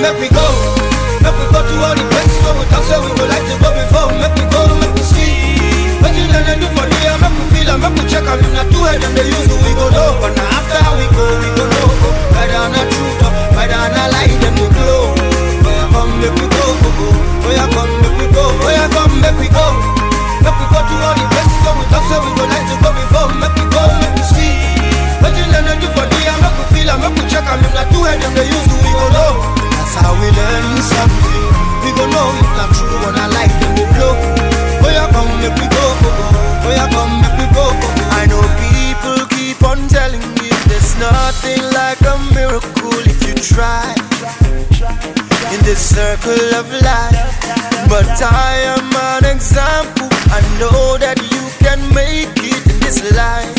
Make 0.01 0.17
we 0.19 0.27
go. 0.29 0.45
Make 1.23 1.35
we 1.35 1.45
go 1.51 1.59
to 1.59 1.75
all 1.83 1.95
the 1.95 2.03
places 2.09 2.39
where 2.43 2.55
we 2.57 2.65
talk, 2.71 2.83
say 2.87 2.97
we 2.99 3.09
would 3.11 3.29
like 3.29 3.45
to 3.47 3.55
go 3.59 3.69
before. 3.75 4.07
Make 4.19 4.35
we 4.39 4.45
go, 4.51 4.61
make 4.79 4.93
we 4.95 5.03
see. 5.03 5.59
What 5.99 6.15
you 6.15 6.25
and 6.31 6.59
do 6.59 6.67
for 6.75 6.85
here, 6.87 7.15
make 7.19 7.35
we 7.35 7.43
feel 7.51 7.69
and 7.73 7.79
make 7.83 7.95
we 7.99 8.03
check 8.07 8.23
and 8.25 8.39
if 8.43 8.51
not 8.55 8.67
two 8.71 8.83
head 8.87 9.01
them 9.03 9.11
they 9.15 9.27
use 9.27 9.47
we 9.51 9.71
go 9.75 9.87
low. 9.91 10.15
But 10.23 10.33
now 10.39 10.57
after 10.59 10.79
we 10.99 11.05
go, 11.11 11.25
we 11.43 11.49
go 11.55 11.63
low. 11.67 11.87
Whether 12.35 12.59
or 12.59 12.69
not 12.71 12.87
truth, 12.87 13.19
whether 13.55 13.79
or 13.79 13.89
not 13.91 14.07
lie, 14.15 14.31
them 14.39 14.55
we 14.59 14.67
glow. 14.71 15.11
Yeah, 15.67 15.87
come, 15.91 16.11
make 16.23 16.35
we 16.39 16.45
go, 16.47 16.63
go, 16.79 16.89
go. 16.95 17.07
Yeah, 17.51 17.67
come, 17.75 17.91
make 17.99 18.15
we 18.19 18.25
go. 18.31 18.43
Yeah, 18.71 18.87
come, 18.95 19.13
make 19.19 19.37
we 19.39 19.47
go. 19.51 19.65
Make 20.39 20.55
we 20.55 20.65
go 20.71 20.79
to 20.79 20.95
all 21.03 21.15
the 21.19 21.25
places 21.27 21.59
where 21.67 21.75
we 21.75 21.83
talk, 21.91 22.03
say 22.07 22.17
we 22.23 22.29
would 22.39 22.47
like 22.47 22.67
to 22.71 22.75
go 22.79 22.89
before. 22.95 23.27
Make 23.35 23.55
we 23.59 23.65
go, 23.67 23.83
make 23.99 24.13
we 24.15 24.23
see. 24.23 24.55
What 25.19 25.35
you 25.35 25.43
and 25.51 25.67
do 25.83 25.87
for 25.91 26.07
here, 26.15 26.35
make 26.39 26.55
we 26.55 26.63
feel 26.71 26.87
and 26.95 26.99
make 27.03 27.15
we 27.19 27.23
check 27.27 27.43
and 27.43 27.59
if 27.67 27.73
not 27.75 27.87
two 27.91 28.03
head 28.07 28.23
them 28.23 28.31
they 28.39 28.47
use 28.47 28.67
we 28.71 28.87
go 28.95 29.03
low. 29.11 29.58
How 30.03 30.13
we 30.19 30.29
learn 30.31 30.67
something. 30.81 31.43
We 31.83 31.89
go 31.97 32.05
know 32.09 32.29
if 32.41 32.49
not 32.57 32.69
true 32.75 32.97
when 33.03 33.15
I 33.15 33.27
like 33.37 33.53
them 33.59 33.71
we 33.77 33.85
blow. 33.95 34.13
Oh 34.83 34.89
yeah, 34.89 35.07
come 35.11 35.31
make 35.41 35.55
we 35.59 35.67
go, 35.67 35.85
go. 36.03 36.11
Oh 36.65 36.71
yeah, 36.71 36.89
come 36.91 37.13
make 37.21 37.37
we 37.39 37.47
go. 37.55 37.65
I 38.19 38.25
know 38.29 38.43
people 38.63 39.27
keep 39.35 39.61
on 39.63 39.87
telling 39.87 40.23
me 40.39 40.49
there's 40.67 40.95
nothing 40.97 41.61
like 41.73 42.01
a 42.01 42.15
miracle 42.35 42.99
if 43.07 43.19
you 43.27 43.35
try. 43.35 43.95
In 45.53 45.59
this 45.65 45.81
circle 45.81 46.53
of 46.55 46.69
life, 46.85 47.17
but 47.89 48.05
I 48.21 48.77
am 48.77 48.93
an 49.17 49.25
example. 49.35 50.07
I 50.31 50.41
know 50.59 50.97
that 51.01 51.17
you 51.17 51.43
can 51.57 51.81
make 51.93 52.29
it 52.37 52.63
in 52.69 52.79
this 52.85 53.01
life 53.17 53.57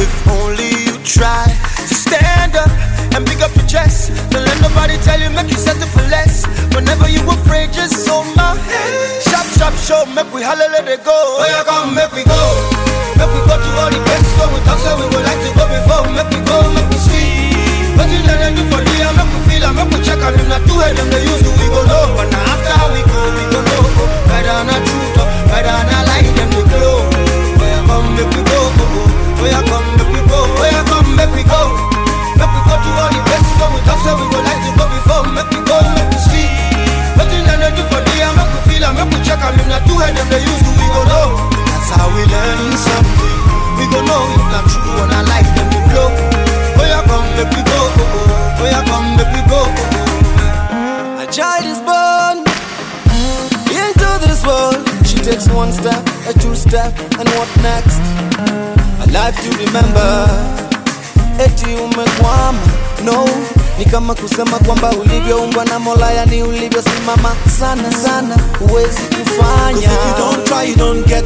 if 0.00 0.28
only 0.28 0.70
you 0.88 0.96
try 1.04 1.44
to 1.88 1.94
stand 1.94 2.56
up 2.56 2.70
and 3.14 3.22
pick 3.26 3.40
up 3.40 3.54
your 3.54 3.66
chest. 3.66 4.10
Don't 4.30 4.42
let 4.42 4.58
nobody 4.60 4.98
tell 5.06 5.18
you, 5.18 5.30
make 5.30 5.48
you 5.48 5.56
settle 5.58 5.86
for 5.94 6.02
less. 6.10 6.44
Whenever 6.74 7.08
you 7.08 7.22
afraid, 7.30 7.70
just 7.72 8.06
hold 8.10 8.26
my 8.34 8.58
hand. 8.58 8.94
Shop, 9.22 9.46
shop, 9.54 9.74
show, 9.78 10.02
make 10.10 10.26
we 10.34 10.42
holler, 10.42 10.66
let 10.74 10.86
it 10.90 11.06
go. 11.06 11.14
Oh, 11.14 11.46
yeah, 11.46 11.62
come, 11.62 11.94
make 11.94 12.10
we 12.10 12.26
go. 12.26 12.42
Make 13.14 13.30
we 13.30 13.40
go 13.46 13.54
to 13.54 13.70
all 13.78 13.90
the 13.94 14.00
places 14.02 14.34
where 14.34 14.50
we 14.50 14.58
talk, 14.66 14.78
so 14.82 14.98
we 14.98 15.06
would 15.14 15.24
like 15.24 15.40
to 15.46 15.50
go 15.54 15.64
before. 15.70 16.02
Make 16.10 16.30
we 16.34 16.40
go, 16.42 16.58
make 16.74 16.90
we 16.90 16.98
see. 16.98 17.54
What 17.94 18.10
you 18.10 18.18
and 18.26 18.58
do 18.58 18.62
for 18.66 18.82
real, 18.82 19.10
make 19.14 19.30
we 19.30 19.38
feel, 19.46 19.70
make 19.70 19.90
we 19.94 19.98
check, 20.02 20.18
and 20.18 20.34
if 20.34 20.46
not 20.50 20.62
two 20.66 20.74
head, 20.82 20.98
them 20.98 21.06
they 21.14 21.22
use, 21.22 21.42
we 21.46 21.66
go 21.70 21.80
low. 21.86 22.18
But 22.18 22.28
now 22.34 22.42
after 22.50 22.74
we 22.90 23.00
go, 23.06 23.20
we 23.30 23.44
go 23.54 23.60
low. 23.62 23.82
Whether 24.26 24.50
or 24.50 24.64
not 24.66 24.82
truth, 24.82 25.18
or 25.22 25.26
whether 25.54 25.70
or 25.70 26.03
That's 41.84 42.00
how 42.00 42.08
we 42.16 42.24
learn 42.24 42.72
something. 42.80 43.38
We 43.76 43.84
go 43.92 44.00
know 44.08 44.24
if 44.32 44.44
true, 44.72 45.04
them. 45.52 45.68
Oh, 45.94 47.00
come, 47.04 47.28
go. 47.68 47.76
Oh, 48.56 48.82
come, 48.88 49.20
go. 49.52 49.60
A 51.20 51.26
child 51.30 51.66
is 51.68 51.80
born 51.84 52.38
into 53.68 54.10
this 54.24 54.40
world. 54.46 54.80
She 55.04 55.16
takes 55.18 55.48
one 55.50 55.72
step, 55.72 56.00
a 56.26 56.32
two 56.32 56.54
step, 56.54 56.92
and 57.20 57.28
what 57.36 57.50
next? 57.60 58.00
A 59.04 59.06
life 59.12 59.36
to 59.44 59.50
remember. 59.60 60.24
Eti 61.36 61.74
no 63.04 63.26
ni 63.78 63.84
kama 63.84 64.14
kusema 64.14 64.58
kwamba 64.58 64.90
ulivyoumbwa 64.90 65.64
na 65.64 65.78
Mola, 65.78 66.10
yani 66.12 66.42
ulivyosimama 66.42 67.36
sana 67.60 67.92
sana, 67.92 68.36
huwezi 68.58 69.00
kufanya. 69.00 69.88
'Cause 69.88 69.94
if 69.94 70.06
you 70.08 70.24
don't 70.24 70.44
try, 70.44 70.70
you 70.70 70.76
don't 70.76 71.06
get. 71.06 71.24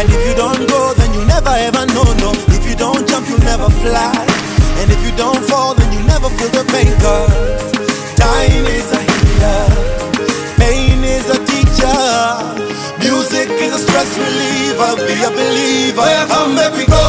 And 0.00 0.10
if 0.10 0.26
you 0.28 0.34
don't 0.34 0.70
go, 0.70 0.94
then 0.94 1.14
you 1.14 1.24
never 1.24 1.56
ever 1.58 1.86
know, 1.86 2.04
no. 2.20 2.32
If 2.56 2.66
you 2.70 2.76
don't 2.76 3.08
jump, 3.10 3.28
you 3.30 3.38
never 3.38 3.70
fly. 3.70 4.18
And 4.82 4.92
if 4.92 5.00
you 5.06 5.12
don't 5.16 5.42
fall, 5.50 5.74
then 5.74 5.92
you 5.92 6.00
never 6.00 6.28
feel 6.36 6.50
the 6.50 6.64
pain, 6.72 6.92
cause 7.00 7.32
time 8.16 8.66
is 8.66 8.88
a 8.92 9.00
healer. 9.08 9.66
Pain 10.58 11.04
is 11.04 11.26
a 11.30 11.38
teacher. 11.38 11.96
Music 12.98 13.48
is 13.60 13.72
a 13.74 13.78
stress 13.78 14.10
reliever. 14.18 14.96
Be 15.06 15.14
a 15.24 15.30
believer. 15.30 16.06
Yeah, 16.06 16.26
come, 16.28 16.54
make 16.54 16.74
we 16.76 16.84
go. 16.86 17.02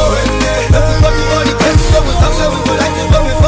Make 0.72 0.88
we 0.90 0.96
go 1.02 1.10
to 1.10 1.24
all 1.36 1.44
the 1.44 1.54
places 1.60 1.88
where 1.92 2.02
we 2.06 2.12
talk, 2.20 2.32
so 2.38 2.44
we 2.50 2.58
go 2.66 2.72
like 2.82 2.94
to 3.00 3.04
go 3.12 3.18
before. 3.28 3.28
Make 3.28 3.34
we 3.34 3.47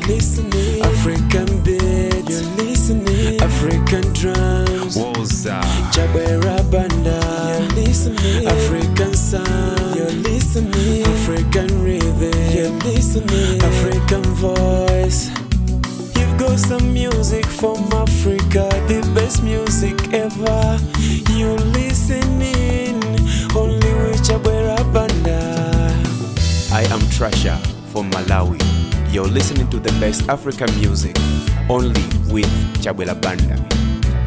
you're 0.00 0.16
listening. 0.16 0.82
African 0.82 1.62
beat, 1.62 2.28
you're 2.28 2.50
listening. 2.56 3.40
African 3.40 4.12
drums, 4.12 4.96
Woza. 4.96 5.60
Chabwera 5.92 6.70
Banda, 6.70 7.20
you're 7.48 7.84
listening. 7.84 8.46
African 8.46 9.14
sound, 9.14 9.96
you're 9.96 10.10
listening. 10.10 11.04
African 11.04 11.82
rhythm, 11.82 12.54
you're 12.54 12.70
listening. 12.84 13.62
African 13.62 14.22
voice. 14.34 15.28
You've 16.16 16.38
got 16.38 16.58
some 16.58 16.92
music 16.92 17.46
from 17.46 17.78
Africa, 17.92 18.68
the 18.88 19.10
best 19.14 19.42
music 19.42 20.12
ever. 20.12 20.78
You're 21.32 21.58
listening 21.58 23.02
only 23.56 23.92
with 23.94 24.22
Chabwera 24.22 24.78
Banda. 24.92 25.40
I 26.72 26.82
am 26.84 27.00
Trasha 27.10 27.69
from 27.90 28.10
Malawi. 28.12 28.60
You're 29.12 29.26
listening 29.26 29.68
to 29.70 29.80
the 29.80 29.90
best 30.00 30.28
African 30.28 30.72
music 30.78 31.16
only 31.68 32.02
with 32.32 32.46
Chabwela 32.82 33.20
Banda. 33.20 33.56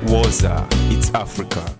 Woza, 0.06 0.68
it's 0.91 1.14
Africa. 1.14 1.73